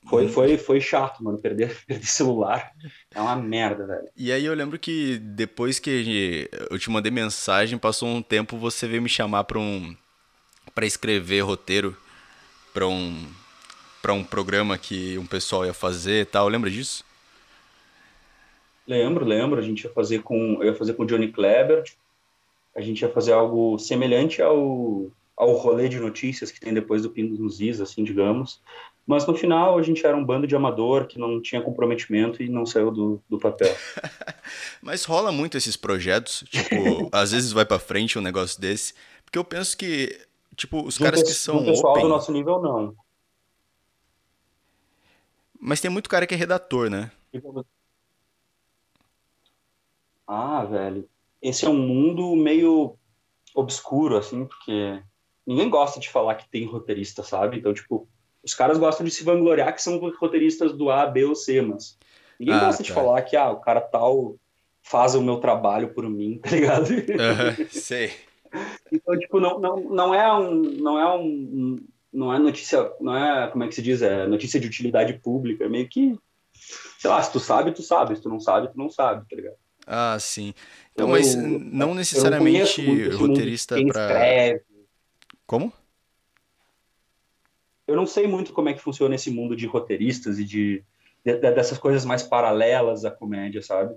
foi, 0.08 0.28
foi, 0.28 0.56
foi 0.56 0.80
chato, 0.80 1.22
mano. 1.22 1.38
Perder, 1.38 1.76
perder 1.86 2.06
celular 2.06 2.72
é 3.14 3.20
uma 3.20 3.36
merda, 3.36 3.86
velho. 3.86 4.08
E 4.16 4.32
aí 4.32 4.44
eu 4.44 4.54
lembro 4.54 4.78
que 4.78 5.18
depois 5.18 5.78
que 5.78 6.48
eu 6.70 6.78
te 6.78 6.90
mandei 6.90 7.10
mensagem, 7.10 7.78
passou 7.78 8.08
um 8.08 8.22
tempo, 8.22 8.56
você 8.56 8.86
veio 8.86 9.02
me 9.02 9.08
chamar 9.08 9.44
pra 9.44 9.58
um 9.58 9.94
para 10.74 10.86
escrever 10.86 11.40
roteiro 11.40 11.96
pra 12.72 12.86
um 12.86 13.26
para 14.00 14.12
um 14.14 14.24
programa 14.24 14.78
que 14.78 15.18
um 15.18 15.26
pessoal 15.26 15.66
ia 15.66 15.74
fazer 15.74 16.22
e 16.22 16.24
tal. 16.24 16.48
Lembra 16.48 16.70
disso? 16.70 17.04
Lembro, 18.86 19.24
lembro. 19.24 19.60
A 19.60 19.62
gente 19.62 19.84
ia 19.84 19.90
fazer 19.90 20.22
com, 20.22 20.58
eu 20.62 20.64
ia 20.64 20.74
fazer 20.74 20.94
com 20.94 21.02
o 21.02 21.06
Johnny 21.06 21.30
Kleber. 21.30 21.84
A 22.74 22.80
gente 22.80 23.02
ia 23.02 23.08
fazer 23.08 23.32
algo 23.32 23.78
semelhante 23.78 24.40
ao, 24.40 25.10
ao 25.36 25.52
rolê 25.52 25.88
de 25.88 26.00
notícias 26.00 26.50
que 26.50 26.60
tem 26.60 26.72
depois 26.72 27.02
do 27.02 27.10
Pingos 27.10 27.38
nos 27.38 27.60
Is, 27.60 27.80
assim, 27.80 28.02
digamos. 28.02 28.60
Mas 29.06 29.26
no 29.26 29.34
final 29.34 29.78
a 29.78 29.82
gente 29.82 30.04
era 30.06 30.16
um 30.16 30.24
bando 30.24 30.46
de 30.46 30.54
amador 30.54 31.06
que 31.06 31.18
não 31.18 31.40
tinha 31.40 31.60
comprometimento 31.60 32.42
e 32.42 32.48
não 32.48 32.64
saiu 32.64 32.90
do, 32.90 33.20
do 33.28 33.38
papel. 33.38 33.74
Mas 34.80 35.04
rola 35.04 35.32
muito 35.32 35.56
esses 35.56 35.76
projetos, 35.76 36.44
tipo, 36.48 37.08
às 37.10 37.32
vezes 37.32 37.52
vai 37.52 37.64
pra 37.64 37.78
frente 37.78 38.18
um 38.18 38.22
negócio 38.22 38.60
desse, 38.60 38.94
porque 39.24 39.38
eu 39.38 39.44
penso 39.44 39.76
que, 39.76 40.16
tipo, 40.54 40.84
os 40.86 41.00
um 41.00 41.04
caras 41.04 41.22
que 41.22 41.34
são 41.34 41.58
um 41.58 41.64
pessoal 41.64 41.92
open, 41.92 42.04
do 42.04 42.08
nosso 42.08 42.30
nível, 42.30 42.60
não. 42.60 42.94
mas 45.58 45.80
tem 45.80 45.90
muito 45.90 46.08
cara 46.08 46.26
que 46.26 46.34
é 46.34 46.36
redator, 46.36 46.88
né? 46.88 47.10
Ah, 50.26 50.64
velho. 50.64 51.08
Esse 51.42 51.64
é 51.64 51.68
um 51.68 51.76
mundo 51.76 52.36
meio 52.36 52.96
obscuro, 53.54 54.16
assim, 54.16 54.44
porque 54.44 55.02
ninguém 55.46 55.68
gosta 55.68 55.98
de 55.98 56.08
falar 56.08 56.36
que 56.36 56.48
tem 56.48 56.66
roteirista, 56.66 57.22
sabe? 57.22 57.58
Então, 57.58 57.74
tipo, 57.74 58.08
os 58.42 58.54
caras 58.54 58.78
gostam 58.78 59.04
de 59.04 59.10
se 59.12 59.24
vangloriar 59.24 59.74
que 59.74 59.82
são 59.82 59.98
roteiristas 60.18 60.72
do 60.72 60.90
A, 60.90 61.06
B 61.06 61.24
ou 61.24 61.34
C, 61.34 61.60
mas 61.62 61.98
ninguém 62.38 62.54
Ah, 62.54 62.60
gosta 62.60 62.82
de 62.82 62.88
tá. 62.88 62.94
falar 62.94 63.22
que, 63.22 63.36
ah, 63.36 63.50
o 63.50 63.60
cara 63.60 63.80
tal 63.80 64.36
faz 64.82 65.14
o 65.14 65.22
meu 65.22 65.38
trabalho 65.38 65.92
por 65.92 66.08
mim, 66.08 66.38
tá 66.42 66.50
ligado? 66.50 66.86
Sei. 67.70 68.12
Então, 68.90 69.18
tipo, 69.18 69.38
não, 69.38 69.60
não, 69.60 69.76
não 69.80 70.14
é 70.14 70.32
um, 70.32 70.54
não 70.54 70.98
é 70.98 71.16
um, 71.16 71.76
não 72.12 72.34
é 72.34 72.38
notícia, 72.38 72.90
não 73.00 73.16
é, 73.16 73.48
como 73.50 73.62
é 73.62 73.68
que 73.68 73.74
se 73.74 73.82
diz, 73.82 74.02
é 74.02 74.26
notícia 74.26 74.58
de 74.58 74.66
utilidade 74.66 75.12
pública, 75.20 75.64
é 75.64 75.68
meio 75.68 75.88
que, 75.88 76.18
sei 76.98 77.08
lá, 77.10 77.22
se 77.22 77.30
tu 77.30 77.38
sabe, 77.38 77.72
tu 77.72 77.82
sabe, 77.82 78.16
se 78.16 78.22
tu 78.22 78.28
não 78.28 78.40
sabe, 78.40 78.68
tu 78.68 78.76
não 78.78 78.90
sabe, 78.90 79.28
tá 79.28 79.36
ligado? 79.36 79.56
Ah, 79.86 80.16
sim. 80.18 80.54
Então, 80.92 81.06
Eu- 81.06 81.12
mas 81.12 81.36
não 81.36 81.94
necessariamente 81.94 82.82
de 82.82 83.08
roteirista 83.10 83.76
quem 83.76 83.86
pra. 83.86 84.02
escreve. 84.02 84.62
Como? 85.46 85.72
Eu 87.90 87.96
não 87.96 88.06
sei 88.06 88.26
muito 88.26 88.52
como 88.52 88.68
é 88.68 88.74
que 88.74 88.80
funciona 88.80 89.14
esse 89.14 89.30
mundo 89.30 89.56
de 89.56 89.66
roteiristas 89.66 90.38
e 90.38 90.44
de, 90.44 90.84
de- 91.24 91.38
de- 91.38 91.52
dessas 91.52 91.78
coisas 91.78 92.04
mais 92.04 92.22
paralelas 92.22 93.04
à 93.04 93.10
comédia, 93.10 93.60
sabe? 93.62 93.94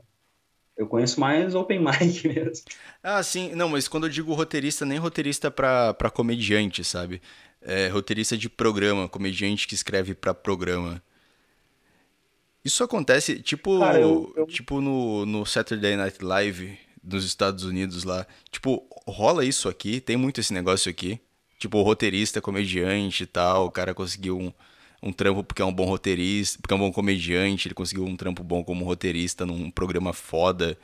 Eu 0.75 0.87
conheço 0.87 1.19
mais 1.19 1.53
open 1.53 1.79
mic 1.85 2.27
mesmo. 2.27 2.63
Ah, 3.03 3.21
sim. 3.21 3.53
Não, 3.53 3.69
mas 3.69 3.87
quando 3.87 4.05
eu 4.07 4.09
digo 4.09 4.33
roteirista, 4.33 4.85
nem 4.85 4.97
roteirista 4.97 5.51
pra, 5.51 5.93
pra 5.93 6.09
comediante, 6.09 6.83
sabe? 6.83 7.21
É 7.61 7.87
roteirista 7.87 8.35
de 8.37 8.49
programa, 8.49 9.07
comediante 9.07 9.67
que 9.67 9.75
escreve 9.75 10.13
pra 10.15 10.33
programa. 10.33 11.01
Isso 12.65 12.83
acontece, 12.83 13.41
tipo, 13.41 13.79
Cara, 13.79 13.99
eu- 13.99 14.33
eu- 14.35 14.47
tipo 14.47 14.79
no, 14.81 15.25
no 15.25 15.45
Saturday 15.45 15.95
Night 15.97 16.23
Live 16.23 16.77
dos 17.03 17.25
Estados 17.25 17.65
Unidos 17.65 18.03
lá. 18.05 18.25
Tipo, 18.49 18.87
rola 19.07 19.43
isso 19.45 19.67
aqui, 19.67 19.99
tem 19.99 20.15
muito 20.15 20.39
esse 20.39 20.53
negócio 20.53 20.89
aqui. 20.89 21.19
Tipo, 21.63 21.81
roteirista, 21.81 22.41
comediante 22.41 23.23
e 23.23 23.25
tal, 23.25 23.67
o 23.67 23.71
cara 23.71 23.93
conseguiu 23.93 24.37
um, 24.37 24.51
um 25.01 25.13
trampo 25.13 25.45
porque 25.45 25.61
é 25.61 25.65
um 25.65 25.71
bom 25.71 25.85
roteirista, 25.85 26.59
porque 26.61 26.73
é 26.73 26.75
um 26.75 26.79
bom 26.81 26.91
comediante, 26.91 27.69
ele 27.69 27.73
conseguiu 27.73 28.03
um 28.03 28.17
trampo 28.17 28.43
bom 28.43 28.65
como 28.65 28.83
roteirista 28.83 29.45
num 29.45 29.71
programa 29.71 30.11
foda. 30.11 30.77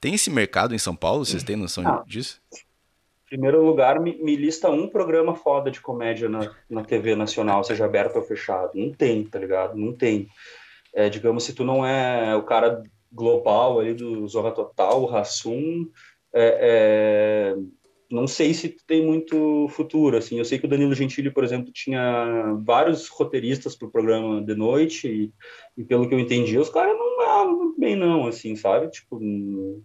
Tem 0.00 0.14
esse 0.14 0.30
mercado 0.30 0.74
em 0.74 0.78
São 0.78 0.96
Paulo? 0.96 1.26
Vocês 1.26 1.42
têm 1.42 1.56
noção 1.56 1.86
Ah. 1.86 2.02
disso? 2.06 2.40
Em 2.54 3.28
primeiro 3.28 3.62
lugar, 3.62 4.00
me, 4.00 4.16
me 4.16 4.34
lista 4.34 4.70
um 4.70 4.88
programa 4.88 5.34
foda 5.34 5.70
de 5.70 5.78
comédia 5.78 6.26
na, 6.26 6.50
na 6.70 6.82
TV 6.82 7.14
nacional, 7.14 7.62
seja 7.62 7.84
aberto 7.84 8.16
ou 8.16 8.22
fechado. 8.22 8.70
Não 8.74 8.94
tem, 8.94 9.24
tá 9.24 9.38
ligado? 9.38 9.76
Não 9.76 9.92
tem. 9.92 10.26
É, 10.94 11.10
digamos, 11.10 11.44
se 11.44 11.52
tu 11.52 11.64
não 11.64 11.84
é 11.84 12.34
o 12.34 12.44
cara 12.44 12.82
global 13.12 13.78
ali 13.78 13.92
do 13.92 14.26
Zorra 14.26 14.52
Total, 14.52 15.02
o 15.02 15.04
Rassum, 15.04 15.86
é, 16.32 17.54
é, 17.54 17.56
não 18.12 18.26
sei 18.26 18.52
se 18.52 18.68
tem 18.86 19.04
muito 19.04 19.66
futuro, 19.70 20.16
assim. 20.16 20.38
Eu 20.38 20.44
sei 20.44 20.58
que 20.58 20.66
o 20.66 20.68
Danilo 20.68 20.94
Gentili, 20.94 21.30
por 21.30 21.42
exemplo, 21.42 21.72
tinha 21.72 22.54
vários 22.62 23.08
roteiristas 23.08 23.74
pro 23.74 23.90
programa 23.90 24.42
de 24.42 24.54
noite 24.54 25.08
e, 25.08 25.32
e 25.80 25.84
pelo 25.84 26.06
que 26.08 26.14
eu 26.14 26.20
entendi, 26.20 26.58
os 26.58 26.68
caras 26.68 26.96
não 26.96 27.16
davam 27.18 27.74
bem 27.78 27.96
não, 27.96 28.26
assim, 28.26 28.54
sabe? 28.54 28.90
Tipo, 28.90 29.18
não, 29.18 29.82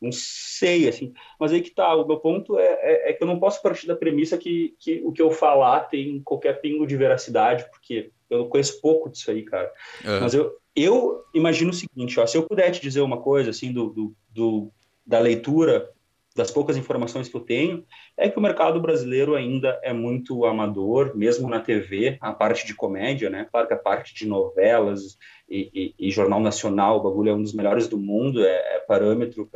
não 0.00 0.12
sei, 0.12 0.88
assim. 0.88 1.12
Mas 1.38 1.52
aí 1.52 1.60
que 1.62 1.70
tá, 1.70 1.94
o 1.94 2.06
meu 2.06 2.18
ponto 2.18 2.58
é, 2.58 2.66
é, 2.82 3.10
é 3.10 3.12
que 3.14 3.22
eu 3.22 3.26
não 3.26 3.40
posso 3.40 3.62
partir 3.62 3.86
da 3.86 3.96
premissa 3.96 4.36
que, 4.36 4.74
que 4.78 5.00
o 5.04 5.10
que 5.12 5.22
eu 5.22 5.30
falar 5.30 5.80
tem 5.88 6.20
qualquer 6.22 6.60
pingo 6.60 6.86
de 6.86 6.96
veracidade, 6.96 7.66
porque 7.70 8.10
eu 8.28 8.46
conheço 8.46 8.80
pouco 8.80 9.08
disso 9.08 9.30
aí, 9.30 9.42
cara. 9.42 9.72
Ah, 10.04 10.20
Mas 10.20 10.34
eu, 10.34 10.56
eu 10.76 11.24
imagino 11.34 11.70
o 11.70 11.74
seguinte, 11.74 12.20
ó, 12.20 12.26
se 12.26 12.36
eu 12.36 12.42
puder 12.46 12.70
te 12.70 12.80
dizer 12.80 13.00
uma 13.00 13.20
coisa, 13.20 13.50
assim, 13.50 13.72
do, 13.72 13.88
do, 13.90 14.14
do- 14.28 14.72
da 15.06 15.18
leitura, 15.18 15.90
das 16.36 16.50
poucas 16.50 16.76
informações 16.76 17.28
que 17.28 17.36
eu 17.36 17.40
tenho, 17.40 17.84
é 18.16 18.28
que 18.28 18.38
o 18.38 18.42
mercado 18.42 18.80
brasileiro 18.80 19.34
ainda 19.34 19.80
é 19.82 19.92
muito 19.92 20.44
amador, 20.44 21.16
mesmo 21.16 21.48
na 21.48 21.60
TV, 21.60 22.18
a 22.20 22.32
parte 22.32 22.66
de 22.66 22.74
comédia, 22.74 23.28
né? 23.28 23.48
Claro 23.50 23.66
que 23.66 23.74
a 23.74 23.78
parte 23.78 24.14
de 24.14 24.26
novelas 24.26 25.18
e, 25.48 25.70
e- 25.98 26.08
e 26.08 26.10
jornal 26.10 26.40
nacional, 26.40 26.98
o 26.98 27.02
bagulho 27.02 27.30
é 27.30 27.34
um 27.34 27.42
dos 27.42 27.52
melhores 27.52 27.88
do 27.88 27.98
mundo, 27.98 28.44
é, 28.44 28.76
é 28.76 28.78
parâmetro 28.80 29.48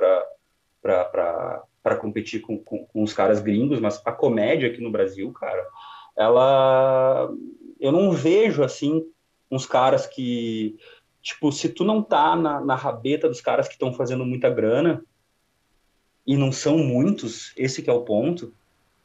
para 0.82 1.96
competir 2.00 2.40
com, 2.40 2.58
com, 2.58 2.84
com 2.86 3.02
os 3.02 3.12
caras 3.12 3.40
gringos, 3.40 3.78
mas 3.78 4.02
a 4.04 4.10
comédia 4.12 4.68
aqui 4.68 4.80
no 4.80 4.90
Brasil, 4.90 5.32
cara, 5.32 5.64
ela... 6.16 7.30
Eu 7.80 7.92
não 7.92 8.10
vejo, 8.12 8.62
assim, 8.64 9.04
uns 9.50 9.66
caras 9.66 10.06
que... 10.06 10.76
Tipo, 11.22 11.50
se 11.52 11.68
tu 11.68 11.84
não 11.84 12.02
tá 12.02 12.36
na, 12.36 12.60
na 12.60 12.74
rabeta 12.74 13.28
dos 13.28 13.40
caras 13.40 13.66
que 13.66 13.74
estão 13.74 13.92
fazendo 13.94 14.26
muita 14.26 14.50
grana, 14.50 15.02
e 16.26 16.36
não 16.36 16.50
são 16.50 16.78
muitos, 16.78 17.52
esse 17.56 17.82
que 17.82 17.90
é 17.90 17.92
o 17.92 18.02
ponto, 18.02 18.52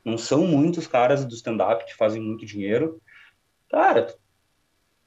não 0.04 0.18
são 0.18 0.48
muitos 0.48 0.88
caras 0.88 1.26
do 1.26 1.36
stand-up 1.36 1.86
que 1.86 1.96
fazem 1.96 2.22
muito 2.22 2.46
dinheiro, 2.46 3.02
cara, 3.70 4.16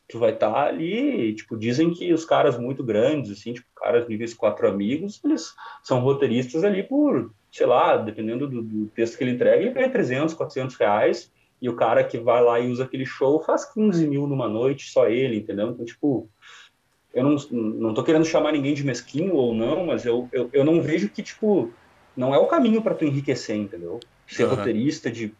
tu, 0.08 0.18
vai 0.18 0.32
estar 0.32 0.66
ali, 0.66 1.34
tipo, 1.34 1.56
dizem 1.56 1.92
que 1.92 2.12
os 2.12 2.24
caras 2.24 2.58
muito 2.58 2.84
grandes, 2.84 3.32
assim, 3.32 3.54
tipo, 3.54 3.66
caras 3.74 4.06
níveis 4.06 4.34
quatro 4.34 4.68
amigos, 4.68 5.20
eles 5.24 5.54
são 5.82 6.00
roteiristas 6.00 6.62
ali 6.64 6.82
por, 6.82 7.32
sei 7.50 7.66
lá, 7.66 7.96
dependendo 7.96 8.46
do, 8.46 8.62
do 8.62 8.86
texto 8.88 9.16
que 9.16 9.24
ele 9.24 9.32
entrega, 9.32 9.62
ele 9.62 9.72
ganha 9.72 9.90
300, 9.90 10.34
400 10.34 10.76
reais, 10.76 11.32
e 11.60 11.68
o 11.68 11.76
cara 11.76 12.04
que 12.04 12.18
vai 12.18 12.42
lá 12.42 12.58
e 12.60 12.70
usa 12.70 12.84
aquele 12.84 13.06
show 13.06 13.40
faz 13.40 13.64
15 13.64 14.06
mil 14.06 14.26
numa 14.26 14.48
noite, 14.48 14.90
só 14.90 15.08
ele, 15.08 15.36
entendeu? 15.36 15.70
Então, 15.70 15.84
tipo, 15.84 16.28
eu 17.14 17.22
não, 17.22 17.36
não 17.52 17.94
tô 17.94 18.02
querendo 18.02 18.24
chamar 18.24 18.52
ninguém 18.52 18.74
de 18.74 18.84
mesquinho 18.84 19.34
ou 19.34 19.54
não, 19.54 19.86
mas 19.86 20.04
eu, 20.04 20.28
eu, 20.32 20.50
eu 20.52 20.64
não 20.64 20.82
vejo 20.82 21.08
que, 21.08 21.22
tipo, 21.22 21.72
não 22.16 22.34
é 22.34 22.38
o 22.38 22.46
caminho 22.46 22.82
para 22.82 22.94
tu 22.94 23.04
enriquecer, 23.04 23.56
entendeu? 23.56 24.00
Ser 24.26 24.44
Aham. 24.44 24.56
roteirista 24.56 25.10
de, 25.10 25.34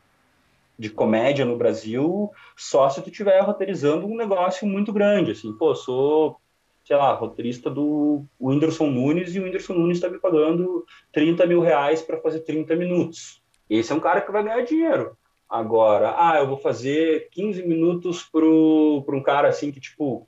de 0.79 0.91
comédia 0.91 1.45
no 1.45 1.57
Brasil, 1.57 2.31
só 2.57 2.89
se 2.89 3.03
tu 3.03 3.11
estiver 3.11 3.41
roteirizando 3.41 4.07
um 4.07 4.17
negócio 4.17 4.67
muito 4.67 4.93
grande, 4.93 5.33
assim, 5.33 5.53
pô, 5.57 5.75
sou, 5.75 6.37
sei 6.85 6.97
lá, 6.97 7.13
roteirista 7.15 7.71
do 7.71 8.25
Whindersson 8.41 8.89
Nunes 8.89 9.35
e 9.35 9.41
o 9.41 9.45
Whindersson 9.45 9.75
Nunes 9.75 9.99
está 9.99 10.09
me 10.09 10.19
pagando 10.19 10.85
30 11.13 11.47
mil 11.47 11.61
reais 11.61 12.03
para 12.03 12.21
fazer 12.21 12.41
30 12.41 12.75
minutos. 12.77 13.43
Esse 13.69 13.93
é 13.93 13.95
um 13.95 14.01
cara 14.01 14.21
que 14.21 14.33
vai 14.33 14.43
ganhar 14.43 14.63
dinheiro. 14.63 15.17
Agora, 15.49 16.15
ah, 16.17 16.39
eu 16.39 16.47
vou 16.47 16.57
fazer 16.57 17.29
15 17.31 17.63
minutos 17.67 18.23
para 18.23 18.47
um 18.47 19.23
cara 19.23 19.49
assim 19.49 19.71
que, 19.71 19.81
tipo, 19.81 20.27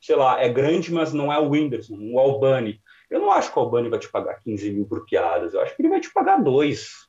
sei 0.00 0.14
lá, 0.14 0.40
é 0.40 0.48
grande, 0.48 0.92
mas 0.92 1.12
não 1.12 1.32
é 1.32 1.38
o 1.38 1.50
Whindersson, 1.50 1.96
o 1.98 2.18
Albani. 2.18 2.80
Eu 3.10 3.20
não 3.20 3.30
acho 3.30 3.52
que 3.52 3.58
o 3.58 3.62
Albani 3.62 3.88
vai 3.88 3.98
te 3.98 4.08
pagar 4.08 4.40
15 4.40 4.70
mil 4.72 4.86
por 4.86 5.04
piadas. 5.04 5.54
Eu 5.54 5.60
acho 5.60 5.74
que 5.74 5.82
ele 5.82 5.88
vai 5.88 6.00
te 6.00 6.12
pagar 6.12 6.42
dois, 6.42 7.08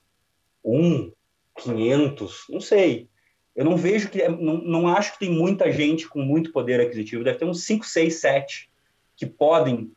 um, 0.64 1.12
500, 1.58 2.46
não 2.50 2.62
sei. 2.62 3.10
Eu 3.56 3.66
não 3.66 3.76
vejo 3.76 4.10
que, 4.10 4.26
não, 4.28 4.58
não 4.60 4.88
acho 4.88 5.14
que 5.14 5.20
tem 5.20 5.32
muita 5.32 5.72
gente 5.72 6.08
com 6.08 6.22
muito 6.22 6.52
poder 6.52 6.80
aquisitivo. 6.80 7.24
Deve 7.24 7.40
ter 7.40 7.46
uns 7.46 7.64
5, 7.66 7.86
6, 7.86 8.16
7 8.16 8.70
que 9.18 9.26
podem 9.26 9.92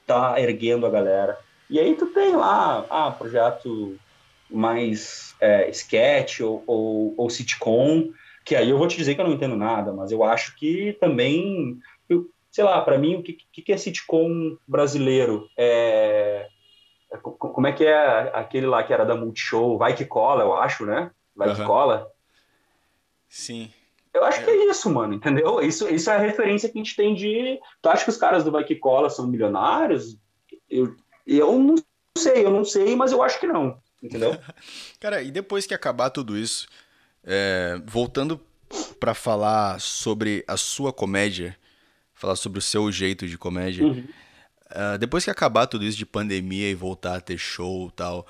estar 0.00 0.34
tá 0.34 0.40
erguendo 0.40 0.86
a 0.86 0.90
galera. 0.90 1.38
E 1.68 1.78
aí 1.78 1.94
tu 1.94 2.06
tem 2.06 2.34
lá, 2.34 2.86
ah, 2.88 3.10
projeto 3.10 3.96
mais 4.48 5.36
é, 5.40 5.70
sketch 5.70 6.40
ou, 6.40 6.64
ou, 6.66 7.14
ou 7.16 7.30
sitcom, 7.30 8.10
que 8.44 8.56
aí 8.56 8.68
eu 8.68 8.78
vou 8.78 8.88
te 8.88 8.96
dizer 8.96 9.14
que 9.14 9.20
eu 9.20 9.26
não 9.26 9.34
entendo 9.34 9.56
nada, 9.56 9.92
mas 9.92 10.10
eu 10.10 10.24
acho 10.24 10.56
que 10.56 10.96
também, 11.00 11.78
sei 12.50 12.64
lá, 12.64 12.80
para 12.80 12.98
mim, 12.98 13.16
o 13.16 13.22
que, 13.22 13.34
que 13.34 13.72
é 13.72 13.76
sitcom 13.76 14.56
brasileiro? 14.66 15.48
É, 15.56 16.48
é, 17.12 17.16
como 17.18 17.66
é 17.66 17.72
que 17.72 17.84
é 17.84 18.30
aquele 18.34 18.66
lá 18.66 18.82
que 18.82 18.92
era 18.92 19.04
da 19.04 19.14
Multishow? 19.14 19.78
Vai 19.78 19.94
que 19.94 20.04
cola, 20.04 20.42
eu 20.42 20.54
acho, 20.54 20.84
né? 20.84 21.10
Vai 21.34 21.48
uhum. 21.48 21.54
que 21.54 21.64
cola. 21.64 22.10
Sim. 23.28 23.70
Eu 24.12 24.24
acho 24.24 24.44
que 24.44 24.50
é 24.50 24.68
isso, 24.68 24.90
mano, 24.90 25.14
entendeu? 25.14 25.60
Isso, 25.60 25.88
isso 25.88 26.10
é 26.10 26.16
a 26.16 26.18
referência 26.18 26.68
que 26.68 26.76
a 26.76 26.82
gente 26.82 26.96
tem 26.96 27.14
de. 27.14 27.60
Tu 27.80 27.88
acha 27.88 28.04
que 28.04 28.10
os 28.10 28.16
caras 28.16 28.42
do 28.42 28.50
Vai 28.50 28.64
que 28.64 28.74
cola 28.74 29.08
são 29.08 29.28
milionários? 29.28 30.18
Eu, 30.68 30.96
eu 31.24 31.58
não 31.58 31.76
sei, 32.18 32.44
eu 32.44 32.50
não 32.50 32.64
sei, 32.64 32.96
mas 32.96 33.12
eu 33.12 33.22
acho 33.22 33.38
que 33.38 33.46
não, 33.46 33.80
entendeu? 34.02 34.36
Cara, 34.98 35.22
e 35.22 35.30
depois 35.30 35.64
que 35.64 35.74
acabar 35.74 36.10
tudo 36.10 36.36
isso, 36.36 36.66
é, 37.22 37.80
voltando 37.86 38.40
para 38.98 39.14
falar 39.14 39.80
sobre 39.80 40.44
a 40.46 40.56
sua 40.56 40.92
comédia, 40.92 41.56
falar 42.20 42.36
sobre 42.36 42.58
o 42.58 42.62
seu 42.62 42.90
jeito 42.92 43.26
de 43.26 43.38
comédia. 43.38 43.84
Uhum. 43.84 44.06
Uh, 44.70 44.98
depois 44.98 45.24
que 45.24 45.30
acabar 45.30 45.66
tudo 45.66 45.84
isso 45.84 45.98
de 45.98 46.06
pandemia 46.06 46.70
e 46.70 46.74
voltar 46.74 47.16
a 47.16 47.20
ter 47.20 47.38
show 47.38 47.88
e 47.88 47.92
tal, 47.92 48.26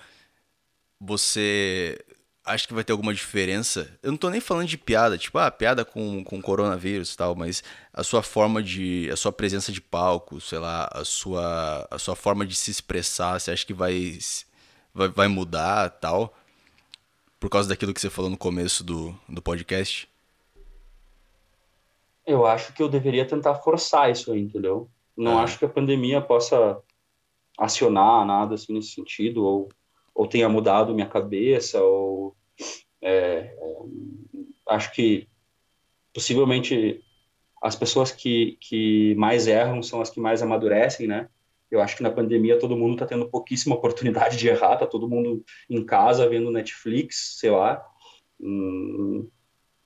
você 0.98 1.98
acha 2.44 2.66
que 2.66 2.74
vai 2.74 2.84
ter 2.84 2.92
alguma 2.92 3.12
diferença? 3.12 3.98
Eu 4.02 4.10
não 4.10 4.18
tô 4.18 4.30
nem 4.30 4.40
falando 4.40 4.68
de 4.68 4.78
piada, 4.78 5.18
tipo, 5.18 5.38
ah, 5.38 5.50
piada 5.50 5.84
com, 5.84 6.24
com 6.24 6.40
coronavírus 6.40 7.12
e 7.12 7.16
tal, 7.16 7.34
mas 7.34 7.62
a 7.92 8.02
sua 8.02 8.22
forma 8.22 8.62
de. 8.62 9.08
a 9.12 9.16
sua 9.16 9.32
presença 9.32 9.72
de 9.72 9.80
palco, 9.80 10.40
sei 10.40 10.58
lá, 10.58 10.88
a 10.92 11.04
sua, 11.04 11.86
a 11.90 11.98
sua 11.98 12.16
forma 12.16 12.46
de 12.46 12.54
se 12.54 12.70
expressar, 12.70 13.38
você 13.38 13.50
acha 13.50 13.66
que 13.66 13.74
vai, 13.74 14.18
vai, 14.94 15.08
vai 15.08 15.28
mudar 15.28 15.90
tal? 15.90 16.36
Por 17.38 17.48
causa 17.48 17.68
daquilo 17.68 17.94
que 17.94 18.00
você 18.00 18.10
falou 18.10 18.30
no 18.30 18.36
começo 18.36 18.84
do, 18.84 19.18
do 19.28 19.40
podcast? 19.40 20.09
Eu 22.30 22.46
acho 22.46 22.72
que 22.72 22.80
eu 22.80 22.88
deveria 22.88 23.26
tentar 23.26 23.56
forçar 23.56 24.08
isso 24.08 24.32
aí, 24.32 24.40
entendeu? 24.40 24.88
Não 25.16 25.36
ah. 25.36 25.42
acho 25.42 25.58
que 25.58 25.64
a 25.64 25.68
pandemia 25.68 26.20
possa 26.20 26.80
acionar 27.58 28.24
nada 28.24 28.54
assim 28.54 28.72
nesse 28.72 28.92
sentido, 28.92 29.44
ou, 29.44 29.68
ou 30.14 30.28
tenha 30.28 30.48
mudado 30.48 30.94
minha 30.94 31.08
cabeça, 31.08 31.82
ou 31.82 32.36
é, 33.02 33.52
é, 33.52 33.76
acho 34.68 34.92
que 34.92 35.28
possivelmente 36.14 37.02
as 37.60 37.74
pessoas 37.74 38.12
que, 38.12 38.56
que 38.60 39.16
mais 39.16 39.48
erram 39.48 39.82
são 39.82 40.00
as 40.00 40.08
que 40.08 40.20
mais 40.20 40.40
amadurecem, 40.40 41.08
né? 41.08 41.28
Eu 41.68 41.80
acho 41.80 41.96
que 41.96 42.02
na 42.02 42.12
pandemia 42.12 42.60
todo 42.60 42.76
mundo 42.76 42.92
está 42.92 43.06
tendo 43.06 43.28
pouquíssima 43.28 43.74
oportunidade 43.76 44.36
de 44.36 44.46
errar, 44.46 44.76
tá 44.76 44.86
todo 44.86 45.08
mundo 45.08 45.44
em 45.68 45.84
casa 45.84 46.28
vendo 46.28 46.48
Netflix, 46.52 47.38
sei 47.40 47.50
lá. 47.50 47.84
Hum, 48.40 49.28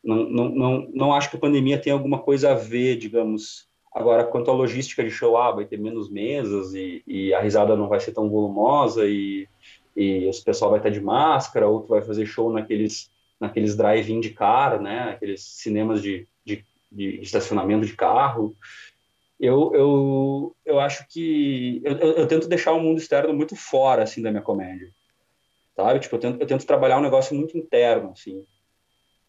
não, 0.05 0.29
não, 0.29 0.49
não, 0.49 0.91
não 0.93 1.15
acho 1.15 1.31
que 1.31 1.37
a 1.37 1.41
pandemia 1.41 1.81
tenha 1.81 1.95
alguma 1.95 2.19
coisa 2.19 2.53
a 2.53 2.55
ver, 2.55 2.97
digamos. 2.97 3.69
Agora, 3.93 4.25
quanto 4.25 4.51
à 4.51 4.55
logística 4.55 5.05
de 5.05 5.11
show, 5.11 5.37
ah, 5.37 5.53
vai 5.53 5.65
ter 5.65 5.79
menos 5.79 6.11
mesas 6.11 6.75
e, 6.75 7.03
e 7.07 7.33
a 7.33 7.41
risada 7.41 7.77
não 7.77 7.89
vai 7.89 8.01
ser 8.01 8.13
tão 8.13 8.29
volumosa 8.29 9.07
e, 9.07 9.49
e 9.97 10.29
o 10.29 10.45
pessoal 10.45 10.71
vai 10.71 10.81
estar 10.81 10.91
de 10.91 11.01
máscara, 11.01 11.69
outro 11.69 11.91
vai 11.91 12.03
fazer 12.03 12.27
show 12.27 12.53
naqueles, 12.53 13.11
naqueles 13.41 13.77
drive-in 13.77 14.21
de 14.21 14.31
cara, 14.31 14.79
né? 14.79 15.11
Aqueles 15.11 15.43
cinemas 15.43 16.03
de, 16.03 16.27
de, 16.45 16.65
de 16.91 17.21
estacionamento 17.21 17.87
de 17.87 17.95
carro 17.95 18.57
eu, 19.39 19.75
eu, 19.75 20.57
eu 20.65 20.81
acho 20.81 21.07
que 21.09 21.81
eu, 21.85 21.97
eu, 21.97 22.27
tento 22.27 22.49
deixar 22.49 22.73
o 22.73 22.81
mundo 22.81 22.99
externo 22.99 23.35
muito 23.35 23.57
fora 23.57 24.03
assim 24.03 24.23
da 24.23 24.31
minha 24.31 24.43
comédia 24.43 24.91
sabe 25.77 26.01
tipo 26.01 26.15
eu 26.15 26.21
tento, 26.21 26.41
eu 26.41 26.47
tento 26.47 26.67
trabalhar 26.67 26.99
um 26.99 27.03
negócio 27.03 27.35
muito 27.35 27.59
interno 27.59 28.11
assim 28.11 28.45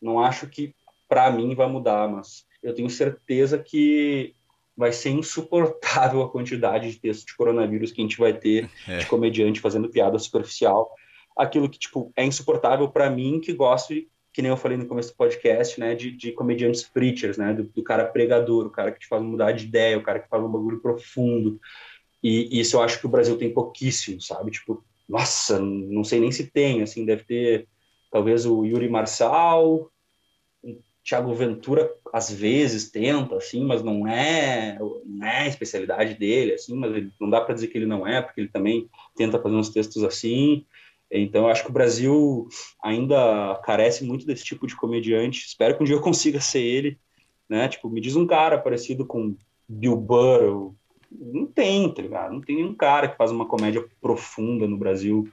não 0.01 0.19
acho 0.19 0.47
que 0.47 0.75
para 1.07 1.29
mim 1.31 1.55
vai 1.55 1.67
mudar 1.67 2.07
mas 2.09 2.45
eu 2.61 2.73
tenho 2.73 2.89
certeza 2.89 3.57
que 3.57 4.33
vai 4.75 4.91
ser 4.91 5.11
insuportável 5.11 6.21
a 6.21 6.29
quantidade 6.29 6.91
de 6.91 6.99
texto 6.99 7.27
de 7.27 7.35
coronavírus 7.35 7.91
que 7.91 8.01
a 8.01 8.03
gente 8.03 8.17
vai 8.17 8.33
ter 8.33 8.69
é. 8.87 8.97
de 8.99 9.05
comediante 9.05 9.59
fazendo 9.59 9.89
piada 9.89 10.17
superficial 10.19 10.89
aquilo 11.37 11.69
que 11.69 11.79
tipo 11.79 12.11
é 12.15 12.25
insuportável 12.25 12.89
para 12.89 13.09
mim 13.09 13.39
que 13.39 13.53
gosto 13.53 13.93
que 14.35 14.41
nem 14.41 14.51
eu 14.51 14.57
falei 14.57 14.77
no 14.77 14.85
começo 14.85 15.13
do 15.13 15.15
podcast, 15.15 15.79
né, 15.79 15.95
de, 15.95 16.11
de 16.11 16.33
comediantes 16.33 16.83
preachers, 16.83 17.37
né, 17.37 17.53
do, 17.53 17.63
do, 17.63 17.81
cara 17.81 18.03
pregador, 18.03 18.65
o 18.65 18.69
cara 18.69 18.91
que 18.91 18.99
te 18.99 19.07
faz 19.07 19.23
mudar 19.23 19.53
de 19.53 19.63
ideia, 19.63 19.97
o 19.97 20.03
cara 20.03 20.19
que 20.19 20.27
fala 20.27 20.43
um 20.43 20.51
bagulho 20.51 20.81
profundo. 20.81 21.57
E, 22.21 22.49
e 22.51 22.59
isso 22.59 22.75
eu 22.75 22.81
acho 22.81 22.99
que 22.99 23.05
o 23.05 23.09
Brasil 23.09 23.37
tem 23.37 23.53
pouquíssimo, 23.53 24.19
sabe? 24.19 24.51
Tipo, 24.51 24.83
nossa, 25.07 25.57
não 25.57 26.03
sei 26.03 26.19
nem 26.19 26.33
se 26.33 26.51
tem, 26.51 26.81
assim, 26.81 27.05
deve 27.05 27.23
ter 27.23 27.67
talvez 28.11 28.45
o 28.45 28.63
Yuri 28.63 28.89
Marçal, 28.89 29.91
o 30.63 30.81
Thiago 31.03 31.33
Ventura 31.33 31.91
às 32.13 32.31
vezes 32.31 32.89
tenta, 32.89 33.35
assim, 33.35 33.63
mas 33.65 33.83
não 33.83 34.07
é, 34.07 34.77
não 35.05 35.27
é 35.27 35.41
a 35.41 35.47
especialidade 35.47 36.15
dele, 36.15 36.53
assim, 36.53 36.75
mas 36.75 36.95
ele, 36.95 37.11
não 37.19 37.29
dá 37.29 37.41
para 37.41 37.53
dizer 37.53 37.67
que 37.67 37.77
ele 37.77 37.85
não 37.85 38.07
é, 38.07 38.21
porque 38.21 38.41
ele 38.41 38.49
também 38.49 38.89
tenta 39.15 39.41
fazer 39.41 39.55
uns 39.55 39.69
textos 39.69 40.03
assim. 40.03 40.65
Então, 41.11 41.47
acho 41.47 41.63
que 41.63 41.69
o 41.69 41.73
Brasil 41.73 42.47
ainda 42.83 43.59
carece 43.63 44.03
muito 44.03 44.25
desse 44.25 44.43
tipo 44.43 44.65
de 44.65 44.75
comediante. 44.75 45.45
Espero 45.45 45.75
que 45.75 45.83
um 45.83 45.85
dia 45.85 45.95
eu 45.95 46.01
consiga 46.01 46.39
ser 46.41 46.61
ele, 46.61 46.97
né? 47.47 47.67
Tipo, 47.67 47.89
me 47.89 48.01
diz 48.01 48.15
um 48.15 48.25
cara 48.25 48.57
parecido 48.57 49.05
com 49.05 49.35
Bill 49.67 49.95
Burr. 49.95 50.73
Não 51.11 51.45
tem, 51.45 51.93
tá 51.93 52.01
ligado? 52.01 52.33
Não 52.33 52.41
tem 52.41 52.55
nenhum 52.55 52.73
cara 52.73 53.07
que 53.07 53.17
faz 53.17 53.31
uma 53.31 53.47
comédia 53.47 53.85
profunda 54.01 54.67
no 54.67 54.77
Brasil. 54.77 55.29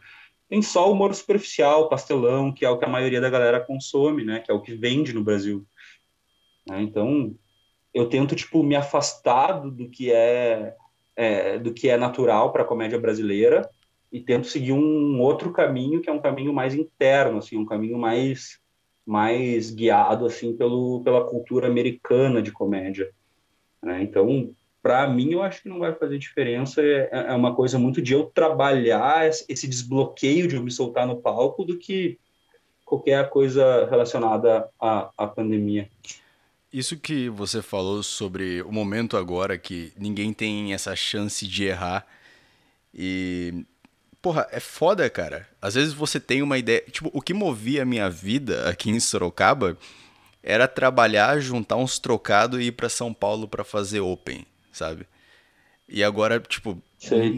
Tem 0.53 0.61
só 0.61 0.87
o 0.87 0.93
humor 0.93 1.15
superficial, 1.15 1.89
pastelão, 1.89 2.53
que 2.53 2.63
é 2.63 2.69
o 2.69 2.77
que 2.77 2.85
a 2.85 2.89
maioria 2.89 3.23
da 3.23 3.31
galera 3.31 3.59
consome, 3.59 4.23
né? 4.23 4.39
Que 4.39 4.51
é 4.51 4.55
o 4.55 4.61
que 4.61 4.75
vende 4.75 5.15
no 5.15 5.25
Brasil. 5.25 5.65
Né? 6.69 6.83
Então, 6.83 7.35
eu 7.95 8.07
tento, 8.07 8.37
tipo, 8.37 8.63
me 8.63 8.77
afastar 8.77 9.63
do 9.63 9.89
que 9.89 10.13
é, 10.13 10.77
é 11.17 11.59
do 11.59 11.73
que 11.73 11.89
é 11.89 11.97
natural 11.97 12.53
para 12.53 12.65
a 12.65 12.67
comédia 12.67 13.01
brasileira 13.01 13.67
e 14.13 14.21
tento 14.21 14.47
seguir 14.47 14.75
um 14.75 15.19
outro 15.23 15.55
caminho 15.55 16.03
que 16.03 16.11
é 16.11 16.13
um 16.13 16.21
caminho 16.21 16.53
mais 16.53 16.75
interno, 16.75 17.39
assim, 17.39 17.57
um 17.57 17.65
caminho 17.65 17.97
mais 17.97 18.61
mais 19.07 19.71
guiado 19.71 20.27
assim 20.27 20.55
pelo 20.55 21.03
pela 21.03 21.25
cultura 21.25 21.67
americana 21.67 22.43
de 22.43 22.53
comédia. 22.53 23.11
Né? 23.83 24.03
Então, 24.03 24.55
para 24.83 25.09
mim, 25.09 25.33
eu 25.33 25.43
acho 25.43 25.63
que 25.63 25.69
não 25.69 25.79
vai 25.79 25.95
fazer 25.95 26.19
diferença. 26.19 26.83
É, 26.83 27.09
é 27.13 27.33
uma 27.33 27.55
coisa 27.55 27.79
muito 27.79 28.03
de 28.03 28.13
eu 28.13 28.25
trabalhar 28.25 29.29
esse 29.49 29.69
desbloqueio 29.69 30.49
de 30.49 30.57
eu 30.57 30.63
me 30.63 30.71
soltar 30.71 31.07
no 31.07 31.17
palco 31.17 31.65
do 31.65 31.79
que 31.79 32.19
qualquer 32.85 33.31
coisa 33.31 33.87
relacionada 33.89 34.69
à, 34.79 35.11
à 35.17 35.27
pandemia. 35.27 35.89
Isso 36.73 36.99
que 36.99 37.29
você 37.29 37.63
falou 37.63 38.03
sobre 38.03 38.63
o 38.63 38.73
momento 38.73 39.17
agora 39.17 39.57
que 39.57 39.93
ninguém 39.97 40.33
tem 40.33 40.75
essa 40.75 40.97
chance 40.97 41.47
de 41.47 41.65
errar 41.65 42.07
e 42.93 43.65
porra, 44.21 44.47
é 44.51 44.61
foda, 44.61 45.09
cara. 45.11 45.49
Às 45.61 45.75
vezes 45.75 45.93
você 45.93 46.21
tem 46.21 46.43
uma 46.43 46.57
ideia. 46.57 46.83
Tipo, 46.91 47.11
o 47.13 47.21
que 47.21 47.35
movia 47.35 47.83
a 47.83 47.85
minha 47.85 48.09
vida 48.09 48.69
aqui 48.69 48.91
em 48.91 49.01
Sorocaba 49.01 49.77
era 50.43 50.67
trabalhar, 50.67 51.41
juntar 51.41 51.77
uns 51.77 51.99
trocados 51.99 52.61
e 52.61 52.65
ir 52.65 52.73
para 52.73 52.89
São 52.89 53.13
Paulo 53.13 53.47
para 53.47 53.65
fazer 53.65 54.01
open, 54.01 54.47
sabe? 54.73 55.07
E 55.89 56.03
agora, 56.03 56.41
tipo, 56.41 56.77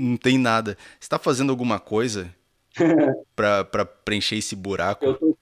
não 0.01 0.17
tem 0.17 0.39
nada. 0.39 0.77
Você 0.99 1.09
tá 1.09 1.19
fazendo 1.19 1.51
alguma 1.51 1.79
coisa 1.79 2.35
pra, 3.35 3.65
pra 3.65 3.85
preencher 3.85 4.37
esse 4.37 4.55
buraco? 4.55 5.05
Eu 5.05 5.15
tô, 5.15 5.39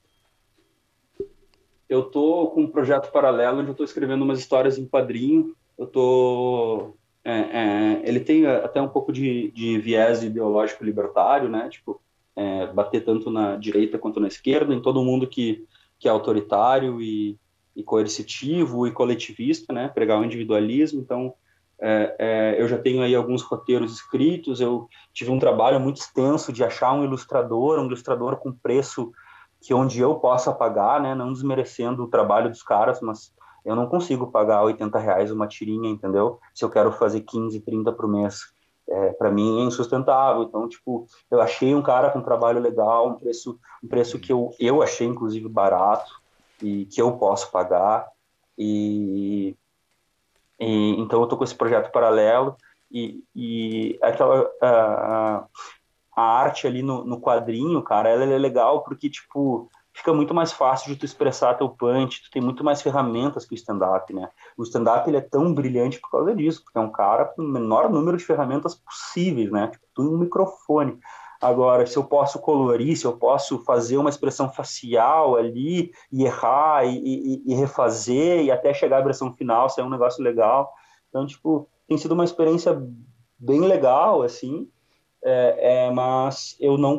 eu 1.89 2.03
tô 2.03 2.47
com 2.47 2.63
um 2.63 2.67
projeto 2.67 3.11
paralelo 3.11 3.59
onde 3.59 3.69
eu 3.69 3.75
tô 3.75 3.83
escrevendo 3.83 4.23
umas 4.23 4.39
histórias 4.39 4.77
em 4.77 4.87
quadrinho. 4.87 5.55
Eu 5.77 5.87
tô 5.87 6.95
é, 7.23 7.31
é, 7.31 8.01
ele 8.03 8.19
tem 8.19 8.45
até 8.45 8.81
um 8.81 8.89
pouco 8.89 9.13
de, 9.13 9.49
de 9.51 9.77
viés 9.79 10.23
ideológico 10.23 10.83
libertário, 10.83 11.47
né? 11.47 11.69
Tipo, 11.69 12.01
é, 12.35 12.67
bater 12.67 13.05
tanto 13.05 13.31
na 13.31 13.55
direita 13.55 13.97
quanto 13.97 14.19
na 14.19 14.27
esquerda, 14.27 14.73
em 14.73 14.81
todo 14.81 15.03
mundo 15.03 15.27
que, 15.27 15.65
que 15.97 16.07
é 16.07 16.11
autoritário 16.11 17.01
e, 17.01 17.37
e 17.75 17.81
coercitivo 17.81 18.85
e 18.85 18.91
coletivista, 18.91 19.71
né? 19.71 19.87
Pregar 19.87 20.19
o 20.19 20.25
individualismo. 20.25 20.99
Então, 20.99 21.33
é, 21.85 22.15
é, 22.17 22.61
eu 22.61 22.65
já 22.65 22.77
tenho 22.77 23.03
aí 23.03 23.13
alguns 23.13 23.41
roteiros 23.41 23.91
escritos, 23.91 24.61
eu 24.61 24.87
tive 25.13 25.31
um 25.31 25.37
trabalho 25.37 25.81
muito 25.81 25.97
extenso 25.97 26.53
de 26.53 26.63
achar 26.63 26.93
um 26.93 27.03
ilustrador, 27.03 27.77
um 27.77 27.87
ilustrador 27.87 28.37
com 28.37 28.53
preço 28.53 29.11
que 29.61 29.73
onde 29.73 29.99
eu 29.99 30.15
possa 30.15 30.53
pagar, 30.53 31.01
né, 31.01 31.13
não 31.13 31.33
desmerecendo 31.33 32.03
o 32.03 32.09
trabalho 32.09 32.49
dos 32.49 32.63
caras, 32.63 33.01
mas 33.01 33.33
eu 33.65 33.75
não 33.75 33.87
consigo 33.87 34.31
pagar 34.31 34.63
80 34.63 34.97
reais 34.97 35.29
uma 35.29 35.45
tirinha, 35.45 35.89
entendeu? 35.89 36.39
Se 36.53 36.63
eu 36.63 36.69
quero 36.69 36.91
fazer 36.93 37.21
15, 37.21 37.59
30 37.59 37.91
por 37.91 38.07
mês. 38.07 38.53
É, 38.89 39.13
para 39.13 39.31
mim 39.31 39.61
é 39.61 39.63
insustentável. 39.63 40.43
Então, 40.43 40.67
tipo, 40.67 41.05
eu 41.31 41.41
achei 41.41 41.73
um 41.73 41.81
cara 41.81 42.11
com 42.11 42.19
um 42.19 42.23
trabalho 42.23 42.59
legal, 42.59 43.09
um 43.09 43.15
preço, 43.15 43.57
um 43.81 43.87
preço 43.87 44.19
que 44.19 44.31
eu, 44.31 44.51
eu 44.59 44.81
achei, 44.81 45.07
inclusive, 45.07 45.47
barato 45.47 46.11
e 46.61 46.85
que 46.85 47.01
eu 47.01 47.13
posso 47.13 47.49
pagar. 47.51 48.07
E, 48.57 49.55
e, 50.63 50.99
então 50.99 51.21
eu 51.21 51.27
tô 51.27 51.37
com 51.37 51.43
esse 51.43 51.55
projeto 51.55 51.91
paralelo 51.91 52.55
e, 52.91 53.23
e 53.35 53.99
aquela 54.01 54.49
a, 54.61 55.45
a 56.15 56.21
arte 56.21 56.67
ali 56.67 56.81
no, 56.81 57.03
no 57.03 57.19
quadrinho, 57.19 57.81
cara, 57.81 58.09
ela 58.09 58.23
é 58.23 58.37
legal 58.37 58.83
porque 58.83 59.09
tipo 59.09 59.69
fica 59.93 60.11
muito 60.13 60.33
mais 60.33 60.51
fácil 60.51 60.91
de 60.91 60.99
tu 60.99 61.05
expressar 61.05 61.53
teu 61.53 61.69
punch, 61.69 62.23
tu 62.23 62.31
tem 62.31 62.41
muito 62.41 62.63
mais 62.63 62.81
ferramentas 62.81 63.45
que 63.45 63.53
o 63.53 63.55
stand-up, 63.55 64.11
né? 64.11 64.27
O 64.57 64.63
stand-up 64.63 65.07
ele 65.07 65.17
é 65.17 65.21
tão 65.21 65.53
brilhante 65.53 65.99
por 65.99 66.09
causa 66.09 66.35
disso, 66.35 66.63
porque 66.63 66.77
é 66.77 66.81
um 66.81 66.91
cara 66.91 67.25
com 67.25 67.43
o 67.43 67.47
menor 67.47 67.89
número 67.91 68.17
de 68.17 68.25
ferramentas 68.25 68.73
possíveis, 68.73 69.51
né? 69.51 69.67
Tipo, 69.67 69.85
tu 69.93 70.01
um 70.01 70.17
microfone. 70.17 70.97
Agora, 71.43 71.85
se 71.85 71.97
eu 71.97 72.05
posso 72.05 72.39
colorir, 72.39 72.95
se 72.95 73.03
eu 73.03 73.17
posso 73.17 73.59
fazer 73.65 73.97
uma 73.97 74.09
expressão 74.09 74.49
facial 74.49 75.35
ali 75.35 75.91
e 76.09 76.23
errar 76.23 76.85
e, 76.85 76.97
e, 76.97 77.43
e 77.45 77.53
refazer 77.53 78.45
e 78.45 78.49
até 78.49 78.73
chegar 78.73 78.99
à 78.99 79.03
versão 79.03 79.33
final, 79.33 79.69
ser 79.69 79.81
é 79.81 79.83
um 79.83 79.89
negócio 79.89 80.23
legal. 80.23 80.71
Então, 81.09 81.25
tipo, 81.25 81.67
tem 81.85 81.97
sido 81.97 82.13
uma 82.13 82.23
experiência 82.23 82.81
bem 83.37 83.59
legal, 83.59 84.21
assim, 84.21 84.69
é, 85.21 85.87
é, 85.87 85.91
mas 85.91 86.55
eu 86.61 86.77
não 86.77 86.97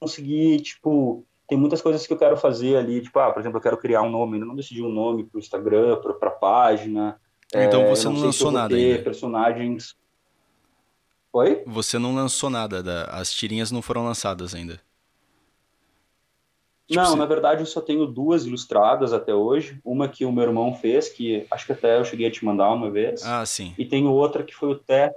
consegui, 0.00 0.58
tipo, 0.58 1.24
tem 1.46 1.56
muitas 1.56 1.80
coisas 1.80 2.04
que 2.04 2.12
eu 2.12 2.18
quero 2.18 2.36
fazer 2.36 2.76
ali, 2.76 3.00
tipo, 3.00 3.16
ah, 3.20 3.30
por 3.30 3.38
exemplo, 3.38 3.58
eu 3.58 3.62
quero 3.62 3.78
criar 3.78 4.02
um 4.02 4.10
nome, 4.10 4.40
eu 4.40 4.46
não 4.46 4.56
decidi 4.56 4.82
um 4.82 4.90
nome 4.90 5.22
para 5.22 5.36
o 5.36 5.40
Instagram, 5.40 6.00
para 6.00 6.28
a 6.28 6.32
página. 6.32 7.20
Então 7.54 7.82
é, 7.82 7.88
você 7.88 8.06
não, 8.06 8.14
não 8.14 8.22
lançou 8.22 8.50
nada 8.50 8.74
ainda. 8.74 9.04
personagens 9.04 9.94
Oi? 11.34 11.64
Você 11.66 11.98
não 11.98 12.14
lançou 12.14 12.48
nada, 12.48 12.80
da... 12.80 13.06
as 13.06 13.32
tirinhas 13.32 13.72
não 13.72 13.82
foram 13.82 14.04
lançadas 14.04 14.54
ainda. 14.54 14.80
Tipo, 16.86 17.00
não, 17.00 17.10
você... 17.10 17.16
na 17.16 17.26
verdade 17.26 17.60
eu 17.62 17.66
só 17.66 17.80
tenho 17.80 18.06
duas 18.06 18.46
ilustradas 18.46 19.12
até 19.12 19.34
hoje. 19.34 19.80
Uma 19.84 20.06
que 20.06 20.24
o 20.24 20.30
meu 20.30 20.44
irmão 20.44 20.72
fez, 20.76 21.08
que 21.08 21.44
acho 21.50 21.66
que 21.66 21.72
até 21.72 21.98
eu 21.98 22.04
cheguei 22.04 22.28
a 22.28 22.30
te 22.30 22.44
mandar 22.44 22.70
uma 22.72 22.88
vez. 22.88 23.24
Ah, 23.24 23.44
sim. 23.44 23.74
E 23.76 23.84
tenho 23.84 24.12
outra 24.12 24.44
que 24.44 24.54
foi 24.54 24.70
o, 24.70 24.74
te... 24.76 25.12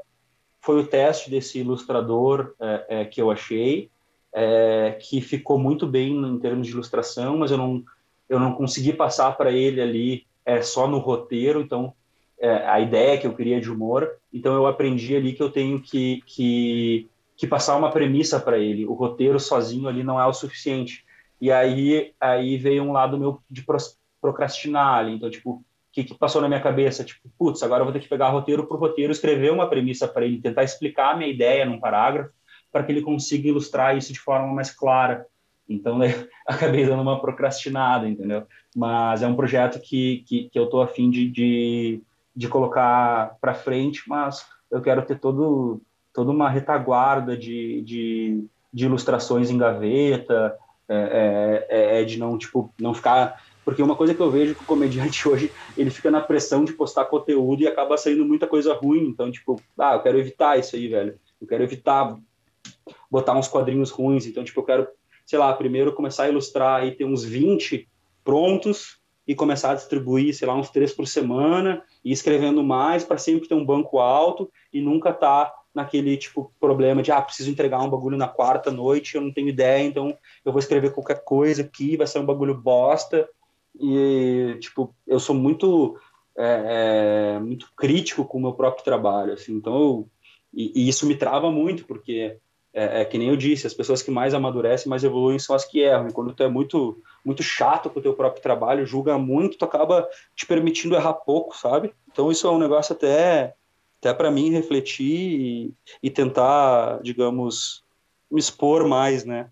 foi 0.59 0.80
o 0.80 0.88
teste 0.88 1.30
desse 1.30 1.59
ilustrador 1.59 2.55
é, 2.59 2.86
é, 2.89 3.05
que 3.05 3.22
eu 3.22 3.30
achei, 3.30 3.91
é, 4.34 4.97
que 4.99 5.22
ficou 5.22 5.59
muito 5.59 5.86
bem 5.86 6.15
em 6.15 6.39
termos 6.39 6.65
de 6.65 6.74
ilustração, 6.74 7.38
mas 7.38 7.51
eu 7.51 7.59
não, 7.59 7.84
eu 8.28 8.39
não 8.39 8.55
consegui 8.55 8.91
passar 8.91 9.38
para 9.38 9.51
ele 9.51 9.80
ali 9.80 10.26
é, 10.43 10.63
só 10.63 10.88
no 10.88 10.97
roteiro, 10.97 11.61
então 11.61 11.93
é, 12.39 12.67
a 12.67 12.79
ideia 12.79 13.17
que 13.17 13.25
eu 13.25 13.35
queria 13.35 13.59
de 13.59 13.71
humor. 13.71 14.09
Então 14.31 14.55
eu 14.55 14.67
aprendi 14.67 15.15
ali 15.15 15.33
que 15.33 15.41
eu 15.41 15.49
tenho 15.49 15.81
que, 15.81 16.21
que, 16.25 17.09
que 17.35 17.47
passar 17.47 17.75
uma 17.75 17.91
premissa 17.91 18.39
para 18.39 18.57
ele. 18.57 18.85
O 18.85 18.93
roteiro 18.93 19.39
sozinho 19.39 19.88
ali 19.88 20.03
não 20.03 20.19
é 20.19 20.25
o 20.25 20.33
suficiente. 20.33 21.05
E 21.39 21.51
aí, 21.51 22.13
aí 22.19 22.57
veio 22.57 22.83
um 22.83 22.91
lado 22.91 23.17
meu 23.17 23.41
de 23.49 23.63
procrastinar 24.19 24.99
ali. 24.99 25.13
Então, 25.13 25.29
tipo, 25.29 25.51
o 25.51 25.63
que, 25.91 26.03
que 26.03 26.17
passou 26.17 26.41
na 26.41 26.47
minha 26.47 26.61
cabeça? 26.61 27.03
Tipo, 27.03 27.29
putz, 27.38 27.61
agora 27.63 27.81
eu 27.81 27.85
vou 27.85 27.93
ter 27.93 27.99
que 27.99 28.09
pegar 28.09 28.29
roteiro 28.29 28.65
por 28.67 28.79
roteiro, 28.79 29.11
escrever 29.11 29.51
uma 29.51 29.69
premissa 29.69 30.07
para 30.07 30.25
ele, 30.25 30.41
tentar 30.41 30.63
explicar 30.63 31.13
a 31.13 31.17
minha 31.17 31.29
ideia 31.29 31.65
num 31.65 31.79
parágrafo, 31.79 32.31
para 32.71 32.83
que 32.83 32.91
ele 32.91 33.01
consiga 33.01 33.47
ilustrar 33.47 33.95
isso 33.97 34.11
de 34.11 34.19
forma 34.19 34.53
mais 34.53 34.71
clara. 34.71 35.25
Então, 35.69 35.97
né, 35.97 36.07
acabei 36.45 36.85
dando 36.85 37.01
uma 37.01 37.19
procrastinada, 37.19 38.07
entendeu? 38.07 38.45
Mas 38.75 39.21
é 39.21 39.27
um 39.27 39.35
projeto 39.35 39.79
que, 39.79 40.23
que, 40.27 40.49
que 40.49 40.57
eu 40.57 40.67
tô 40.67 40.81
afim 40.81 41.09
de, 41.09 41.29
de, 41.29 42.01
de 42.38 42.47
colocar 42.47 43.35
para 43.41 43.55
frente, 43.55 44.03
mas 44.07 44.45
eu 44.69 44.79
quero 44.79 45.01
ter 45.01 45.17
todo, 45.17 45.81
toda 46.13 46.29
uma 46.29 46.47
retaguarda 46.47 47.35
de, 47.35 47.81
de, 47.81 48.45
de 48.71 48.85
ilustrações 48.85 49.49
em 49.49 49.57
gaveta, 49.57 50.55
é, 50.88 50.95
é, 50.95 51.67
é, 51.67 52.01
é, 52.01 52.03
de 52.05 52.19
não, 52.19 52.38
tipo, 52.38 52.71
não 52.79 52.93
ficar... 52.93 53.43
Porque 53.65 53.81
uma 53.81 53.95
coisa 53.95 54.13
que 54.13 54.21
eu 54.21 54.29
vejo 54.29 54.53
que 54.53 54.61
o 54.61 54.67
comediante 54.67 55.27
hoje, 55.27 55.51
ele 55.75 55.89
fica 55.89 56.11
na 56.11 56.21
pressão 56.21 56.63
de 56.63 56.73
postar 56.73 57.05
conteúdo 57.05 57.63
e 57.63 57.67
acaba 57.67 57.97
saindo 57.97 58.23
muita 58.23 58.45
coisa 58.45 58.71
ruim. 58.71 59.07
Então, 59.07 59.31
tipo, 59.31 59.59
ah, 59.75 59.95
eu 59.95 60.01
quero 60.01 60.19
evitar 60.19 60.59
isso 60.59 60.75
aí, 60.75 60.88
velho. 60.88 61.19
Eu 61.41 61.47
quero 61.47 61.63
evitar 61.63 62.15
botar 63.09 63.33
uns 63.33 63.47
quadrinhos 63.47 63.89
ruins. 63.89 64.27
Então, 64.27 64.43
tipo, 64.43 64.59
eu 64.59 64.63
quero, 64.63 64.88
sei 65.25 65.39
lá, 65.39 65.51
primeiro 65.53 65.91
começar 65.91 66.25
a 66.25 66.29
ilustrar 66.29 66.85
e 66.85 66.91
ter 66.91 67.03
uns 67.03 67.23
20 67.23 67.89
prontos 68.23 68.99
e 69.28 69.36
começar 69.36 69.71
a 69.71 69.75
distribuir, 69.75 70.34
sei 70.34 70.47
lá, 70.47 70.55
uns 70.55 70.69
três 70.69 70.93
por 70.93 71.07
semana 71.07 71.84
e 72.03 72.11
escrevendo 72.11 72.63
mais 72.63 73.03
para 73.03 73.17
sempre 73.17 73.47
ter 73.47 73.55
um 73.55 73.65
banco 73.65 73.99
alto 73.99 74.49
e 74.71 74.80
nunca 74.80 75.11
tá 75.11 75.53
naquele 75.75 76.17
tipo 76.17 76.51
problema 76.59 77.03
de 77.03 77.11
ah, 77.11 77.21
preciso 77.21 77.51
entregar 77.51 77.82
um 77.82 77.89
bagulho 77.89 78.17
na 78.17 78.28
quarta 78.28 78.71
noite, 78.71 79.15
eu 79.15 79.21
não 79.21 79.32
tenho 79.32 79.49
ideia, 79.49 79.86
então 79.86 80.17
eu 80.43 80.51
vou 80.51 80.59
escrever 80.59 80.93
qualquer 80.93 81.23
coisa 81.23 81.61
aqui, 81.61 81.97
vai 81.97 82.07
ser 82.07 82.19
um 82.19 82.25
bagulho 82.25 82.55
bosta. 82.55 83.30
E 83.80 84.57
tipo, 84.59 84.95
eu 85.05 85.19
sou 85.19 85.36
muito 85.36 85.99
é, 86.36 87.36
é, 87.36 87.39
muito 87.39 87.71
crítico 87.75 88.25
com 88.25 88.38
o 88.38 88.41
meu 88.41 88.53
próprio 88.53 88.84
trabalho, 88.84 89.34
assim, 89.34 89.53
então 89.53 89.75
eu, 89.75 90.09
e, 90.53 90.71
e 90.84 90.89
isso 90.89 91.05
me 91.05 91.15
trava 91.15 91.51
muito 91.51 91.86
porque 91.86 92.39
é, 92.78 93.01
é, 93.01 93.05
que 93.05 93.17
nem 93.17 93.30
eu 93.30 93.36
disse, 93.36 93.65
as 93.65 93.73
pessoas 93.73 94.03
que 94.03 94.11
mais 94.11 94.36
amadurecem, 94.36 94.88
mais 94.88 95.03
evoluem 95.03 95.39
são 95.39 95.55
as 95.55 95.65
que 95.65 95.80
erram. 95.80 96.07
E 96.07 96.13
quando 96.13 96.32
tu 96.32 96.43
é 96.43 96.47
muito 96.47 97.01
muito 97.25 97.41
chato 97.41 97.89
com 97.89 97.99
o 97.99 98.01
teu 98.01 98.13
próprio 98.13 98.41
trabalho, 98.41 98.86
julga 98.86 99.17
muito, 99.17 99.57
tu 99.57 99.65
acaba 99.65 100.07
te 100.36 100.45
permitindo 100.45 100.95
errar 100.95 101.13
pouco, 101.13 101.57
sabe? 101.57 101.91
Então 102.09 102.32
isso 102.32 102.45
é 102.45 102.51
um 102.51 102.59
negócio 102.59 102.93
até 102.93 103.55
até 103.99 104.13
para 104.13 104.30
mim 104.30 104.51
refletir 104.51 105.41
e, 105.41 105.73
e, 106.03 106.09
tentar, 106.11 107.01
digamos, 107.01 107.84
me 108.30 108.39
expor 108.39 108.88
mais, 108.88 109.25
né? 109.25 109.49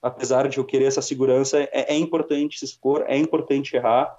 Apesar 0.00 0.48
de 0.48 0.58
eu 0.58 0.64
querer 0.64 0.84
essa 0.84 1.02
segurança, 1.02 1.60
é, 1.60 1.92
é 1.92 1.96
importante 1.96 2.56
se 2.56 2.64
expor, 2.64 3.04
é 3.08 3.18
importante 3.18 3.74
errar. 3.74 4.16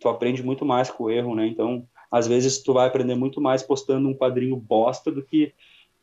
Tu 0.00 0.08
aprende 0.08 0.42
muito 0.42 0.64
mais 0.64 0.90
com 0.90 1.04
o 1.04 1.10
erro, 1.10 1.34
né? 1.34 1.46
Então, 1.46 1.86
às 2.10 2.26
vezes 2.26 2.62
tu 2.62 2.72
vai 2.72 2.88
aprender 2.88 3.14
muito 3.14 3.42
mais 3.42 3.62
postando 3.62 4.08
um 4.08 4.14
quadrinho 4.14 4.56
bosta 4.56 5.12
do 5.12 5.22
que 5.22 5.52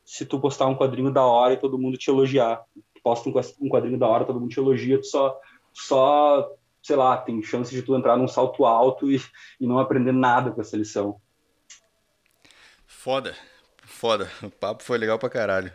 se 0.08 0.26
tu 0.26 0.40
postar 0.40 0.68
um 0.68 0.76
quadrinho 0.76 1.12
da 1.12 1.26
hora 1.26 1.54
e 1.54 1.58
todo 1.58 1.78
mundo 1.78 1.98
te 1.98 2.10
elogiar. 2.10 2.64
Posta 3.04 3.28
um 3.30 3.70
quadrinho 3.70 4.00
da 4.00 4.08
hora, 4.08 4.24
todo 4.24 4.40
mundo 4.40 4.50
te 4.50 4.58
elogia, 4.58 4.98
tu 4.98 5.06
só, 5.06 5.38
só 5.74 6.50
sei 6.82 6.96
lá, 6.96 7.18
tem 7.18 7.44
chance 7.44 7.76
de 7.76 7.82
tu 7.82 7.94
entrar 7.94 8.16
num 8.16 8.28
salto 8.28 8.66
alto 8.66 9.12
e, 9.12 9.22
e 9.60 9.68
não 9.68 9.80
aprender 9.80 10.14
nada 10.14 10.50
com 10.52 10.62
essa 10.62 10.78
lição. 10.78 11.20
Foda, 12.86 13.36
foda. 13.84 14.32
O 14.42 14.50
papo 14.50 14.82
foi 14.82 14.98
legal 14.98 15.20
pra 15.20 15.30
caralho. 15.30 15.74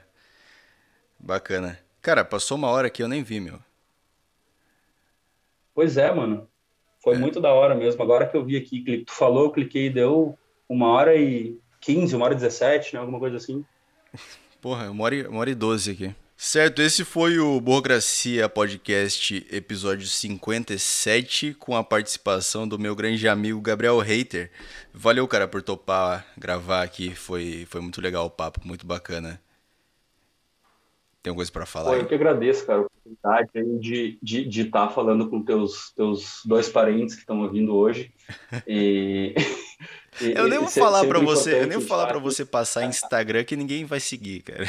Bacana. 1.20 1.78
Cara, 2.00 2.24
passou 2.24 2.56
uma 2.56 2.70
hora 2.70 2.88
que 2.88 3.02
eu 3.02 3.08
nem 3.08 3.22
vi, 3.22 3.38
meu. 3.38 3.58
Pois 5.74 5.98
é, 5.98 6.10
mano. 6.10 6.48
Foi 7.04 7.16
é. 7.16 7.18
muito 7.18 7.38
da 7.38 7.52
hora 7.52 7.74
mesmo. 7.74 8.02
Agora 8.02 8.26
que 8.26 8.36
eu 8.36 8.44
vi 8.44 8.56
aqui, 8.56 9.04
tu 9.04 9.12
falou, 9.12 9.44
eu 9.44 9.52
cliquei 9.52 9.88
e 9.88 9.92
deu 9.92 10.38
uma 10.66 10.88
hora 10.88 11.14
e 11.14 11.60
quinze, 11.82 12.16
uma 12.16 12.24
hora 12.24 12.34
e 12.34 12.36
dezessete, 12.36 12.94
né? 12.94 13.00
Alguma 13.00 13.18
coisa 13.18 13.36
assim. 13.36 13.62
Porra, 14.60 14.90
uma 14.90 15.04
hora, 15.04 15.14
e, 15.14 15.26
uma 15.26 15.40
hora 15.40 15.50
e 15.50 15.54
doze 15.54 15.90
aqui. 15.90 16.14
Certo, 16.36 16.82
esse 16.82 17.04
foi 17.04 17.38
o 17.38 17.60
Burocracia 17.60 18.48
Podcast, 18.48 19.46
episódio 19.48 20.08
57, 20.08 21.54
com 21.54 21.76
a 21.76 21.84
participação 21.84 22.66
do 22.66 22.78
meu 22.78 22.96
grande 22.96 23.28
amigo 23.28 23.60
Gabriel 23.60 23.98
Reiter. 24.00 24.50
Valeu, 24.92 25.28
cara, 25.28 25.46
por 25.46 25.62
topar 25.62 26.26
gravar 26.36 26.82
aqui, 26.82 27.14
foi, 27.14 27.64
foi 27.68 27.80
muito 27.80 28.00
legal 28.00 28.26
o 28.26 28.30
papo, 28.30 28.60
muito 28.64 28.84
bacana. 28.84 29.40
Tem 31.22 31.30
alguma 31.30 31.38
coisa 31.38 31.52
para 31.52 31.64
falar? 31.64 31.90
Pô, 31.90 31.96
eu 31.96 32.06
que 32.06 32.14
agradeço, 32.14 32.66
cara, 32.66 32.80
a 32.80 32.82
oportunidade 32.82 33.48
de 33.78 34.04
estar 34.04 34.18
de, 34.20 34.44
de 34.48 34.64
tá 34.64 34.88
falando 34.88 35.30
com 35.30 35.40
teus, 35.40 35.92
teus 35.92 36.42
dois 36.44 36.68
parentes 36.68 37.14
que 37.14 37.20
estão 37.20 37.40
ouvindo 37.42 37.72
hoje. 37.76 38.12
E... 40.20 40.32
eu 40.32 40.48
nem 40.48 40.58
vou 40.58 40.68
falar 40.68 41.06
para 41.06 41.18
você, 41.18 41.62
eu 41.62 41.66
nem 41.66 41.78
vou 41.78 41.86
falar 41.86 42.06
para 42.06 42.18
você 42.18 42.44
passar 42.44 42.84
Instagram 42.86 43.44
que 43.44 43.56
ninguém 43.56 43.84
vai 43.84 44.00
seguir, 44.00 44.42
cara. 44.42 44.64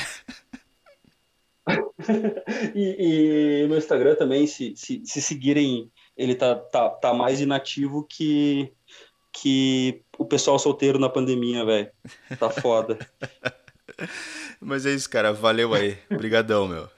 e, 2.75 3.63
e, 3.63 3.67
no 3.67 3.77
Instagram 3.77 4.15
também, 4.15 4.47
se, 4.47 4.73
se, 4.75 5.01
se, 5.05 5.21
seguirem, 5.21 5.91
ele 6.15 6.35
tá, 6.35 6.55
tá, 6.55 6.89
tá 6.89 7.13
mais 7.13 7.41
inativo 7.41 8.05
que, 8.09 8.71
que 9.31 10.01
o 10.17 10.25
pessoal 10.25 10.59
solteiro 10.59 10.99
na 10.99 11.09
pandemia, 11.09 11.65
velho. 11.65 11.91
Tá 12.39 12.49
foda. 12.49 12.97
Mas 14.59 14.85
é 14.85 14.91
isso, 14.91 15.09
cara. 15.09 15.33
Valeu 15.33 15.73
aí. 15.73 15.97
Obrigadão, 16.09 16.67
meu. 16.67 16.89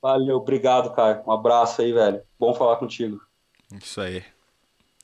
Valeu, 0.00 0.36
obrigado, 0.36 0.92
cara. 0.92 1.22
Um 1.26 1.30
abraço 1.30 1.80
aí, 1.82 1.92
velho. 1.92 2.22
Bom 2.38 2.52
falar 2.54 2.76
contigo. 2.76 3.20
Isso 3.80 4.00
aí. 4.00 4.24